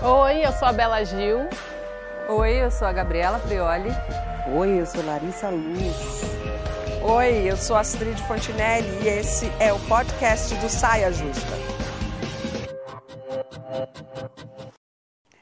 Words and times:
Oi, 0.00 0.46
eu 0.46 0.52
sou 0.52 0.68
a 0.68 0.72
Bela 0.72 1.02
Gil. 1.04 1.48
Oi, 2.28 2.62
eu 2.62 2.70
sou 2.70 2.86
a 2.86 2.92
Gabriela 2.92 3.40
Prioli. 3.40 3.90
Oi, 4.56 4.80
eu 4.80 4.86
sou 4.86 5.04
Larissa 5.04 5.50
Luz. 5.50 6.22
Oi, 7.02 7.50
eu 7.50 7.56
sou 7.56 7.74
Astrid 7.74 8.16
Fontinelli 8.22 8.88
e 9.02 9.08
esse 9.08 9.50
é 9.58 9.72
o 9.72 9.78
podcast 9.88 10.54
do 10.54 10.68
Saia 10.68 11.10
Justa. 11.10 11.52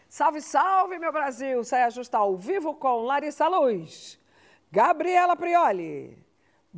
Salve, 0.09 0.41
salve, 0.41 0.98
meu 0.98 1.12
Brasil! 1.12 1.62
Saia 1.62 1.91
Justa 1.91 2.16
ao 2.16 2.34
vivo 2.34 2.75
com 2.77 3.02
Larissa 3.02 3.46
Luz, 3.48 4.18
Gabriela 4.73 5.36
Prioli, 5.36 6.16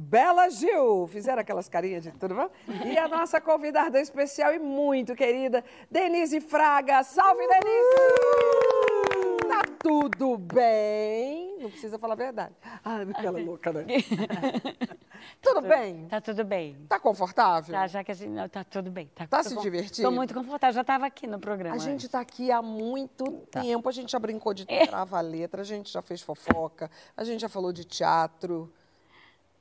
Bela 0.09 0.49
Gil, 0.49 1.09
fizeram 1.09 1.41
aquelas 1.41 1.69
carinhas 1.69 2.05
de 2.05 2.13
tudo 2.13 2.33
bom? 2.33 2.49
E 2.87 2.97
a 2.97 3.09
nossa 3.09 3.41
convidada 3.41 4.01
especial 4.01 4.55
e 4.55 4.59
muito 4.61 5.13
querida, 5.17 5.65
Denise 5.91 6.41
Fraga. 6.41 7.03
Salve, 7.03 7.45
Denise! 7.49 9.49
Tá 9.49 9.63
tudo 9.83 10.39
bem? 10.39 11.57
Não 11.61 11.69
precisa 11.69 11.99
falar 11.99 12.15
a 12.15 12.17
verdade. 12.17 12.55
Ah, 12.85 12.99
aquela 13.13 13.41
louca, 13.41 13.73
né? 13.73 13.87
tudo 15.43 15.63
bem? 15.63 16.07
Tá 16.07 16.21
tudo 16.21 16.45
bem. 16.45 16.77
Tá 16.89 17.01
confortável? 17.01 17.75
Tá, 17.75 17.89
já 17.89 18.05
que 18.05 18.13
a 18.13 18.15
gente. 18.15 18.31
não, 18.31 18.49
Tá 18.49 18.63
tudo 18.63 18.93
bem. 18.93 19.11
Tá, 19.17 19.27
Tá 19.27 19.43
se 19.43 19.53
com- 19.53 19.61
divertindo? 19.63 20.09
Tô 20.09 20.15
muito 20.15 20.33
confortável. 20.33 20.75
Já 20.75 20.83
estava 20.83 21.07
aqui 21.07 21.27
no 21.27 21.41
programa. 21.41 21.75
A 21.75 21.79
gente 21.81 22.07
está 22.07 22.21
aqui 22.21 22.53
há 22.53 22.63
muito 22.63 23.25
Tá. 23.51 23.63
tempo. 23.63 23.89
A 23.89 23.93
gente 23.93 24.13
já 24.13 24.19
brincou 24.21 24.55
de 24.55 24.65
É. 24.69 24.87
trava 24.87 25.21
letra, 25.21 25.63
a 25.63 25.65
gente 25.65 25.93
já 25.93 26.01
fez 26.01 26.23
fofoca, 26.23 26.89
a 27.17 27.25
gente 27.25 27.41
já 27.41 27.49
falou 27.49 27.73
de 27.73 27.85
teatro. 27.85 28.73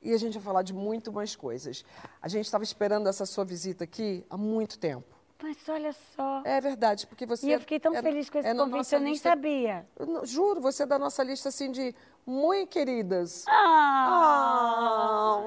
E 0.00 0.12
a 0.12 0.16
gente 0.18 0.34
vai 0.34 0.42
falar 0.42 0.62
de 0.62 0.72
muito 0.72 1.12
mais 1.12 1.34
coisas. 1.34 1.84
A 2.22 2.28
gente 2.28 2.44
estava 2.44 2.62
esperando 2.64 3.08
essa 3.08 3.26
sua 3.26 3.44
visita 3.44 3.84
aqui 3.84 4.24
há 4.30 4.36
muito 4.36 4.78
tempo. 4.78 5.16
Mas 5.40 5.56
olha 5.68 5.92
só. 6.16 6.42
É 6.44 6.60
verdade, 6.60 7.06
porque 7.06 7.24
você. 7.24 7.46
e 7.46 7.52
eu 7.52 7.60
fiquei 7.60 7.78
tão 7.78 7.94
é- 7.94 8.02
feliz 8.02 8.28
com 8.28 8.38
esse 8.38 8.48
é 8.48 8.54
convite, 8.54 8.92
eu 8.92 9.00
nem 9.00 9.12
lista- 9.12 9.28
sabia. 9.28 9.86
Eu 9.96 10.26
Juro, 10.26 10.60
você 10.60 10.82
é 10.82 10.86
da 10.86 10.98
nossa 10.98 11.22
lista 11.22 11.48
assim 11.48 11.70
de 11.70 11.94
muito 12.26 12.70
queridas. 12.70 13.44
Ah! 13.46 15.38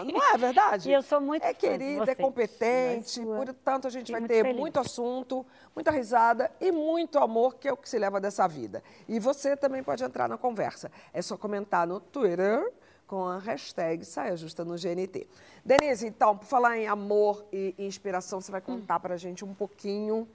Ah, 0.00 0.04
não 0.04 0.34
é 0.34 0.38
verdade? 0.38 0.88
E 0.90 0.92
eu 0.92 1.02
sou 1.02 1.20
muito 1.20 1.42
É 1.44 1.52
querida, 1.52 2.10
é 2.10 2.14
competente, 2.14 3.20
Mas 3.20 3.26
sua- 3.28 3.36
portanto 3.44 3.86
a 3.86 3.90
gente 3.90 4.12
vai 4.12 4.20
muito 4.20 4.30
ter 4.30 4.42
feliz. 4.44 4.60
muito 4.60 4.78
assunto, 4.80 5.44
muita 5.74 5.90
risada 5.90 6.50
e 6.60 6.70
muito 6.70 7.18
amor, 7.18 7.56
que 7.56 7.66
é 7.68 7.72
o 7.72 7.76
que 7.76 7.88
se 7.88 7.98
leva 7.98 8.20
dessa 8.20 8.46
vida. 8.46 8.82
E 9.08 9.18
você 9.18 9.56
também 9.56 9.82
pode 9.82 10.04
entrar 10.04 10.28
na 10.28 10.36
conversa. 10.38 10.90
É 11.12 11.20
só 11.20 11.36
comentar 11.36 11.84
no 11.86 11.98
Twitter 12.00 12.72
com 13.06 13.24
a 13.26 13.38
hashtag 13.38 14.04
Saia 14.04 14.36
Justa 14.36 14.64
no 14.64 14.74
GNT. 14.76 15.26
Denise, 15.64 16.06
então, 16.06 16.36
por 16.36 16.46
falar 16.46 16.78
em 16.78 16.86
amor 16.86 17.44
e 17.52 17.74
inspiração, 17.78 18.40
você 18.40 18.50
vai 18.50 18.60
contar 18.60 18.98
pra 19.00 19.16
gente 19.16 19.44
um 19.44 19.54
pouquinho 19.54 20.28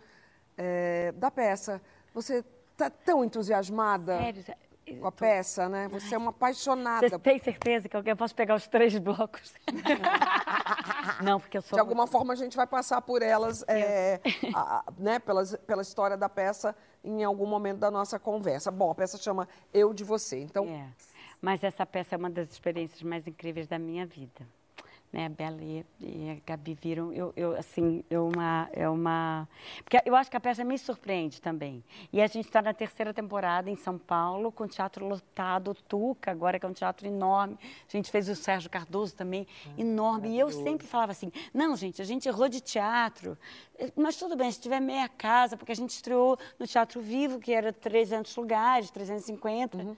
eh, 0.57 1.11
da 1.17 1.29
peça. 1.31 1.81
Você 2.13 2.43
tá 2.77 2.89
tão 2.89 3.23
entusiasmada 3.23 4.17
Sério, 4.17 4.43
com 4.99 5.07
a 5.07 5.11
peça, 5.11 5.69
né? 5.69 5.87
Você 5.89 6.15
é 6.15 6.17
uma 6.17 6.31
apaixonada. 6.31 7.07
Você 7.09 7.19
tem 7.19 7.37
certeza 7.39 7.87
que 7.89 7.95
eu 7.95 8.17
posso 8.17 8.33
pegar 8.35 8.55
os 8.55 8.67
três 8.67 8.97
blocos? 8.97 9.53
não, 11.23 11.39
porque 11.39 11.57
eu 11.57 11.61
sou. 11.61 11.75
De 11.75 11.79
alguma 11.79 12.07
forma 12.07 12.33
a 12.33 12.35
gente 12.35 12.55
vai 12.57 12.65
passar 12.67 13.01
por 13.01 13.21
elas, 13.21 13.63
é, 13.67 14.19
a- 14.53 14.79
a- 14.79 14.83
né, 14.97 15.19
pelas, 15.19 15.55
pela 15.67 15.81
história 15.81 16.17
da 16.17 16.29
peça 16.29 16.75
em 17.03 17.23
algum 17.23 17.45
momento 17.45 17.77
da 17.79 17.91
nossa 17.91 18.17
conversa. 18.19 18.71
Bom, 18.71 18.89
a 18.91 18.95
peça 18.95 19.17
chama 19.17 19.47
Eu 19.73 19.93
de 19.93 20.03
Você. 20.03 20.39
Então, 20.39 20.65
É. 20.65 20.87
Mas 21.41 21.63
essa 21.63 21.85
peça 21.85 22.15
é 22.15 22.17
uma 22.17 22.29
das 22.29 22.51
experiências 22.51 23.01
mais 23.01 23.27
incríveis 23.27 23.67
da 23.67 23.79
minha 23.79 24.05
vida. 24.05 24.45
Né, 25.11 25.25
a 25.25 25.29
Bela 25.29 25.57
e, 25.59 25.83
e 25.99 26.29
a 26.29 26.37
Gabi 26.45 26.77
viram, 26.79 27.11
eu, 27.11 27.33
eu, 27.35 27.57
assim, 27.57 28.03
é 28.11 28.19
uma, 28.19 28.69
é 28.71 28.87
uma... 28.87 29.49
Porque 29.83 29.99
eu 30.05 30.15
acho 30.15 30.29
que 30.29 30.37
a 30.37 30.39
peça 30.39 30.63
me 30.63 30.77
surpreende 30.77 31.41
também. 31.41 31.83
E 32.13 32.21
a 32.21 32.27
gente 32.27 32.45
está 32.45 32.61
na 32.61 32.75
terceira 32.75 33.11
temporada 33.11 33.71
em 33.71 33.75
São 33.75 33.97
Paulo, 33.97 34.51
com 34.51 34.65
o 34.65 34.67
teatro 34.67 35.07
lotado, 35.07 35.71
o 35.71 35.73
Tuca, 35.73 36.29
agora 36.29 36.59
que 36.59 36.65
é 36.65 36.69
um 36.69 36.73
teatro 36.73 37.07
enorme. 37.07 37.57
A 37.87 37.91
gente 37.91 38.11
fez 38.11 38.29
o 38.29 38.35
Sérgio 38.35 38.69
Cardoso 38.69 39.15
também, 39.15 39.47
enorme. 39.75 40.29
E 40.29 40.39
eu 40.39 40.51
sempre 40.51 40.85
falava 40.85 41.11
assim, 41.11 41.31
não, 41.51 41.75
gente, 41.75 41.99
a 42.03 42.05
gente 42.05 42.29
errou 42.29 42.47
de 42.47 42.61
teatro, 42.61 43.35
mas 43.95 44.15
tudo 44.15 44.35
bem, 44.35 44.51
se 44.51 44.61
tiver 44.61 44.79
meia 44.79 45.09
casa, 45.09 45.57
porque 45.57 45.71
a 45.71 45.75
gente 45.75 45.89
estreou 45.89 46.37
no 46.59 46.67
Teatro 46.67 47.01
Vivo, 47.01 47.39
que 47.39 47.51
era 47.51 47.73
300 47.73 48.35
lugares, 48.35 48.91
350. 48.91 49.97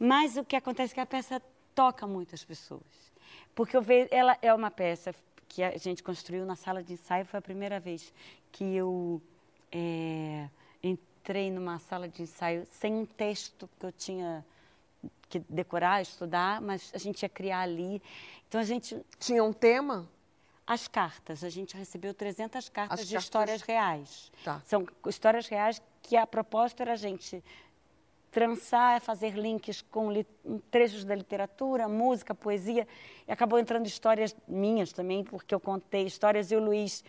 Mas 0.00 0.38
o 0.38 0.44
que 0.44 0.56
acontece 0.56 0.92
é 0.92 0.94
que 0.94 1.00
a 1.00 1.06
peça 1.06 1.42
toca 1.74 2.06
muitas 2.06 2.42
pessoas. 2.42 2.80
Porque 3.54 3.76
eu 3.76 3.82
vejo, 3.82 4.08
ela 4.10 4.36
é 4.40 4.52
uma 4.54 4.70
peça 4.70 5.14
que 5.46 5.62
a 5.62 5.76
gente 5.76 6.02
construiu 6.02 6.46
na 6.46 6.56
sala 6.56 6.82
de 6.82 6.94
ensaio, 6.94 7.26
foi 7.26 7.38
a 7.38 7.42
primeira 7.42 7.78
vez 7.78 8.12
que 8.50 8.64
eu 8.74 9.20
eh, 9.70 10.48
entrei 10.82 11.50
numa 11.50 11.78
sala 11.78 12.08
de 12.08 12.22
ensaio 12.22 12.66
sem 12.70 12.94
um 12.94 13.04
texto 13.04 13.68
que 13.78 13.84
eu 13.84 13.92
tinha 13.92 14.44
que 15.28 15.40
decorar, 15.48 16.00
estudar, 16.00 16.60
mas 16.60 16.90
a 16.94 16.98
gente 16.98 17.22
ia 17.22 17.28
criar 17.28 17.60
ali. 17.60 18.02
Então 18.48 18.60
a 18.60 18.64
gente 18.64 18.98
tinha 19.18 19.44
um 19.44 19.52
tema? 19.52 20.08
as 20.66 20.86
cartas, 20.86 21.42
a 21.42 21.48
gente 21.48 21.76
recebeu 21.76 22.14
300 22.14 22.68
cartas 22.68 23.00
As 23.00 23.08
de 23.08 23.14
cartas- 23.14 23.24
histórias 23.24 23.62
reais. 23.62 24.30
Tá. 24.44 24.62
São 24.64 24.86
histórias 25.04 25.48
reais 25.48 25.82
que 26.00 26.16
a 26.16 26.24
proposta 26.24 26.84
era 26.84 26.92
a 26.92 26.96
gente 26.96 27.42
trançar, 28.30 29.00
fazer 29.00 29.30
links 29.30 29.82
com 29.82 30.08
trechos 30.70 31.04
da 31.04 31.14
literatura, 31.14 31.88
música, 31.88 32.34
poesia. 32.34 32.86
E 33.26 33.32
acabou 33.32 33.58
entrando 33.58 33.86
histórias 33.86 34.34
minhas 34.46 34.92
também, 34.92 35.24
porque 35.24 35.54
eu 35.54 35.60
contei 35.60 36.06
histórias 36.06 36.50
e 36.50 36.56
o 36.56 36.60
Luiz 36.60 37.04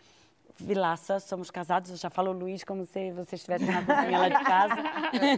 Vilaça, 0.60 1.20
somos 1.20 1.50
casados, 1.50 1.90
eu 1.90 1.98
já 1.98 2.10
falo 2.10 2.31
Luiz 2.31 2.64
como 2.64 2.86
se 2.86 3.12
você 3.12 3.36
estivesse 3.36 3.66
na 3.66 3.84
cozinha 3.84 4.20
lá 4.20 4.30
de 4.30 4.44
casa. 4.44 4.76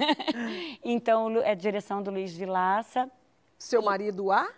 então, 0.83 1.37
é 1.41 1.55
direção 1.55 2.01
do 2.01 2.11
Luiz 2.11 2.35
Vilaça, 2.35 3.09
Seu 3.57 3.81
marido 3.81 4.31
há? 4.31 4.51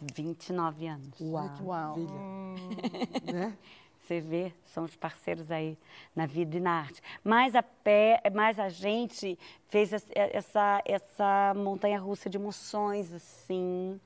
29 0.00 0.86
anos. 0.86 1.20
Uau. 1.64 1.96
Né? 3.30 3.56
Você 4.02 4.20
vê, 4.20 4.52
somos 4.66 4.96
parceiros 4.96 5.50
aí 5.50 5.78
na 6.14 6.26
vida 6.26 6.56
e 6.56 6.60
na 6.60 6.72
arte. 6.80 7.00
Mas 7.22 7.54
a, 7.54 7.62
pé, 7.62 8.20
mas 8.34 8.58
a 8.58 8.68
gente 8.68 9.38
fez 9.68 9.92
es- 9.92 10.08
essa, 10.12 10.82
essa 10.84 11.54
montanha 11.56 12.00
russa 12.00 12.28
de 12.28 12.36
emoções, 12.36 13.12
assim, 13.12 14.00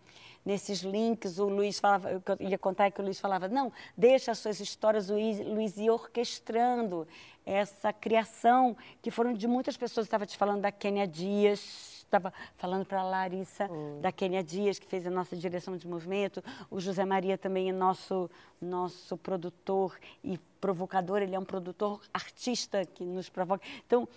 nesses 0.45 0.81
links. 0.83 1.39
O 1.39 1.49
Luiz 1.49 1.81
falava, 1.81 2.11
eu 2.11 2.23
ia 2.41 2.59
contar 2.59 2.85
é 2.87 2.91
que 2.91 3.01
o 3.01 3.05
Luiz 3.05 3.19
falava, 3.19 3.49
não, 3.49 3.73
deixa 3.97 4.33
as 4.33 4.39
suas 4.39 4.61
histórias, 4.61 5.09
o 5.09 5.15
Luiz, 5.15 5.79
ia 5.79 5.93
orquestrando 5.93 7.09
essa 7.47 7.91
criação, 7.91 8.77
que 9.01 9.11
foram 9.11 9.33
de 9.33 9.49
muitas 9.49 9.79
pessoas. 9.79 10.07
Estava 10.07 10.27
te 10.27 10.37
falando 10.37 10.61
da 10.61 10.71
Kênia 10.71 11.07
Dias, 11.07 11.96
estava 12.17 12.33
falando 12.57 12.85
para 12.85 13.01
a 13.01 13.05
Larissa 13.05 13.69
da 14.01 14.11
Kênia 14.11 14.43
Dias, 14.43 14.79
que 14.79 14.87
fez 14.87 15.07
a 15.07 15.11
nossa 15.11 15.37
direção 15.37 15.77
de 15.77 15.87
movimento. 15.87 16.43
O 16.71 16.81
José 16.81 17.05
Maria 17.05 17.37
também 17.37 17.69
é 17.69 17.73
nosso, 17.73 18.31
nosso 18.61 19.17
produtor 19.17 19.97
e 20.25 20.39
provocador. 20.61 21.23
Ele 21.23 21.35
é 21.35 21.39
um 21.39 21.45
produtor 21.45 22.01
artista 22.13 22.85
que 22.85 23.05
nos 23.05 23.29
provoca. 23.29 23.65
Então, 23.87 24.09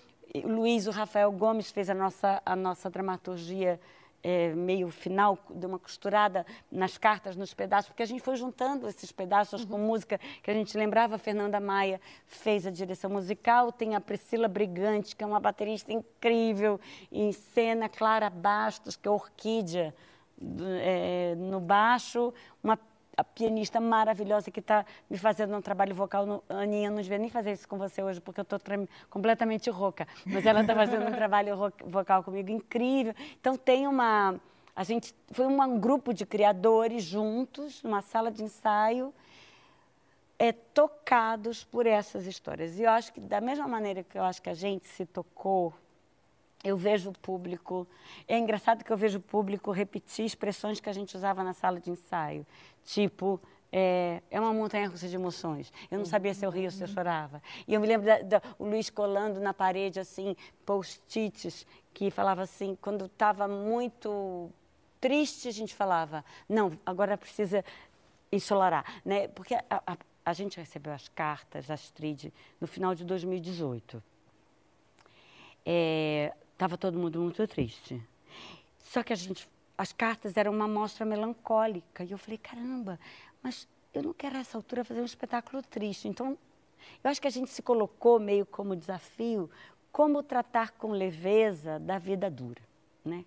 o 0.43 0.47
Luiz, 0.47 0.88
o 0.88 0.91
Rafael 0.91 1.31
Gomes 1.31 1.71
fez 1.71 1.89
a 1.89 1.93
nossa, 1.93 2.41
a 2.45 2.55
nossa 2.55 2.89
dramaturgia 2.89 3.79
eh, 4.24 4.53
meio 4.53 4.90
final, 4.90 5.38
deu 5.50 5.69
uma 5.69 5.80
costurada 5.80 6.46
nas 6.72 6.97
cartas, 6.97 7.35
nos 7.35 7.53
pedaços, 7.53 7.90
porque 7.90 8.03
a 8.03 8.06
gente 8.06 8.22
foi 8.22 8.35
juntando 8.35 8.88
esses 8.88 9.12
pedaços 9.12 9.63
com 9.66 9.78
música 9.78 10.19
que 10.44 10.52
a 10.52 10.53
gente 10.53 10.78
lembrava. 10.78 11.16
A 11.16 11.18
Fernanda 11.18 11.59
Maia 11.59 12.02
fez 12.25 12.66
a 12.68 12.72
direção 12.72 13.09
musical, 13.09 13.72
tem 13.72 13.96
a 13.96 14.02
Priscila 14.02 14.47
Brigante, 14.47 15.16
que 15.16 15.24
é 15.24 15.28
uma 15.28 15.40
baterista 15.40 15.94
incrível, 15.94 16.80
em 17.12 17.31
cena, 17.31 17.88
Clara 17.88 18.30
Bastos, 18.30 18.96
que 18.96 19.07
é 19.07 19.12
orquídea 19.12 19.96
eh, 20.41 21.36
no 21.38 21.59
baixo, 21.59 22.34
uma 22.63 22.78
a 23.15 23.23
pianista 23.23 23.79
maravilhosa 23.79 24.49
que 24.49 24.59
está 24.59 24.85
me 25.09 25.17
fazendo 25.17 25.55
um 25.55 25.61
trabalho 25.61 25.93
vocal. 25.93 26.25
No, 26.25 26.43
Aninha, 26.49 26.89
não 26.89 27.01
devia 27.01 27.17
nem 27.17 27.29
fazer 27.29 27.51
isso 27.51 27.67
com 27.67 27.77
você 27.77 28.01
hoje, 28.01 28.21
porque 28.21 28.39
eu 28.39 28.43
estou 28.43 28.59
completamente 29.09 29.69
rouca. 29.69 30.07
Mas 30.25 30.45
ela 30.45 30.61
está 30.61 30.73
fazendo 30.75 31.07
um 31.07 31.11
trabalho 31.11 31.56
vocal 31.85 32.23
comigo 32.23 32.50
incrível. 32.50 33.13
Então, 33.39 33.57
tem 33.57 33.88
uma... 33.88 34.39
A 34.75 34.83
gente 34.83 35.13
foi 35.31 35.45
um 35.45 35.79
grupo 35.79 36.13
de 36.13 36.25
criadores 36.25 37.03
juntos, 37.03 37.83
numa 37.83 38.01
sala 38.01 38.31
de 38.31 38.44
ensaio, 38.44 39.13
é, 40.38 40.53
tocados 40.53 41.65
por 41.65 41.85
essas 41.85 42.25
histórias. 42.25 42.79
E 42.79 42.83
eu 42.83 42.89
acho 42.89 43.12
que, 43.12 43.19
da 43.19 43.41
mesma 43.41 43.67
maneira 43.67 44.03
que 44.03 44.17
eu 44.17 44.23
acho 44.23 44.41
que 44.41 44.50
a 44.50 44.53
gente 44.53 44.88
se 44.88 45.05
tocou, 45.05 45.73
eu 46.63 46.75
vejo 46.77 47.09
o 47.09 47.13
público. 47.17 47.88
É 48.27 48.38
engraçado 48.38 48.83
que 48.83 48.91
eu 48.91 48.97
vejo 48.97 49.19
o 49.19 49.21
público 49.21 49.71
repetir 49.71 50.25
expressões 50.25 50.79
que 50.79 50.89
a 50.89 50.94
gente 50.94 51.15
usava 51.15 51.44
na 51.44 51.53
sala 51.53 51.79
de 51.79 51.89
ensaio. 51.89 52.45
Tipo, 52.83 53.39
é, 53.71 54.21
é 54.31 54.39
uma 54.39 54.53
montanha 54.53 54.89
russa 54.89 55.07
de 55.07 55.15
emoções. 55.15 55.71
Eu 55.89 56.00
não 56.00 56.06
sabia 56.06 56.33
se 56.33 56.45
eu 56.45 56.50
ria 56.50 56.65
ou 56.65 56.71
se 56.71 56.83
eu 56.83 56.88
chorava. 56.88 57.41
E 57.67 57.73
eu 57.73 57.79
me 57.79 57.88
lembro 57.88 58.06
da, 58.07 58.19
da- 58.21 58.41
o 58.57 58.65
Luiz 58.65 58.89
colando 58.89 59.39
na 59.39 59.53
parede, 59.53 60.00
assim, 60.00 60.35
post-its, 60.65 61.65
que 61.94 62.09
falava 62.11 62.41
assim, 62.41 62.77
quando 62.81 63.05
estava 63.05 63.47
muito 63.47 64.50
triste, 65.00 65.47
a 65.47 65.51
gente 65.51 65.73
falava, 65.73 66.25
não, 66.47 66.71
agora 66.85 67.17
precisa 67.17 67.63
ensolarar, 68.31 69.01
né? 69.05 69.27
Porque 69.29 69.55
a, 69.55 69.63
a- 69.69 69.97
a 70.25 70.33
gente 70.33 70.57
recebeu 70.59 70.91
as 70.94 71.07
cartas 71.07 71.71
Astrid 71.71 72.31
no 72.59 72.67
final 72.67 72.94
de 72.94 73.03
2018. 73.05 74.03
Estava 76.59 76.77
todo 76.77 77.00
mundo 77.00 77.21
muito 77.21 77.47
triste. 77.47 78.06
Só 78.79 79.01
que 79.01 79.13
a 79.13 79.15
gente, 79.15 79.47
as 79.77 79.94
cartas 79.94 80.35
eram 80.35 80.51
uma 80.51 80.65
amostra 80.65 81.06
melancólica. 81.06 82.03
E 82.03 82.11
eu 82.11 82.17
falei, 82.17 82.38
caramba, 82.38 83.00
mas 83.41 83.65
eu 83.94 84.03
não 84.03 84.11
quero 84.11 84.35
a 84.35 84.39
essa 84.41 84.57
altura 84.57 84.83
fazer 84.83 85.00
um 85.00 85.06
espetáculo 85.06 85.63
triste. 85.63 86.09
Então, 86.09 86.38
eu 87.01 87.09
acho 87.09 87.21
que 87.21 87.29
a 87.29 87.31
gente 87.31 87.50
se 87.50 87.61
colocou 87.61 88.19
meio 88.19 88.45
como 88.45 88.75
desafio 88.75 89.50
como 89.89 90.21
tratar 90.21 90.71
com 90.71 90.91
leveza 90.91 91.79
da 91.79 91.97
vida 91.97 92.29
dura, 92.29 92.62
né? 93.05 93.23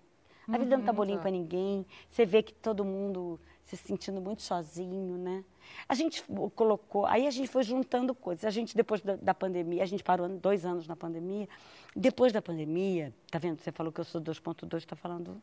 A 0.47 0.55
vida 0.55 0.77
não 0.77 0.85
tá 0.85 0.93
bolinha 0.93 1.17
para 1.17 1.31
ninguém. 1.31 1.87
Você 2.11 2.27
vê 2.27 2.43
que 2.43 2.53
todo 2.53 2.85
mundo 2.85 3.39
se 3.63 3.77
sentindo 3.77 4.19
muito 4.21 4.41
sozinho, 4.41 5.17
né? 5.17 5.43
A 5.87 5.95
gente 5.95 6.23
colocou, 6.55 7.05
aí 7.05 7.25
a 7.25 7.31
gente 7.31 7.47
foi 7.47 7.63
juntando 7.63 8.13
coisas. 8.13 8.45
A 8.45 8.49
gente, 8.49 8.75
depois 8.75 9.01
da, 9.01 9.15
da, 9.15 9.33
pandemia, 9.33 9.83
a 9.83 9.85
gente 9.85 10.03
parou 10.03 10.27
dois 10.27 10.65
anos 10.65 10.87
na 10.87 10.95
pandemia. 10.95 11.47
Depois 11.95 12.33
da 12.33 12.41
pandemia, 12.41 13.13
tá 13.31 13.39
vendo? 13.39 13.59
Você 13.59 13.71
falou 13.71 13.91
que 13.91 13.99
eu 13.99 14.03
sou 14.03 14.21
2.2, 14.21 14.77
está 14.77 14.95
falando 14.95 15.41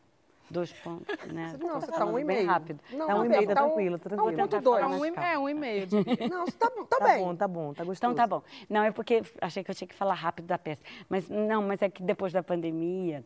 dois 0.51 0.71
pontos, 0.71 1.15
né? 1.33 1.55
Não, 1.59 1.79
você 1.79 1.89
está 1.89 2.05
um 2.05 2.19
e 2.19 2.23
meio. 2.23 2.45
rápido. 2.45 2.79
Não, 2.91 3.09
é 3.09 3.15
um 3.15 3.25
e 3.25 3.29
meio, 3.29 3.47
tá 3.47 3.55
tranquilo, 3.55 3.97
tá 3.97 4.09
tranquilo. 4.09 4.33
Um 4.33 4.37
ponto 4.37 4.61
dois. 4.61 4.85
Um, 4.85 5.05
é, 5.05 5.39
um 5.39 5.49
e 5.49 5.53
meio. 5.53 5.87
Não, 6.29 6.45
tá, 6.45 6.69
tá, 6.69 6.85
tá 6.99 7.05
bem. 7.05 7.23
bom, 7.23 7.35
tá 7.35 7.47
bom, 7.47 7.73
tá 7.73 7.83
gostoso. 7.83 8.11
Então 8.11 8.13
tá 8.13 8.27
bom. 8.27 8.43
Não, 8.69 8.83
é 8.83 8.91
porque 8.91 9.23
achei 9.41 9.63
que 9.63 9.71
eu 9.71 9.75
tinha 9.75 9.87
que 9.87 9.95
falar 9.95 10.13
rápido 10.13 10.45
da 10.45 10.57
peça. 10.57 10.83
Mas 11.09 11.27
não, 11.29 11.63
mas 11.63 11.81
é 11.81 11.89
que 11.89 12.03
depois 12.03 12.31
da 12.31 12.43
pandemia, 12.43 13.25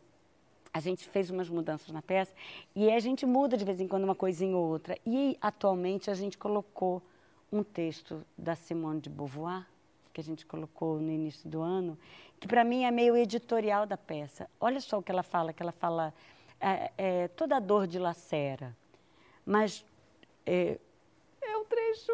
a 0.76 0.80
gente 0.80 1.08
fez 1.08 1.30
umas 1.30 1.48
mudanças 1.48 1.88
na 1.88 2.02
peça 2.02 2.34
e 2.74 2.90
a 2.92 3.00
gente 3.00 3.24
muda 3.24 3.56
de 3.56 3.64
vez 3.64 3.80
em 3.80 3.88
quando 3.88 4.04
uma 4.04 4.14
coisinha 4.14 4.54
ou 4.54 4.68
outra. 4.68 4.98
E 5.06 5.38
atualmente 5.40 6.10
a 6.10 6.14
gente 6.14 6.36
colocou 6.36 7.02
um 7.50 7.62
texto 7.62 8.22
da 8.36 8.54
Simone 8.54 9.00
de 9.00 9.08
Beauvoir, 9.08 9.66
que 10.12 10.20
a 10.20 10.24
gente 10.24 10.44
colocou 10.44 11.00
no 11.00 11.10
início 11.10 11.48
do 11.48 11.62
ano, 11.62 11.96
que 12.38 12.46
para 12.46 12.62
mim 12.62 12.84
é 12.84 12.90
meio 12.90 13.16
editorial 13.16 13.86
da 13.86 13.96
peça. 13.96 14.50
Olha 14.60 14.78
só 14.78 14.98
o 14.98 15.02
que 15.02 15.10
ela 15.10 15.22
fala, 15.22 15.50
que 15.50 15.62
ela 15.62 15.72
fala 15.72 16.12
é, 16.60 16.92
é, 16.98 17.28
toda 17.28 17.58
dor 17.58 17.86
dilacera, 17.86 18.76
mas 19.46 19.82
é, 20.44 20.78
é 21.40 21.56
o 21.56 21.64
trecho. 21.64 22.12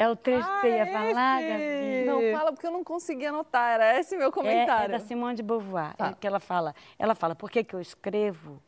É 0.00 0.08
o 0.08 0.16
trecho 0.16 0.48
ah, 0.48 0.54
que 0.54 0.60
você 0.62 0.68
ia 0.68 0.82
esse? 0.84 0.92
falar, 0.92 1.42
Gabi? 1.42 2.04
Não, 2.06 2.38
fala 2.38 2.52
porque 2.54 2.66
eu 2.66 2.70
não 2.70 2.82
consegui 2.82 3.26
anotar, 3.26 3.72
era 3.74 4.00
esse 4.00 4.16
meu 4.16 4.32
comentário. 4.32 4.92
É, 4.92 4.96
é 4.96 4.98
da 4.98 5.04
Simone 5.04 5.36
de 5.36 5.42
Beauvoir, 5.42 5.94
Tá. 5.94 6.08
é 6.08 6.14
que 6.14 6.26
ela 6.26 6.40
fala. 6.40 6.74
Ela 6.98 7.14
fala, 7.14 7.34
por 7.34 7.50
que, 7.50 7.62
que 7.62 7.74
eu 7.74 7.82
escrevo? 7.82 8.62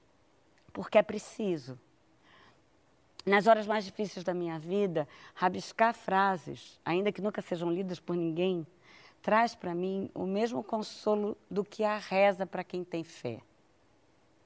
Porque 0.75 0.99
é 0.99 1.03
preciso. 1.03 1.81
Nas 3.25 3.47
horas 3.47 3.67
mais 3.67 3.83
difíceis 3.87 4.23
da 4.23 4.35
minha 4.35 4.59
vida, 4.59 5.09
rabiscar 5.35 5.95
frases, 5.95 6.79
ainda 6.85 7.11
que 7.11 7.23
nunca 7.23 7.41
sejam 7.41 7.71
lidas 7.73 7.99
por 7.99 8.15
ninguém, 8.15 8.67
traz 9.23 9.55
para 9.55 9.75
mim 9.75 10.11
o 10.15 10.27
mesmo 10.27 10.63
consolo 10.63 11.35
do 11.51 11.65
que 11.65 11.83
a 11.83 11.97
reza 11.97 12.45
para 12.45 12.63
quem 12.63 12.85
tem 12.85 13.03
fé. 13.03 13.41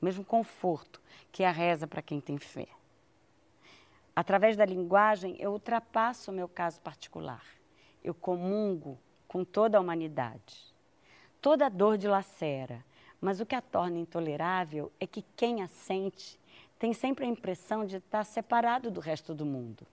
O 0.00 0.04
mesmo 0.04 0.24
conforto 0.24 1.02
que 1.32 1.42
a 1.42 1.50
reza 1.50 1.88
para 1.88 2.00
quem 2.00 2.20
tem 2.20 2.38
fé. 2.38 2.68
Através 4.16 4.56
da 4.56 4.64
linguagem, 4.64 5.36
eu 5.38 5.52
ultrapasso 5.52 6.30
o 6.30 6.34
meu 6.34 6.48
caso 6.48 6.80
particular. 6.80 7.44
Eu 8.02 8.14
comungo 8.14 8.98
com 9.28 9.44
toda 9.44 9.76
a 9.76 9.80
humanidade. 9.80 10.74
Toda 11.38 11.68
dor 11.68 11.98
dilacera, 11.98 12.82
mas 13.20 13.40
o 13.40 13.46
que 13.46 13.54
a 13.54 13.60
torna 13.60 13.98
intolerável 13.98 14.90
é 14.98 15.06
que 15.06 15.22
quem 15.36 15.62
a 15.62 15.68
sente 15.68 16.40
tem 16.78 16.94
sempre 16.94 17.26
a 17.26 17.28
impressão 17.28 17.84
de 17.84 17.96
estar 17.96 18.24
separado 18.24 18.90
do 18.90 19.00
resto 19.00 19.34
do 19.34 19.44
mundo. 19.44 19.86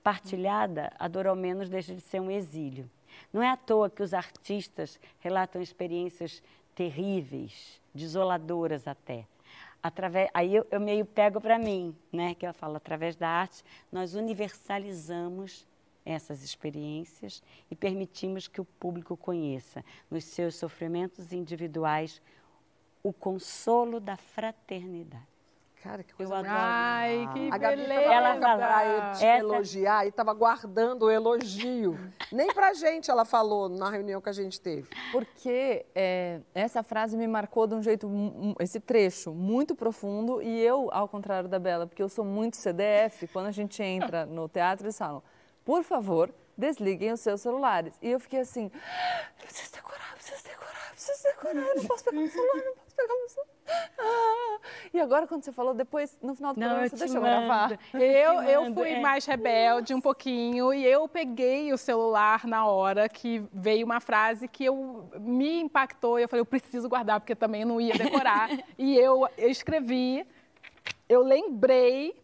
Partilhada, 0.00 0.92
a 0.96 1.08
dor 1.08 1.26
ao 1.26 1.34
menos 1.34 1.68
deixa 1.68 1.92
de 1.92 2.00
ser 2.00 2.20
um 2.20 2.30
exílio. 2.30 2.88
Não 3.32 3.42
é 3.42 3.48
à 3.48 3.56
toa 3.56 3.90
que 3.90 4.02
os 4.02 4.14
artistas 4.14 5.00
relatam 5.18 5.60
experiências 5.60 6.40
terríveis, 6.72 7.80
desoladoras 7.92 8.86
até. 8.86 9.26
Através, 9.86 10.28
aí 10.34 10.52
eu, 10.52 10.66
eu 10.68 10.80
meio 10.80 11.06
pego 11.06 11.40
para 11.40 11.60
mim, 11.60 11.94
né? 12.12 12.34
Que 12.34 12.44
eu 12.44 12.52
falo, 12.52 12.74
através 12.74 13.14
da 13.14 13.28
arte, 13.28 13.62
nós 13.92 14.14
universalizamos 14.14 15.64
essas 16.04 16.42
experiências 16.42 17.40
e 17.70 17.76
permitimos 17.76 18.48
que 18.48 18.60
o 18.60 18.64
público 18.64 19.16
conheça, 19.16 19.84
nos 20.10 20.24
seus 20.24 20.56
sofrimentos 20.56 21.32
individuais, 21.32 22.20
o 23.00 23.12
consolo 23.12 24.00
da 24.00 24.16
fraternidade. 24.16 25.35
Cara, 25.86 26.02
que 26.02 26.12
coisa 26.14 26.32
Eu 26.34 26.36
adoro. 26.38 26.54
Ai, 26.56 27.28
que 27.32 27.48
A 27.52 27.58
Gabi 27.58 27.76
beleza. 27.76 28.00
tava 28.02 28.14
Ela 28.14 28.56
pra 28.56 28.86
eu 28.86 29.00
te 29.12 29.24
essa- 29.24 29.38
elogiar 29.38 30.06
e 30.06 30.12
tava 30.12 30.34
guardando 30.34 31.02
o 31.04 31.10
elogio. 31.10 31.98
Nem 32.32 32.48
pra 32.52 32.72
gente 32.74 33.10
ela 33.10 33.24
falou 33.24 33.68
na 33.68 33.88
reunião 33.90 34.20
que 34.20 34.28
a 34.28 34.32
gente 34.32 34.60
teve. 34.60 34.88
Porque 35.12 35.86
é, 35.94 36.40
essa 36.54 36.82
frase 36.82 37.16
me 37.16 37.26
marcou 37.28 37.66
de 37.66 37.74
um 37.74 37.82
jeito, 37.82 38.08
esse 38.58 38.80
trecho, 38.80 39.32
muito 39.32 39.74
profundo. 39.74 40.42
E 40.42 40.60
eu, 40.60 40.88
ao 40.92 41.06
contrário 41.08 41.48
da 41.48 41.58
Bela, 41.58 41.86
porque 41.86 42.02
eu 42.02 42.08
sou 42.08 42.24
muito 42.24 42.56
CDF, 42.56 43.28
quando 43.28 43.46
a 43.46 43.52
gente 43.52 43.80
entra 43.82 44.26
no 44.26 44.48
teatro, 44.48 44.86
eles 44.86 44.98
falam, 44.98 45.22
por 45.64 45.82
favor, 45.84 46.32
desliguem 46.58 47.12
os 47.12 47.20
seus 47.20 47.40
celulares. 47.42 47.94
E 48.02 48.10
eu 48.10 48.18
fiquei 48.18 48.40
assim, 48.40 48.70
eu 48.74 49.44
preciso 49.46 49.72
decorar, 49.72 50.08
eu 50.12 50.16
preciso 50.16 50.42
decorar, 50.42 50.88
eu 50.88 50.92
preciso 50.94 51.22
decorar, 51.22 51.60
eu 51.68 51.76
não 51.76 51.84
posso 51.84 52.04
pegar 52.04 52.16
meu 52.16 52.28
celular, 52.28 52.54
não 52.64 52.74
posso 52.74 52.96
pegar 52.96 53.14
meu 53.14 53.28
celular. 53.28 53.55
Ah. 53.98 54.36
E 54.92 55.00
agora, 55.00 55.26
quando 55.26 55.44
você 55.44 55.52
falou, 55.52 55.74
depois, 55.74 56.18
no 56.22 56.34
final 56.34 56.54
do 56.54 56.60
Não, 56.60 56.68
programa, 56.68 56.86
eu 56.86 56.90
você 56.90 56.96
deixou 56.96 57.16
eu 57.16 57.22
mando. 57.22 57.46
gravar. 57.46 57.78
Eu, 57.94 58.42
eu 58.42 58.62
mando, 58.62 58.80
fui 58.80 58.90
é. 58.90 59.00
mais 59.00 59.26
rebelde 59.26 59.94
um 59.94 60.00
pouquinho 60.00 60.72
e 60.72 60.84
eu 60.84 61.08
peguei 61.08 61.72
o 61.72 61.78
celular 61.78 62.46
na 62.46 62.66
hora 62.66 63.08
que 63.08 63.42
veio 63.52 63.84
uma 63.84 64.00
frase 64.00 64.48
que 64.48 64.64
eu, 64.64 65.08
me 65.18 65.60
impactou 65.60 66.18
e 66.18 66.22
eu 66.22 66.28
falei, 66.28 66.40
eu 66.40 66.46
preciso 66.46 66.88
guardar, 66.88 67.20
porque 67.20 67.34
também 67.34 67.62
eu 67.62 67.68
não 67.68 67.80
ia 67.80 67.94
decorar. 67.94 68.48
e 68.78 68.96
eu, 68.96 69.28
eu 69.36 69.50
escrevi, 69.50 70.26
eu 71.08 71.22
lembrei, 71.22 72.14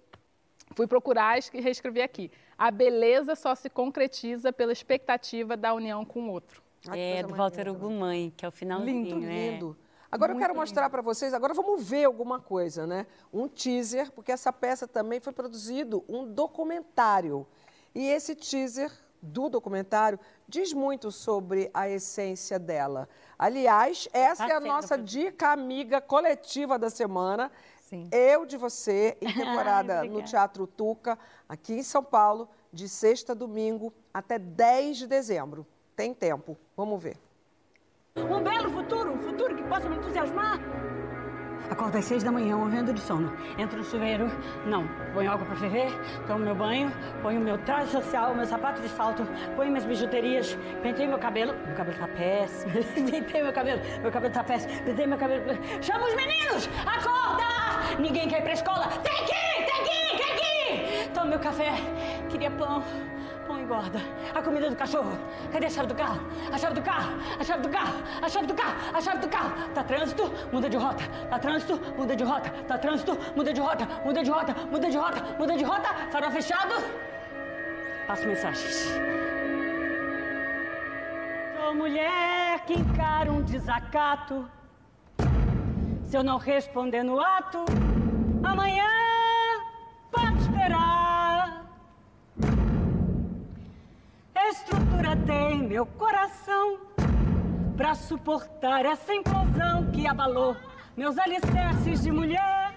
fui 0.74 0.86
procurar 0.86 1.38
e 1.38 1.60
reescrevi 1.60 2.00
aqui. 2.00 2.30
A 2.56 2.70
beleza 2.70 3.34
só 3.34 3.54
se 3.54 3.68
concretiza 3.68 4.52
pela 4.52 4.72
expectativa 4.72 5.56
da 5.56 5.74
união 5.74 6.04
com 6.04 6.28
o 6.28 6.30
outro. 6.30 6.62
Que 6.80 6.98
É, 6.98 7.22
do 7.22 7.34
Walter 7.34 7.66
linda. 7.66 7.72
Ugumãe, 7.72 8.32
que 8.36 8.44
é 8.44 8.48
o 8.48 8.52
finalzinho. 8.52 9.16
Lindo, 9.16 9.26
é. 9.26 9.50
lindo. 9.50 9.76
Agora 10.12 10.34
eu 10.34 10.38
quero 10.38 10.54
mostrar 10.54 10.90
para 10.90 11.00
vocês, 11.00 11.32
agora 11.32 11.54
vamos 11.54 11.82
ver 11.82 12.04
alguma 12.04 12.38
coisa, 12.38 12.86
né? 12.86 13.06
Um 13.32 13.48
teaser, 13.48 14.12
porque 14.12 14.30
essa 14.30 14.52
peça 14.52 14.86
também 14.86 15.18
foi 15.20 15.32
produzido 15.32 16.04
um 16.06 16.30
documentário. 16.30 17.46
E 17.94 18.08
esse 18.08 18.34
teaser 18.34 18.92
do 19.22 19.48
documentário 19.48 20.20
diz 20.46 20.74
muito 20.74 21.10
sobre 21.10 21.70
a 21.72 21.88
essência 21.88 22.58
dela. 22.58 23.08
Aliás, 23.38 24.06
essa 24.12 24.44
é 24.44 24.52
a 24.52 24.60
nossa 24.60 24.98
dica 24.98 25.48
amiga 25.48 25.98
coletiva 25.98 26.78
da 26.78 26.90
semana. 26.90 27.50
Sim. 27.80 28.10
Eu 28.12 28.44
de 28.44 28.58
você, 28.58 29.16
em 29.18 29.32
temporada 29.32 30.00
Ai, 30.00 30.10
no. 30.10 30.22
Teatro 30.22 30.66
Tuca, 30.66 31.18
aqui 31.48 31.72
em 31.72 31.82
São 31.82 32.04
Paulo, 32.04 32.50
de 32.70 32.86
sexta 32.86 33.32
a 33.32 33.34
domingo 33.34 33.94
até 34.12 34.38
10 34.38 34.98
de 34.98 35.06
dezembro. 35.06 35.66
Tem 35.96 36.12
tempo. 36.12 36.58
Vamos 36.76 37.02
ver. 37.02 37.18
Um 38.14 38.42
belo 38.42 38.70
futuro, 38.70 39.12
um 39.12 39.18
futuro 39.18 39.56
que 39.56 39.62
possa 39.62 39.88
me 39.88 39.96
entusiasmar. 39.96 40.60
Acordo 41.70 41.96
às 41.96 42.04
seis 42.04 42.22
da 42.22 42.30
manhã, 42.30 42.56
morrendo 42.58 42.92
de 42.92 43.00
sono. 43.00 43.32
Entro 43.56 43.78
no 43.78 43.84
chuveiro, 43.84 44.30
não. 44.66 44.86
Ponho 45.14 45.32
água 45.32 45.46
pra 45.46 45.56
ferver, 45.56 45.90
tomo 46.26 46.40
meu 46.40 46.54
banho, 46.54 46.92
ponho 47.22 47.40
meu 47.40 47.56
traje 47.56 47.90
social, 47.90 48.34
meu 48.34 48.44
sapato 48.44 48.82
de 48.82 48.88
salto, 48.90 49.26
ponho 49.56 49.70
minhas 49.70 49.86
bijuterias, 49.86 50.58
pentei 50.82 51.06
meu 51.06 51.18
cabelo. 51.18 51.54
Meu 51.66 51.74
cabelo 51.74 51.96
tá 51.96 52.08
péssimo. 52.08 52.72
pentei 53.10 53.42
meu 53.42 53.52
cabelo, 53.52 53.80
meu 54.02 54.12
cabelo 54.12 54.34
tá 54.34 54.44
péssimo. 54.44 54.82
Pentei 54.82 55.06
meu 55.06 55.16
cabelo. 55.16 55.44
Chama 55.80 56.06
os 56.06 56.14
meninos! 56.14 56.68
Acorda! 56.84 57.98
Ninguém 57.98 58.28
quer 58.28 58.40
ir 58.40 58.42
pra 58.42 58.52
escola. 58.52 58.88
Tem 58.88 59.24
que 59.24 59.32
ir, 59.32 59.64
tem 59.64 59.84
que 59.84 59.90
ir, 59.90 60.18
tem 60.18 60.36
que 60.36 61.04
ir! 61.04 61.08
Tomo 61.14 61.28
meu 61.28 61.40
café. 61.40 61.72
Queria 62.28 62.50
pão. 62.50 62.84
Engorda. 63.62 64.00
A 64.34 64.42
comida 64.42 64.68
do 64.68 64.76
cachorro. 64.76 65.16
Cadê 65.52 65.66
a 65.66 65.70
chave 65.70 65.86
do 65.86 65.94
carro? 65.94 66.20
A 66.52 66.58
chave 66.58 66.74
do 66.74 66.82
carro. 66.82 67.12
A 67.38 67.44
chave 67.44 67.62
do 67.62 67.68
carro. 67.68 67.94
A 68.20 68.28
chave 68.28 68.46
do 68.46 68.54
carro. 68.54 68.76
A 68.92 69.00
chave 69.00 69.18
do 69.18 69.28
carro. 69.28 69.52
Tá 69.74 69.84
trânsito, 69.84 70.32
muda 70.52 70.68
de 70.68 70.76
rota. 70.76 71.04
Tá 71.30 71.38
trânsito, 71.38 71.80
muda 71.96 72.16
de 72.16 72.24
rota. 72.24 72.50
Tá 72.66 72.78
trânsito, 72.78 73.18
muda 73.36 73.52
de 73.52 73.60
rota. 73.60 73.88
Muda 74.04 74.22
de 74.22 74.30
rota. 74.30 74.54
Muda 74.70 74.90
de 74.90 74.96
rota. 74.96 75.22
Muda 75.38 75.56
de 75.56 75.64
rota. 75.64 75.88
Farol 76.10 76.30
fechado. 76.32 76.74
Passo 78.06 78.26
mensagens. 78.26 78.88
Sou 81.56 81.74
mulher 81.74 82.64
que 82.66 82.74
encara 82.74 83.30
um 83.30 83.42
desacato. 83.42 84.50
Se 86.04 86.16
eu 86.16 86.24
não 86.24 86.36
responder 86.36 87.02
no 87.02 87.20
ato, 87.20 87.64
amanhã 88.42 88.88
pode 90.10 90.51
Estrutura 94.48 95.16
tem 95.26 95.62
meu 95.62 95.86
coração 95.86 96.78
pra 97.76 97.94
suportar 97.94 98.84
essa 98.84 99.14
implosão 99.14 99.90
que 99.92 100.06
abalou 100.06 100.56
meus 100.96 101.18
alicerces 101.18 102.02
de 102.02 102.10
mulher. 102.10 102.74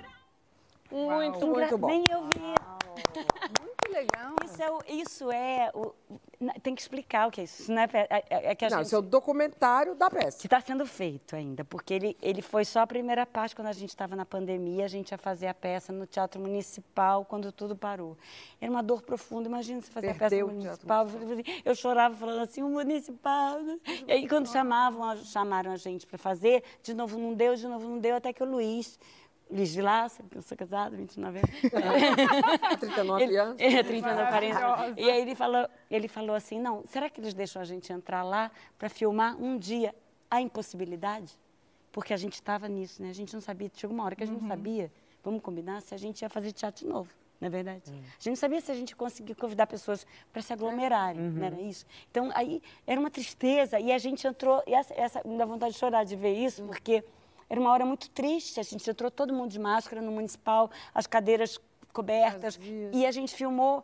Muito, 0.91 1.37
Engra- 1.45 1.49
muito 1.59 1.77
bom. 1.77 1.87
Nem 1.87 2.05
eu 2.09 2.23
vi. 2.23 2.39
Muito 2.39 3.91
legal. 3.91 4.35
Isso 4.45 4.61
é, 4.63 4.71
o- 4.71 4.81
isso 4.87 5.31
é 5.31 5.71
o- 5.73 5.93
tem 6.61 6.75
que 6.75 6.81
explicar 6.81 7.27
o 7.27 7.31
que 7.31 7.41
é 7.41 7.43
isso. 7.45 7.63
Isso 7.63 7.71
não 7.71 7.81
é, 7.81 7.89
é, 7.93 8.23
é- 8.29 8.51
é 8.51 8.55
que 8.55 8.65
a 8.65 8.69
Não, 8.69 8.77
gente... 8.77 8.87
isso 8.87 8.95
é 8.95 8.99
o 8.99 9.01
documentário 9.01 9.95
da 9.95 10.09
peça. 10.09 10.39
que 10.39 10.47
está 10.47 10.59
sendo 10.61 10.85
feito 10.85 11.35
ainda, 11.35 11.63
porque 11.63 11.93
ele, 11.93 12.17
ele 12.21 12.41
foi 12.41 12.65
só 12.65 12.81
a 12.81 12.87
primeira 12.87 13.25
parte 13.25 13.55
quando 13.55 13.67
a 13.67 13.73
gente 13.73 13.89
estava 13.89 14.15
na 14.15 14.25
pandemia, 14.25 14.85
a 14.85 14.87
gente 14.87 15.11
ia 15.11 15.17
fazer 15.17 15.47
a 15.47 15.53
peça 15.53 15.91
no 15.93 16.05
Teatro 16.05 16.39
Municipal, 16.41 17.25
quando 17.25 17.51
tudo 17.51 17.75
parou. 17.75 18.17
Era 18.59 18.71
uma 18.71 18.83
dor 18.83 19.01
profunda, 19.01 19.47
imagina 19.47 19.81
você 19.81 19.91
fazer 19.91 20.07
a 20.07 20.13
peça 20.13 20.29
Perdeu 20.29 20.47
no 20.47 20.61
Teatro 20.61 20.87
Municipal. 20.87 21.61
Eu 21.63 21.75
chorava 21.75 22.15
falando 22.15 22.41
assim, 22.41 22.61
o 22.63 22.69
Municipal. 22.69 23.61
né? 23.61 23.77
E 24.07 24.11
aí 24.11 24.27
quando 24.27 24.47
chamavam, 24.51 25.15
chamaram 25.17 25.71
a 25.71 25.77
gente 25.77 26.05
para 26.07 26.17
fazer, 26.17 26.63
de 26.83 26.93
novo 26.93 27.17
não 27.17 27.33
deu, 27.33 27.55
de 27.55 27.67
novo 27.67 27.87
não 27.87 27.99
deu, 27.99 28.15
até 28.15 28.31
que 28.33 28.43
o 28.43 28.45
Luiz... 28.45 28.99
Luiz 29.49 29.75
Vilaça, 29.75 30.23
que 30.29 30.37
eu 30.37 30.41
sou 30.41 30.57
casado, 30.57 30.95
29 30.95 31.37
anos. 31.39 31.49
39 32.79 33.23
Ele- 33.23 33.37
anos. 33.37 33.55
É, 33.59 33.83
39, 33.83 34.25
40. 34.29 34.53
Maravilhosa. 34.59 34.99
E 34.99 35.09
aí 35.11 35.21
ele 35.21 35.35
falou, 35.35 35.69
ele 35.89 36.07
falou 36.07 36.35
assim, 36.35 36.59
não, 36.59 36.83
será 36.87 37.09
que 37.09 37.19
eles 37.21 37.33
deixam 37.33 37.61
a 37.61 37.65
gente 37.65 37.91
entrar 37.93 38.23
lá 38.23 38.51
para 38.77 38.89
filmar 38.89 39.35
um 39.41 39.57
dia 39.57 39.93
a 40.29 40.41
impossibilidade? 40.41 41.33
Porque 41.91 42.13
a 42.13 42.17
gente 42.17 42.33
estava 42.33 42.67
nisso, 42.67 43.01
né? 43.01 43.09
A 43.09 43.13
gente 43.13 43.33
não 43.33 43.41
sabia, 43.41 43.69
chegou 43.73 43.93
uma 43.95 44.03
hora 44.03 44.15
que 44.15 44.23
a 44.23 44.25
gente 44.27 44.41
não 44.41 44.47
sabia, 44.49 44.91
vamos 45.23 45.41
combinar, 45.41 45.81
se 45.81 45.93
a 45.93 45.97
gente 45.97 46.21
ia 46.23 46.29
fazer 46.29 46.51
teatro 46.51 46.83
de 46.83 46.91
novo, 46.91 47.09
não 47.39 47.47
é 47.47 47.49
verdade? 47.49 47.83
A 47.91 47.93
gente 47.93 48.29
não 48.29 48.35
sabia 48.35 48.59
se 48.59 48.71
a 48.71 48.75
gente 48.75 48.95
conseguia 48.95 49.35
convidar 49.35 49.67
pessoas 49.67 50.05
para 50.33 50.41
se 50.41 50.51
aglomerarem, 50.51 51.21
não 51.21 51.45
era 51.45 51.61
isso? 51.61 51.85
Então, 52.11 52.31
aí 52.33 52.61
era 52.85 52.99
uma 52.99 53.09
tristeza 53.11 53.79
e 53.79 53.91
a 53.91 53.97
gente 53.97 54.27
entrou, 54.27 54.61
e 54.67 54.73
essa, 54.73 54.93
essa 54.95 55.21
me 55.23 55.37
dá 55.37 55.45
vontade 55.45 55.73
de 55.73 55.79
chorar 55.79 56.03
de 56.03 56.15
ver 56.15 56.33
isso, 56.33 56.63
porque 56.63 57.03
era 57.49 57.59
uma 57.59 57.71
hora 57.71 57.85
muito 57.85 58.09
triste, 58.09 58.59
a 58.59 58.63
gente 58.63 58.89
entrou 58.89 59.11
todo 59.11 59.33
mundo 59.33 59.51
de 59.51 59.59
máscara 59.59 60.01
no 60.01 60.11
municipal, 60.11 60.69
as 60.93 61.05
cadeiras 61.07 61.59
cobertas, 61.93 62.59
e 62.91 63.05
a 63.05 63.11
gente 63.11 63.33
filmou 63.33 63.83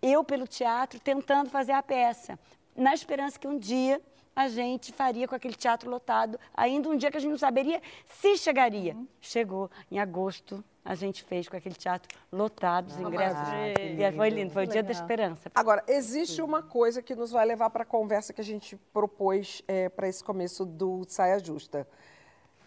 eu 0.00 0.24
pelo 0.24 0.46
teatro 0.46 0.98
tentando 0.98 1.48
fazer 1.50 1.72
a 1.72 1.82
peça, 1.82 2.38
na 2.76 2.92
esperança 2.92 3.38
que 3.38 3.46
um 3.46 3.58
dia 3.58 4.00
a 4.34 4.48
gente 4.48 4.92
faria 4.92 5.28
com 5.28 5.34
aquele 5.34 5.54
teatro 5.54 5.90
lotado, 5.90 6.40
ainda 6.54 6.88
um 6.88 6.96
dia 6.96 7.10
que 7.10 7.18
a 7.18 7.20
gente 7.20 7.30
não 7.30 7.38
saberia 7.38 7.80
se 8.06 8.36
chegaria. 8.38 8.96
Chegou 9.20 9.70
em 9.90 9.98
agosto, 9.98 10.64
a 10.82 10.94
gente 10.94 11.22
fez 11.22 11.48
com 11.48 11.56
aquele 11.56 11.74
teatro 11.74 12.18
lotado, 12.32 12.88
os 12.88 12.98
ingressos. 12.98 13.38
e 13.78 14.12
foi 14.16 14.30
lindo, 14.30 14.50
foi 14.50 14.64
o 14.64 14.66
dia 14.66 14.82
da 14.82 14.90
esperança. 14.90 15.50
Agora, 15.54 15.84
existe 15.86 16.40
uma 16.40 16.62
coisa 16.62 17.02
que 17.02 17.14
nos 17.14 17.30
vai 17.30 17.44
levar 17.44 17.68
para 17.70 17.82
a 17.82 17.86
conversa 17.86 18.32
que 18.32 18.40
a 18.40 18.44
gente 18.44 18.74
propôs 18.92 19.62
para 19.94 20.08
esse 20.08 20.24
começo 20.24 20.64
do 20.64 21.04
Saia 21.06 21.38
Justa. 21.38 21.86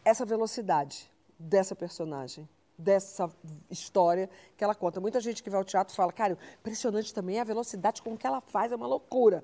Essa 0.06 0.24
velocidade 0.24 1.12
dessa 1.38 1.76
personagem, 1.76 2.48
dessa 2.78 3.28
história 3.70 4.30
que 4.56 4.64
ela 4.64 4.76
conta. 4.76 5.02
Muita 5.02 5.20
gente 5.20 5.42
que 5.42 5.50
vai 5.50 5.58
ao 5.58 5.66
teatro 5.66 5.96
fala, 5.96 6.14
cara, 6.14 6.38
impressionante 6.60 7.14
também 7.14 7.40
a 7.40 7.44
velocidade 7.44 8.04
com 8.04 8.16
que 8.16 8.28
ela 8.28 8.40
faz, 8.40 8.72
é 8.72 8.76
uma 8.76 8.88
loucura. 8.88 9.44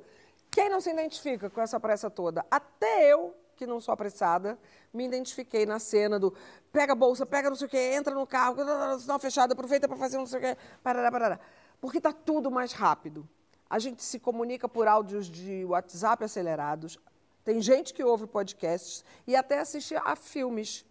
Quem 0.51 0.69
não 0.69 0.79
se 0.79 0.91
identifica 0.91 1.49
com 1.49 1.61
essa 1.61 1.79
pressa 1.79 2.11
toda? 2.11 2.45
Até 2.51 3.11
eu, 3.11 3.35
que 3.55 3.65
não 3.65 3.79
sou 3.79 3.91
apressada, 3.93 4.57
me 4.93 5.05
identifiquei 5.05 5.65
na 5.65 5.79
cena 5.79 6.19
do 6.19 6.31
pega 6.71 6.93
a 6.93 6.95
bolsa, 6.95 7.25
pega 7.25 7.49
não 7.49 7.55
sei 7.55 7.67
o 7.67 7.69
quê, 7.69 7.93
entra 7.95 8.13
no 8.13 8.27
carro, 8.27 8.55
sinal 8.99 9.17
fechado, 9.17 9.53
aproveita 9.53 9.87
para 9.87 9.97
fazer 9.97 10.17
não 10.17 10.27
sei 10.27 10.39
o 10.39 10.41
quê, 10.41 10.57
parará, 10.83 11.11
parará. 11.11 11.39
Porque 11.79 11.97
está 11.97 12.13
tudo 12.13 12.51
mais 12.51 12.71
rápido. 12.71 13.27
A 13.69 13.79
gente 13.79 14.03
se 14.03 14.19
comunica 14.19 14.67
por 14.67 14.87
áudios 14.87 15.27
de 15.27 15.65
WhatsApp 15.65 16.23
acelerados. 16.23 16.99
Tem 17.43 17.61
gente 17.61 17.93
que 17.93 18.03
ouve 18.03 18.27
podcasts 18.27 19.03
e 19.25 19.35
até 19.35 19.59
assiste 19.59 19.95
a 19.95 20.15
filmes 20.15 20.85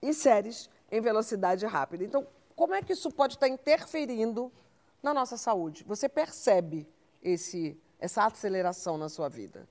e 0.00 0.12
séries 0.12 0.70
em 0.90 1.00
velocidade 1.00 1.66
rápida. 1.66 2.04
Então, 2.04 2.26
como 2.54 2.74
é 2.74 2.82
que 2.82 2.92
isso 2.92 3.10
pode 3.10 3.34
estar 3.34 3.48
interferindo 3.48 4.52
na 5.02 5.12
nossa 5.12 5.36
saúde? 5.36 5.84
Você 5.84 6.08
percebe 6.08 6.88
esse, 7.22 7.78
essa 7.98 8.24
aceleração 8.24 8.96
na 8.96 9.08
sua 9.08 9.28
vida? 9.28 9.68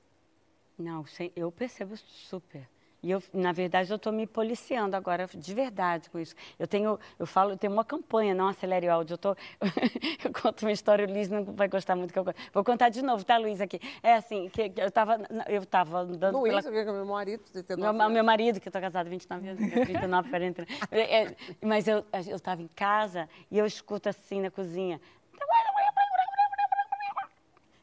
Não, 0.77 1.05
eu 1.35 1.51
percebo 1.51 1.95
super. 1.97 2.67
E 3.03 3.11
eu, 3.11 3.21
na 3.33 3.51
verdade, 3.51 3.91
eu 3.91 3.97
estou 3.97 4.13
me 4.13 4.25
policiando 4.25 4.95
agora, 4.95 5.27
de 5.27 5.53
verdade, 5.53 6.09
com 6.09 6.17
isso. 6.17 6.33
Eu 6.57 6.65
tenho, 6.65 6.97
eu 7.19 7.25
falo, 7.25 7.51
eu 7.51 7.57
tenho 7.57 7.73
uma 7.73 7.83
campanha, 7.83 8.33
não 8.33 8.47
acelere 8.47 8.87
o 8.87 8.91
áudio. 8.93 9.15
Eu, 9.15 9.17
tô, 9.17 9.35
eu 10.23 10.31
conto 10.41 10.61
uma 10.61 10.71
história, 10.71 11.05
o 11.05 11.11
Luiz 11.11 11.27
não 11.27 11.43
vai 11.43 11.67
gostar 11.67 11.97
muito 11.97 12.13
que 12.13 12.19
eu. 12.19 12.25
Vou 12.53 12.63
contar 12.63 12.87
de 12.87 13.01
novo, 13.01 13.25
tá, 13.25 13.37
Luiz, 13.37 13.59
aqui. 13.59 13.77
É 14.01 14.13
assim, 14.13 14.47
que, 14.47 14.69
que 14.69 14.79
eu 14.79 14.87
estava 14.87 15.19
eu 15.49 15.65
tava 15.65 15.99
andando 15.99 16.39
Luiz, 16.39 16.63
pela... 16.63 16.77
eu 16.77 16.93
meu 16.93 17.05
marido, 17.05 17.43
de 17.53 17.61
ter 17.61 17.75
Meu, 17.75 17.87
nove 17.87 18.01
anos. 18.01 18.13
meu 18.13 18.23
marido, 18.23 18.61
que 18.61 18.67
eu 18.67 18.69
estou 18.69 18.81
casada 18.81 19.09
há 19.09 19.11
29 19.11 19.49
anos, 19.49 19.71
39, 19.71 20.29
40. 20.29 20.67
É, 20.89 21.23
é, 21.23 21.35
mas 21.61 21.87
eu 21.87 22.05
estava 22.33 22.61
em 22.61 22.69
casa 22.69 23.27
e 23.51 23.57
eu 23.57 23.65
escuto 23.65 24.07
assim 24.07 24.39
na 24.39 24.49
cozinha. 24.49 25.01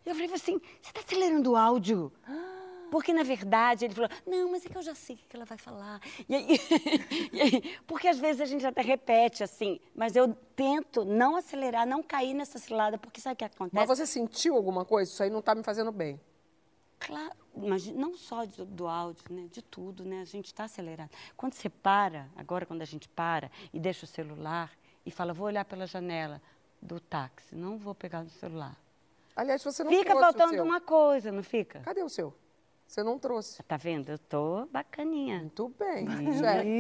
Eu 0.07 0.15
falei 0.15 0.33
assim, 0.33 0.59
você 0.59 0.91
está 0.91 1.01
acelerando 1.01 1.53
o 1.53 1.57
áudio? 1.57 2.11
Porque, 2.91 3.13
na 3.13 3.23
verdade, 3.23 3.85
ele 3.85 3.95
falou, 3.95 4.11
não, 4.27 4.51
mas 4.51 4.67
é 4.67 4.69
que 4.69 4.77
eu 4.77 4.83
já 4.83 4.95
sei 4.95 5.17
o 5.17 5.19
que 5.19 5.37
ela 5.37 5.45
vai 5.45 5.57
falar. 5.59 6.01
E 6.29 6.35
aí, 6.35 6.47
e 7.33 7.41
aí, 7.41 7.79
porque 7.87 8.09
às 8.09 8.19
vezes 8.19 8.41
a 8.41 8.45
gente 8.47 8.67
até 8.67 8.83
repete 8.83 9.43
assim, 9.45 9.79
mas 9.95 10.17
eu 10.17 10.35
tento 10.57 11.05
não 11.05 11.37
acelerar, 11.37 11.87
não 11.87 12.03
cair 12.03 12.35
nessa 12.35 12.59
cilada, 12.59 12.99
porque 12.99 13.21
sabe 13.21 13.35
o 13.35 13.37
que 13.37 13.45
acontece? 13.45 13.75
Mas 13.75 13.87
você 13.99 14.07
sentiu 14.07 14.55
alguma 14.57 14.85
coisa? 14.85 15.11
Isso 15.11 15.23
aí 15.23 15.31
não 15.31 15.39
está 15.41 15.55
me 15.55 15.63
fazendo 15.63 15.93
bem. 15.93 16.21
Claro, 16.99 17.33
mas 17.57 17.87
não 17.87 18.15
só 18.15 18.45
de- 18.45 18.65
do 18.67 18.87
áudio, 18.87 19.25
né? 19.31 19.49
De 19.51 19.63
tudo, 19.63 20.05
né? 20.05 20.21
A 20.21 20.25
gente 20.27 20.47
está 20.47 20.65
acelerado. 20.65 21.11
Quando 21.35 21.55
você 21.55 21.71
para, 21.71 22.29
agora 22.37 22.67
quando 22.67 22.83
a 22.83 22.85
gente 22.85 23.09
para 23.09 23.51
e 23.73 23.81
deixa 23.81 24.05
o 24.05 24.09
celular 24.09 24.71
e 25.07 25.11
fala, 25.11 25.33
vou 25.33 25.47
olhar 25.47 25.65
pela 25.65 25.87
janela 25.87 26.43
do 26.81 27.01
táxi, 27.01 27.55
não 27.55 27.79
vou 27.79 27.95
pegar 27.95 28.23
no 28.23 28.29
celular. 28.31 28.77
Aliás, 29.35 29.63
você 29.65 29.83
não 29.83 29.91
fica 29.91 30.15
faltando 30.15 30.63
uma 30.63 30.81
coisa, 30.81 31.33
não 31.33 31.43
fica? 31.43 31.81
Cadê 31.81 32.03
o 32.03 32.09
seu? 32.09 32.35
Você 32.91 33.05
não 33.05 33.21
trouxe. 33.21 33.63
Tá 33.63 33.77
vendo? 33.77 34.11
Eu 34.11 34.19
tô 34.19 34.67
bacaninha. 34.67 35.39
Muito 35.39 35.69
bem. 35.79 36.09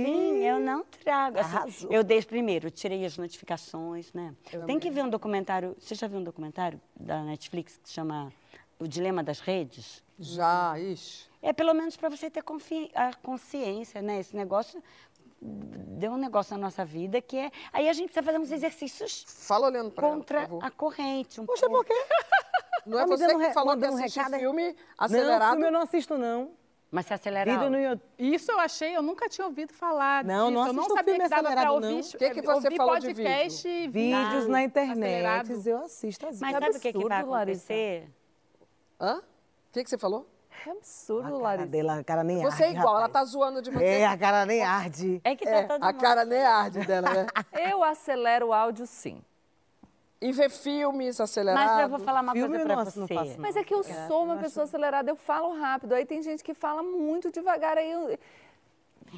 Sim, 0.05 0.45
eu 0.45 0.59
não 0.59 0.83
trago. 0.83 1.39
Assim, 1.39 1.87
eu 1.89 2.03
desde 2.03 2.27
primeiro, 2.27 2.67
eu 2.67 2.71
tirei 2.73 3.05
as 3.05 3.17
notificações, 3.17 4.13
né? 4.13 4.35
Tem 4.67 4.81
que 4.81 4.91
ver 4.91 5.05
um 5.05 5.09
documentário. 5.09 5.77
Você 5.79 5.95
já 5.95 6.09
viu 6.09 6.19
um 6.19 6.25
documentário 6.25 6.81
da 6.99 7.23
Netflix 7.23 7.77
que 7.77 7.89
se 7.89 7.95
chama 7.95 8.33
O 8.77 8.89
Dilema 8.89 9.23
das 9.23 9.39
Redes? 9.39 10.03
Já, 10.19 10.77
ixi. 10.81 11.29
É 11.41 11.53
pelo 11.53 11.73
menos 11.73 11.97
para 11.97 12.09
você 12.09 12.29
ter 12.29 12.43
a 12.97 13.15
consciência, 13.23 14.03
né? 14.03 14.19
Esse 14.19 14.37
negócio 14.37 14.83
deu 15.41 16.11
um 16.11 16.17
negócio 16.17 16.57
na 16.57 16.61
nossa 16.61 16.85
vida 16.85 17.23
que 17.23 17.37
é. 17.37 17.53
Aí 17.73 17.89
a 17.89 17.93
gente 17.93 18.07
precisa 18.07 18.27
fazer 18.27 18.39
uns 18.39 18.51
exercícios 18.51 19.25
Fala 19.47 19.69
olhando 19.69 19.93
para 19.93 20.09
ela, 20.09 20.17
contra 20.17 20.41
favor. 20.41 20.65
a 20.65 20.71
corrente. 20.73 21.41
Um 21.41 21.47
Poxa, 21.47 21.69
por 21.69 21.85
quê? 21.85 21.95
Não 22.91 22.99
é 22.99 23.07
você 23.07 23.27
que 23.35 23.53
falou 23.53 23.77
que 23.77 23.85
assiste 23.87 24.17
recado 24.19 24.39
filme 24.39 24.69
Não, 24.73 24.75
acelerado? 24.99 25.51
filme 25.53 25.67
eu 25.67 25.73
não 25.73 25.81
assisto, 25.83 26.19
não. 26.19 26.51
Mas 26.93 27.07
se 27.07 27.15
acelerar. 27.15 27.57
Vídeo 27.57 27.71
no. 27.71 28.01
Isso 28.19 28.51
eu 28.51 28.59
achei, 28.59 28.97
eu 28.97 29.03
nunca 29.03 29.29
tinha 29.29 29.47
ouvido 29.47 29.73
falar 29.73 30.25
Não, 30.25 30.49
disso. 30.49 30.59
não 30.61 30.67
eu 30.67 30.73
não 30.73 30.89
sabia 30.89 31.05
filme 31.05 31.21
que 31.21 31.29
dava 31.29 31.43
para 31.43 31.51
acelerado, 31.53 31.75
ouvir, 31.75 31.87
não. 31.87 32.01
O 32.01 32.03
que 32.19 32.31
que 32.31 32.43
você 32.43 32.53
ouvir 32.53 32.77
falou 32.77 32.99
de 32.99 33.07
podcast 33.15 33.69
e 33.69 33.89
Vídeos 33.89 34.47
na 34.49 34.63
internet 34.65 34.99
acelerado. 34.99 35.69
eu 35.69 35.79
assisto 35.85 36.27
às 36.27 36.41
Mas 36.41 36.51
vezes. 36.51 36.65
sabe 36.67 36.79
o 36.79 36.81
que, 36.81 36.93
que 37.01 37.09
vai 37.09 37.21
acontecer? 37.21 38.11
Hã? 39.01 39.19
O 39.19 39.73
que, 39.73 39.85
que 39.85 39.91
você 39.91 39.99
falou? 39.99 40.27
É 40.67 40.71
absurdo, 40.73 41.37
A 41.37 41.39
Larissa. 41.39 41.69
dela, 41.69 41.99
a 42.01 42.05
cara 42.05 42.25
nem 42.25 42.43
Você 42.43 42.65
é 42.65 42.67
arde, 42.67 42.79
igual, 42.79 42.97
ela 42.97 43.07
rapaz. 43.07 43.25
tá 43.25 43.31
zoando 43.31 43.63
de 43.63 43.71
você. 43.71 43.85
É, 43.85 44.07
a 44.07 44.19
cara 44.19 44.45
nem 44.45 44.63
arde. 44.63 45.21
É 45.25 45.37
que 45.37 45.45
tá 45.45 45.51
É, 45.51 45.63
todo 45.63 45.83
a 45.83 45.87
mundo- 45.93 46.01
cara 46.01 46.25
nem 46.25 46.43
arde 46.43 46.81
dela, 46.85 47.09
né? 47.09 47.27
Eu 47.73 47.83
acelero 47.85 48.49
o 48.49 48.53
áudio, 48.53 48.85
sim. 48.87 49.23
E 50.21 50.33
ver 50.33 50.51
filmes 50.51 51.19
acelerados. 51.19 51.71
Mas 51.73 51.81
eu 51.83 51.89
vou 51.89 51.99
falar 51.99 52.21
uma 52.21 52.33
Filme 52.33 52.59
coisa 52.59 52.65
não- 52.77 52.85
você. 52.85 53.15
faço, 53.15 53.41
Mas 53.41 53.57
é 53.57 53.65
que 53.65 53.73
eu 53.73 53.83
sou 54.07 54.25
uma 54.25 54.37
pessoa 54.37 54.65
acelerada, 54.65 55.11
eu 55.11 55.17
falo 55.17 55.59
rápido. 55.59 55.95
Aí 55.95 56.05
tem 56.05 56.23
gente 56.23 56.45
que 56.45 56.53
fala 56.53 56.83
muito 56.83 57.33
devagar. 57.33 57.79
Aí 57.79 57.91
eu... 57.91 58.19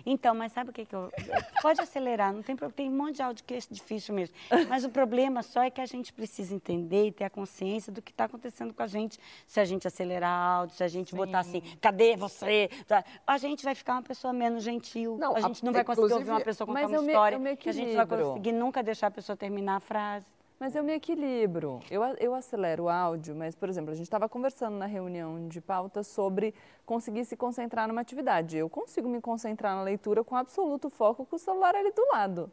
Então, 0.06 0.34
mas 0.34 0.52
sabe 0.52 0.70
o 0.70 0.72
que, 0.72 0.86
que 0.86 0.94
eu. 0.94 1.12
Pode 1.60 1.78
acelerar, 1.80 2.32
não 2.32 2.40
tem 2.42 2.56
problema. 2.56 2.74
Tem 2.74 2.88
um 2.88 2.96
monte 2.96 3.16
de 3.16 3.22
áudio 3.22 3.44
que 3.44 3.52
é 3.52 3.58
difícil 3.70 4.14
mesmo. 4.14 4.34
Mas 4.68 4.84
o 4.84 4.88
problema 4.88 5.42
só 5.42 5.62
é 5.64 5.70
que 5.70 5.80
a 5.82 5.86
gente 5.86 6.12
precisa 6.14 6.54
entender 6.54 7.08
e 7.08 7.12
ter 7.12 7.24
a 7.24 7.30
consciência 7.30 7.92
do 7.92 8.00
que 8.00 8.10
está 8.10 8.24
acontecendo 8.24 8.72
com 8.72 8.82
a 8.82 8.86
gente. 8.86 9.18
Se 9.46 9.60
a 9.60 9.64
gente 9.66 9.86
acelerar 9.86 10.30
áudio, 10.60 10.76
se 10.76 10.84
a 10.84 10.88
gente 10.88 11.14
botar 11.14 11.40
assim, 11.40 11.60
cadê 11.80 12.16
você? 12.16 12.70
Tá? 12.86 13.04
A 13.26 13.36
gente 13.36 13.62
vai 13.64 13.74
ficar 13.74 13.94
uma 13.94 14.02
pessoa 14.02 14.32
menos 14.32 14.62
gentil. 14.62 15.18
Não, 15.20 15.36
a 15.36 15.40
gente 15.40 15.62
a- 15.62 15.66
não 15.66 15.72
vai 15.74 15.84
conseguir 15.84 16.12
ouvir 16.14 16.30
uma 16.30 16.40
pessoa 16.40 16.66
contar 16.66 16.86
uma 16.86 17.02
me- 17.02 17.08
história. 17.08 17.36
eu 17.36 17.40
me 17.40 17.56
que 17.56 17.68
a 17.68 17.72
gente 17.72 17.88
não 17.94 18.06
vai 18.06 18.18
conseguir 18.18 18.52
nunca 18.52 18.82
deixar 18.84 19.08
a 19.08 19.10
pessoa 19.10 19.36
terminar 19.36 19.76
a 19.76 19.80
frase. 19.80 20.24
Mas 20.62 20.76
eu 20.76 20.84
me 20.84 20.92
equilibro. 20.92 21.80
Eu, 21.90 22.04
eu 22.20 22.32
acelero 22.36 22.84
o 22.84 22.88
áudio, 22.88 23.34
mas, 23.34 23.52
por 23.52 23.68
exemplo, 23.68 23.90
a 23.90 23.96
gente 23.96 24.06
estava 24.06 24.28
conversando 24.28 24.76
na 24.76 24.86
reunião 24.86 25.48
de 25.48 25.60
pauta 25.60 26.04
sobre 26.04 26.54
conseguir 26.86 27.24
se 27.24 27.36
concentrar 27.36 27.88
numa 27.88 28.00
atividade. 28.00 28.56
Eu 28.56 28.70
consigo 28.70 29.08
me 29.08 29.20
concentrar 29.20 29.74
na 29.74 29.82
leitura 29.82 30.22
com 30.22 30.36
absoluto 30.36 30.88
foco 30.88 31.26
com 31.26 31.34
o 31.34 31.38
celular 31.40 31.74
ali 31.74 31.90
do 31.90 32.06
lado. 32.12 32.48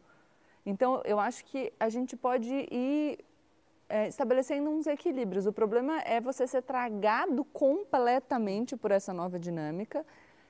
Então, 0.66 1.04
eu 1.06 1.20
acho 1.20 1.46
que 1.46 1.72
a 1.80 1.88
gente 1.88 2.18
pode 2.18 2.51
ir 2.72 3.24
é, 3.88 4.08
estabelecendo 4.08 4.72
uns 4.72 4.88
equilíbrios. 4.88 5.46
O 5.46 5.54
problema 5.54 6.01
é 6.01 6.20
você 6.20 6.48
ser 6.48 6.63
tragado 6.63 7.46
completamente 7.46 8.75
por 8.75 8.89
essa 8.89 9.13
nova 9.13 9.38
dinâmica, 9.38 10.04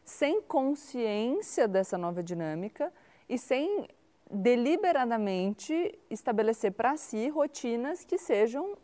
sem 0.06 0.42
consciência 0.42 1.68
dessa 1.68 1.98
nova 1.98 2.24
dinâmica 2.24 2.90
e 3.28 3.38
sem 3.38 3.86
deliberadamente 4.30 5.98
estabelecer 6.10 6.72
para 6.72 6.96
si 6.98 7.30
rotinas 7.30 8.04
que 8.04 8.18
sejam 8.18 8.78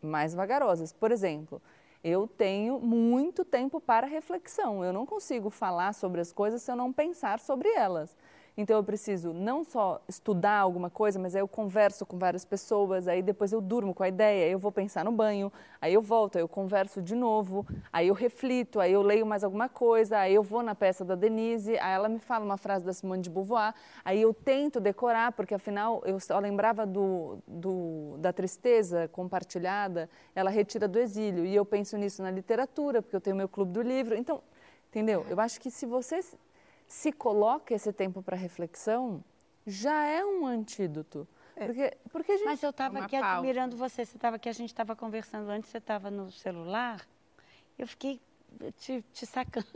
mais 0.00 0.34
vagarosas. 0.34 0.92
Por 0.92 1.12
exemplo, 1.12 1.62
eu 2.02 2.26
tenho 2.26 2.80
muito 2.80 3.44
tempo 3.44 3.80
para 3.80 4.06
reflexão. 4.06 4.84
Eu 4.84 4.92
não 4.92 5.06
consigo 5.06 5.50
falar 5.50 5.94
sobre 5.94 6.20
as 6.20 6.32
coisas 6.32 6.62
se 6.62 6.70
eu 6.70 6.76
não 6.76 6.92
pensar 6.92 7.38
sobre 7.38 7.68
elas. 7.68 8.16
Então 8.56 8.76
eu 8.76 8.84
preciso 8.84 9.32
não 9.32 9.64
só 9.64 10.02
estudar 10.06 10.58
alguma 10.58 10.90
coisa, 10.90 11.18
mas 11.18 11.34
aí 11.34 11.40
eu 11.40 11.48
converso 11.48 12.04
com 12.04 12.18
várias 12.18 12.44
pessoas, 12.44 13.08
aí 13.08 13.22
depois 13.22 13.52
eu 13.52 13.60
durmo 13.60 13.94
com 13.94 14.02
a 14.02 14.08
ideia, 14.08 14.50
eu 14.50 14.58
vou 14.58 14.70
pensar 14.70 15.04
no 15.04 15.12
banho, 15.12 15.50
aí 15.80 15.94
eu 15.94 16.02
volto, 16.02 16.36
aí 16.36 16.42
eu 16.42 16.48
converso 16.48 17.00
de 17.00 17.14
novo, 17.14 17.66
aí 17.90 18.08
eu 18.08 18.14
reflito, 18.14 18.78
aí 18.78 18.92
eu 18.92 19.00
leio 19.00 19.24
mais 19.24 19.42
alguma 19.42 19.68
coisa, 19.68 20.18
aí 20.18 20.34
eu 20.34 20.42
vou 20.42 20.62
na 20.62 20.74
peça 20.74 21.02
da 21.02 21.14
Denise, 21.14 21.78
aí 21.78 21.94
ela 21.94 22.08
me 22.08 22.18
fala 22.18 22.44
uma 22.44 22.58
frase 22.58 22.84
da 22.84 22.92
Simone 22.92 23.22
de 23.22 23.30
Beauvoir, 23.30 23.74
aí 24.04 24.20
eu 24.20 24.34
tento 24.34 24.80
decorar, 24.80 25.32
porque 25.32 25.54
afinal 25.54 26.02
eu 26.04 26.20
só 26.20 26.38
lembrava 26.38 26.84
do, 26.84 27.38
do, 27.46 28.16
da 28.18 28.34
tristeza 28.34 29.08
compartilhada, 29.08 30.10
ela 30.34 30.50
retira 30.50 30.86
do 30.86 30.98
exílio, 30.98 31.46
e 31.46 31.54
eu 31.54 31.64
penso 31.64 31.96
nisso 31.96 32.22
na 32.22 32.30
literatura, 32.30 33.00
porque 33.00 33.16
eu 33.16 33.20
tenho 33.20 33.34
meu 33.34 33.48
clube 33.48 33.72
do 33.72 33.80
livro, 33.80 34.14
então, 34.14 34.42
entendeu? 34.90 35.24
Eu 35.30 35.40
acho 35.40 35.58
que 35.58 35.70
se 35.70 35.86
você 35.86 36.20
se 36.92 37.10
coloca 37.10 37.74
esse 37.74 37.90
tempo 37.90 38.22
para 38.22 38.36
reflexão, 38.36 39.24
já 39.66 40.04
é 40.04 40.22
um 40.22 40.44
antídoto. 40.44 41.26
Porque, 41.54 41.96
porque 42.10 42.32
a 42.32 42.36
gente... 42.36 42.44
Mas 42.44 42.62
eu 42.62 42.68
estava 42.68 42.98
aqui 42.98 43.18
pausa. 43.18 43.38
admirando 43.38 43.78
você. 43.78 44.04
Você 44.04 44.14
estava 44.14 44.36
aqui, 44.36 44.46
a 44.46 44.52
gente 44.52 44.68
estava 44.68 44.94
conversando 44.94 45.48
antes, 45.48 45.70
você 45.70 45.78
estava 45.78 46.10
no 46.10 46.30
celular. 46.30 47.00
Eu 47.78 47.86
fiquei 47.86 48.20
te, 48.78 49.04
te 49.12 49.26
sacando. 49.26 49.66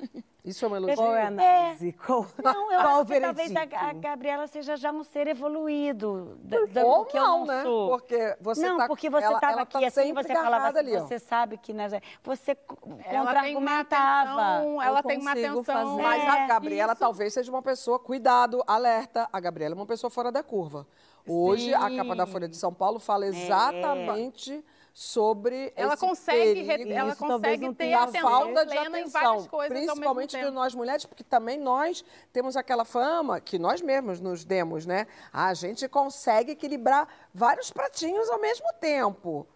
Isso 0.45 0.64
é 0.64 0.68
uma 0.68 0.76
elogio? 0.76 0.97
Qual 0.97 1.14
é 1.14 1.23
a 1.23 1.26
análise? 1.26 1.92
Qual, 1.92 2.26
Não, 2.42 2.73
eu 2.73 2.80
qual 2.80 3.00
acho 3.00 3.06
que 3.12 3.21
talvez 3.21 3.56
a, 3.56 3.62
a 3.62 3.92
Gabriela 3.92 4.47
seja 4.47 4.76
já 4.76 4.92
um 4.92 5.02
ser 5.02 5.26
evoluído. 5.26 6.38
Da, 6.45 6.64
da, 6.66 6.85
Ou 6.85 7.04
que 7.04 7.18
eu 7.18 7.23
não, 7.23 7.38
não 7.40 7.47
né? 7.47 7.62
sou. 7.64 7.88
Porque 7.90 8.37
você 8.40 8.68
não, 8.68 8.78
tá- 8.78 8.87
porque 8.87 9.11
você 9.11 9.26
estava 9.26 9.52
ela 9.52 9.62
aqui 9.62 9.73
tá 9.73 9.78
assim, 9.80 9.90
sempre 9.90 10.23
você 10.23 10.35
falava 10.35 10.68
assim, 10.68 10.78
ali, 10.78 10.97
ó. 10.97 11.00
você 11.00 11.18
sabe 11.18 11.59
que... 11.59 11.73
Né, 11.73 11.88
você 12.23 12.54
contra-argumentava. 12.54 14.64
ela 14.85 15.02
tem 15.02 15.18
uma 15.18 15.33
atenção. 15.33 15.64
fazer. 15.64 16.02
Mas 16.02 16.23
É, 16.23 16.28
a 16.28 16.47
Gabriela 16.47 16.92
isso. 16.92 17.00
talvez 17.00 17.35
seja 17.35 17.50
uma 17.50 17.62
pessoa, 17.62 17.99
cuidado, 17.99 18.62
alerta. 18.66 19.28
A 19.33 19.40
Gabriela 19.40 19.75
é 19.75 19.76
uma 19.76 19.87
pessoa 19.87 20.11
fora 20.11 20.30
da 20.30 20.42
curva. 20.42 20.87
Hoje, 21.28 21.75
a 21.75 21.88
Sim. 21.88 21.97
capa 21.97 22.14
da 22.14 22.25
Folha 22.25 22.49
de 22.49 22.56
São 22.56 22.73
Paulo 22.73 23.00
fala 23.00 23.26
exatamente 23.26 24.64
sobre 24.99 25.75
Ela 25.76 25.93
esse 25.93 26.00
consegue, 26.00 26.65
perigo 26.65 26.91
ela 26.91 27.11
Isso 27.12 27.19
consegue 27.19 27.75
ter 27.75 27.93
atenção 27.93 28.31
falta 28.31 28.65
de 28.65 28.79
atenção, 28.79 29.47
principalmente 29.69 30.38
de 30.38 30.50
nós 30.50 30.75
mulheres, 30.75 31.05
porque 31.05 31.23
também 31.23 31.59
nós 31.59 32.03
temos 32.33 32.57
aquela 32.57 32.83
fama 32.83 33.38
que 33.38 33.59
nós 33.59 33.83
mesmos 33.83 34.21
nos 34.21 34.43
demos, 34.43 34.87
né? 34.87 35.07
A 35.31 35.53
gente 35.53 35.87
consegue 35.87 36.53
equilibrar 36.53 37.07
vários 37.35 37.71
pratinhos 37.71 38.31
ao 38.31 38.41
mesmo 38.41 38.73
tempo. 38.81 39.47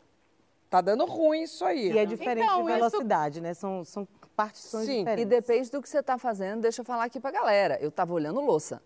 Tá 0.69 0.83
dando 0.83 1.07
ruim 1.07 1.45
isso 1.45 1.65
aí. 1.65 1.91
E 1.91 1.99
é 1.99 2.05
diferente 2.05 2.45
Então, 2.45 2.63
de 2.63 2.71
isso- 2.73 2.79
velocidade, 2.79 3.41
né? 3.41 3.55
São, 3.55 3.83
são 3.83 4.07
partições 4.37 4.85
Sim, 4.85 4.93
e 4.93 4.99
diferentes. 4.99 5.23
E 5.23 5.25
depende 5.41 5.71
do 5.71 5.81
que 5.81 5.89
você 5.89 6.01
está 6.01 6.19
fazendo, 6.19 6.61
deixa 6.61 6.83
eu 6.83 6.85
falar 6.85 7.05
aqui 7.05 7.19
para 7.19 7.31
galera. 7.31 7.79
Eu 7.81 7.89
estava 7.89 8.13
olhando 8.13 8.43
louça. 8.43 8.83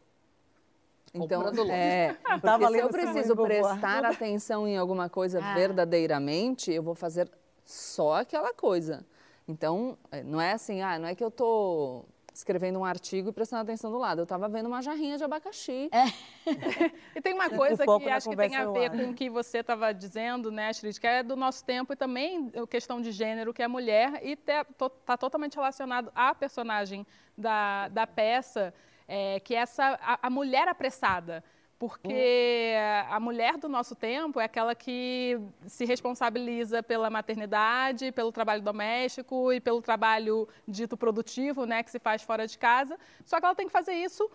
Então, 1.14 1.44
é, 1.70 2.16
Tava 2.42 2.66
porque 2.66 2.78
se 2.78 2.84
eu 2.84 2.88
preciso 2.88 3.36
prestar 3.36 4.04
atenção 4.04 4.66
em 4.66 4.76
alguma 4.76 5.08
coisa 5.08 5.40
Ah. 5.42 5.54
verdadeiramente, 5.54 6.72
eu 6.72 6.82
vou 6.82 6.94
fazer 6.94 7.30
só 7.64 8.20
aquela 8.20 8.52
coisa. 8.52 9.06
Então, 9.46 9.96
é, 10.10 10.22
não 10.22 10.40
é 10.40 10.52
assim, 10.52 10.82
ah, 10.82 10.98
não 10.98 11.06
é 11.06 11.14
que 11.14 11.22
eu 11.22 11.30
tô 11.30 12.04
escrevendo 12.34 12.80
um 12.80 12.84
artigo 12.84 13.28
e 13.28 13.32
prestando 13.32 13.62
atenção 13.62 13.92
do 13.92 13.98
lado. 13.98 14.18
Eu 14.18 14.24
estava 14.24 14.48
vendo 14.48 14.66
uma 14.66 14.82
jarrinha 14.82 15.16
de 15.16 15.22
abacaxi. 15.22 15.88
E 17.14 17.20
tem 17.22 17.32
uma 17.32 17.48
coisa 17.48 17.86
que 17.86 18.10
acho 18.10 18.28
que 18.28 18.36
tem 18.36 18.56
a 18.56 18.64
no 18.64 18.72
ver 18.72 18.90
com 18.90 19.10
o 19.10 19.14
que 19.14 19.30
você 19.30 19.58
estava 19.58 19.94
dizendo, 19.94 20.50
né, 20.50 20.68
Astrid, 20.68 20.98
que 21.00 21.06
é 21.06 21.22
do 21.22 21.36
nosso 21.36 21.64
tempo 21.64 21.92
e 21.92 21.96
também 21.96 22.50
a 22.60 22.66
questão 22.66 23.00
de 23.00 23.12
gênero, 23.12 23.54
que 23.54 23.62
é 23.62 23.64
a 23.66 23.68
mulher, 23.68 24.20
e 24.22 24.32
está 24.32 25.16
totalmente 25.16 25.54
relacionado 25.54 26.10
à 26.14 26.34
personagem 26.34 27.06
da, 27.38 27.88
da 27.88 28.06
peça, 28.06 28.74
é, 29.08 29.40
que 29.40 29.54
é 29.54 29.58
essa, 29.58 29.98
a, 30.02 30.18
a 30.26 30.30
mulher 30.30 30.68
apressada. 30.68 31.42
Porque 31.76 32.74
a 33.10 33.18
mulher 33.20 33.58
do 33.58 33.68
nosso 33.68 33.94
tempo 33.94 34.40
é 34.40 34.44
aquela 34.44 34.74
que 34.74 35.38
se 35.66 35.84
responsabiliza 35.84 36.82
pela 36.82 37.10
maternidade, 37.10 38.12
pelo 38.12 38.30
trabalho 38.32 38.62
doméstico 38.62 39.52
e 39.52 39.60
pelo 39.60 39.82
trabalho 39.82 40.48
dito 40.66 40.96
produtivo, 40.96 41.66
né, 41.66 41.82
que 41.82 41.90
se 41.90 41.98
faz 41.98 42.22
fora 42.22 42.46
de 42.46 42.56
casa. 42.56 42.96
Só 43.26 43.38
que 43.38 43.44
ela 43.44 43.54
tem 43.54 43.66
que 43.66 43.72
fazer 43.72 43.92
isso 43.94 44.30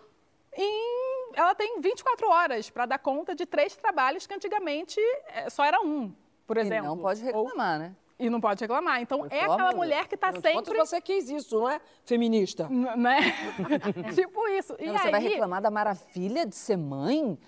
em- 0.56 1.32
ela 1.34 1.54
tem 1.54 1.80
24 1.80 2.28
horas 2.28 2.68
para 2.70 2.86
dar 2.86 2.98
conta 2.98 3.34
de 3.34 3.46
três 3.46 3.74
trabalhos 3.74 4.26
que 4.26 4.34
antigamente 4.34 5.00
eh, 5.28 5.48
só 5.48 5.64
era 5.64 5.80
um, 5.80 6.12
por 6.46 6.56
E 6.56 6.60
exemplo. 6.60 6.88
não 6.88 6.98
pode 6.98 7.20
Ou- 7.32 7.46
reclamar, 7.46 7.78
né? 7.78 7.96
E 8.20 8.30
não 8.30 8.40
pode 8.40 8.62
reclamar. 8.62 9.00
Então, 9.00 9.26
é 9.30 9.40
aquela 9.40 9.72
mulher 9.72 10.06
que 10.06 10.14
está 10.14 10.30
sempre... 10.32 10.76
você 10.76 11.00
quis 11.00 11.28
isso, 11.30 11.58
não 11.58 11.68
é? 11.70 11.80
Feminista. 12.04 12.68
N- 12.70 12.94
Né? 12.96 13.18
tipo 14.14 14.46
isso. 14.48 14.76
E 14.78 14.86
Não, 14.86 14.98
você 14.98 15.10
vai 15.10 15.20
aí, 15.20 15.28
reclamar 15.28 15.60
da 15.62 15.70
maravilha 15.70 16.46
de 16.46 16.54
ser 16.54 16.76
mãe? 16.76 17.38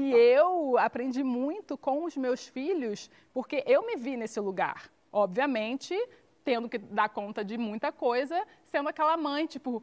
E 0.00 0.10
eu 0.12 0.78
aprendi 0.78 1.22
muito 1.22 1.76
com 1.76 2.04
os 2.04 2.16
meus 2.16 2.46
filhos, 2.46 3.10
porque 3.34 3.62
eu 3.66 3.84
me 3.84 3.96
vi 3.96 4.16
nesse 4.16 4.40
lugar. 4.40 4.90
Obviamente, 5.12 5.94
tendo 6.44 6.68
que 6.68 6.78
dar 6.78 7.08
conta 7.10 7.44
de 7.44 7.58
muita 7.58 7.92
coisa, 7.92 8.46
sendo 8.64 8.88
aquela 8.88 9.16
mãe, 9.16 9.46
tipo, 9.46 9.82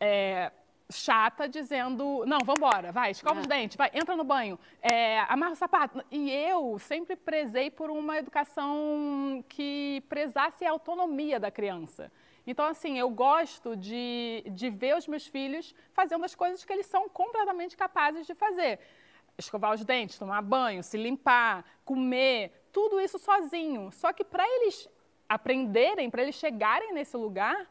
é, 0.00 0.50
chata, 0.90 1.48
dizendo: 1.48 2.24
não, 2.26 2.38
vambora, 2.44 2.90
vai, 2.92 3.10
escova 3.10 3.40
os 3.40 3.46
dentes, 3.46 3.76
vai, 3.76 3.90
entra 3.92 4.16
no 4.16 4.24
banho, 4.24 4.58
é, 4.80 5.20
amarra 5.20 5.52
o 5.52 5.56
sapato. 5.56 6.02
E 6.10 6.30
eu 6.30 6.78
sempre 6.78 7.16
prezei 7.16 7.70
por 7.70 7.90
uma 7.90 8.18
educação 8.18 9.44
que 9.48 10.02
prezasse 10.08 10.64
a 10.64 10.70
autonomia 10.70 11.38
da 11.38 11.50
criança. 11.50 12.10
Então, 12.46 12.64
assim, 12.64 12.98
eu 12.98 13.10
gosto 13.10 13.76
de, 13.76 14.42
de 14.52 14.70
ver 14.70 14.96
os 14.96 15.06
meus 15.06 15.26
filhos 15.26 15.74
fazendo 15.92 16.24
as 16.24 16.34
coisas 16.34 16.64
que 16.64 16.72
eles 16.72 16.86
são 16.86 17.06
completamente 17.08 17.76
capazes 17.76 18.26
de 18.26 18.34
fazer. 18.34 18.78
Escovar 19.36 19.74
os 19.74 19.84
dentes, 19.84 20.18
tomar 20.18 20.40
banho, 20.40 20.82
se 20.82 20.96
limpar, 20.96 21.62
comer, 21.84 22.68
tudo 22.72 22.98
isso 22.98 23.18
sozinho. 23.18 23.92
Só 23.92 24.14
que 24.14 24.24
para 24.24 24.48
eles 24.48 24.88
aprenderem, 25.28 26.08
para 26.08 26.22
eles 26.22 26.36
chegarem 26.36 26.94
nesse 26.94 27.18
lugar, 27.18 27.68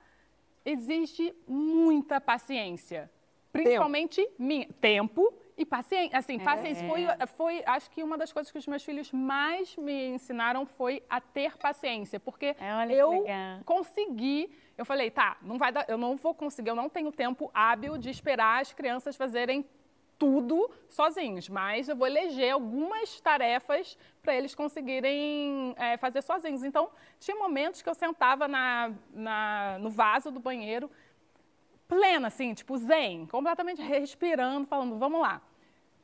exige 0.67 1.33
muita 1.47 2.19
paciência. 2.19 3.09
Principalmente 3.51 4.27
minha. 4.37 4.67
Tempo 4.81 5.33
e 5.57 5.65
paciência. 5.65 6.17
Assim, 6.17 6.37
paciência 6.37 6.87
foi, 6.87 7.05
foi, 7.35 7.63
acho 7.65 7.89
que 7.89 8.03
uma 8.03 8.17
das 8.17 8.31
coisas 8.31 8.51
que 8.51 8.57
os 8.59 8.67
meus 8.67 8.83
filhos 8.83 9.11
mais 9.11 9.75
me 9.77 10.09
ensinaram 10.09 10.65
foi 10.65 11.01
a 11.09 11.19
ter 11.21 11.57
paciência. 11.57 12.19
Porque 12.19 12.55
É, 12.59 12.75
olha 12.75 12.93
eu 12.93 13.25
consegui. 13.65 14.51
Eu 14.77 14.85
falei, 14.85 15.09
tá, 15.09 15.37
não 15.41 15.57
vai 15.57 15.71
dar, 15.71 15.85
eu 15.87 15.97
não 15.97 16.15
vou 16.15 16.35
conseguir, 16.35 16.69
eu 16.69 16.75
não 16.75 16.87
tenho 16.87 17.11
tempo 17.11 17.49
hábil 17.51 17.97
de 17.97 18.11
esperar 18.11 18.61
as 18.61 18.73
crianças 18.73 19.15
fazerem 19.15 19.65
tudo 20.17 20.69
sozinhos, 20.89 21.47
mas 21.49 21.87
eu 21.87 21.95
vou 21.95 22.07
eleger 22.07 22.51
algumas 22.53 23.19
tarefas 23.21 23.97
para 24.21 24.35
eles 24.35 24.55
conseguirem 24.55 25.73
é, 25.77 25.95
fazer 25.97 26.21
sozinhos. 26.21 26.63
Então, 26.63 26.89
tinha 27.19 27.37
momentos 27.37 27.81
que 27.81 27.89
eu 27.89 27.93
sentava 27.93 28.47
na, 28.47 28.91
na- 29.13 29.77
no 29.79 29.89
vaso 29.89 30.31
do 30.31 30.39
banheiro, 30.39 30.89
plena, 31.87 32.27
assim, 32.27 32.53
tipo 32.53 32.77
zen, 32.77 33.25
completamente 33.27 33.81
respirando, 33.83 34.67
falando, 34.67 34.97
vamos 34.97 35.21
lá, 35.21 35.41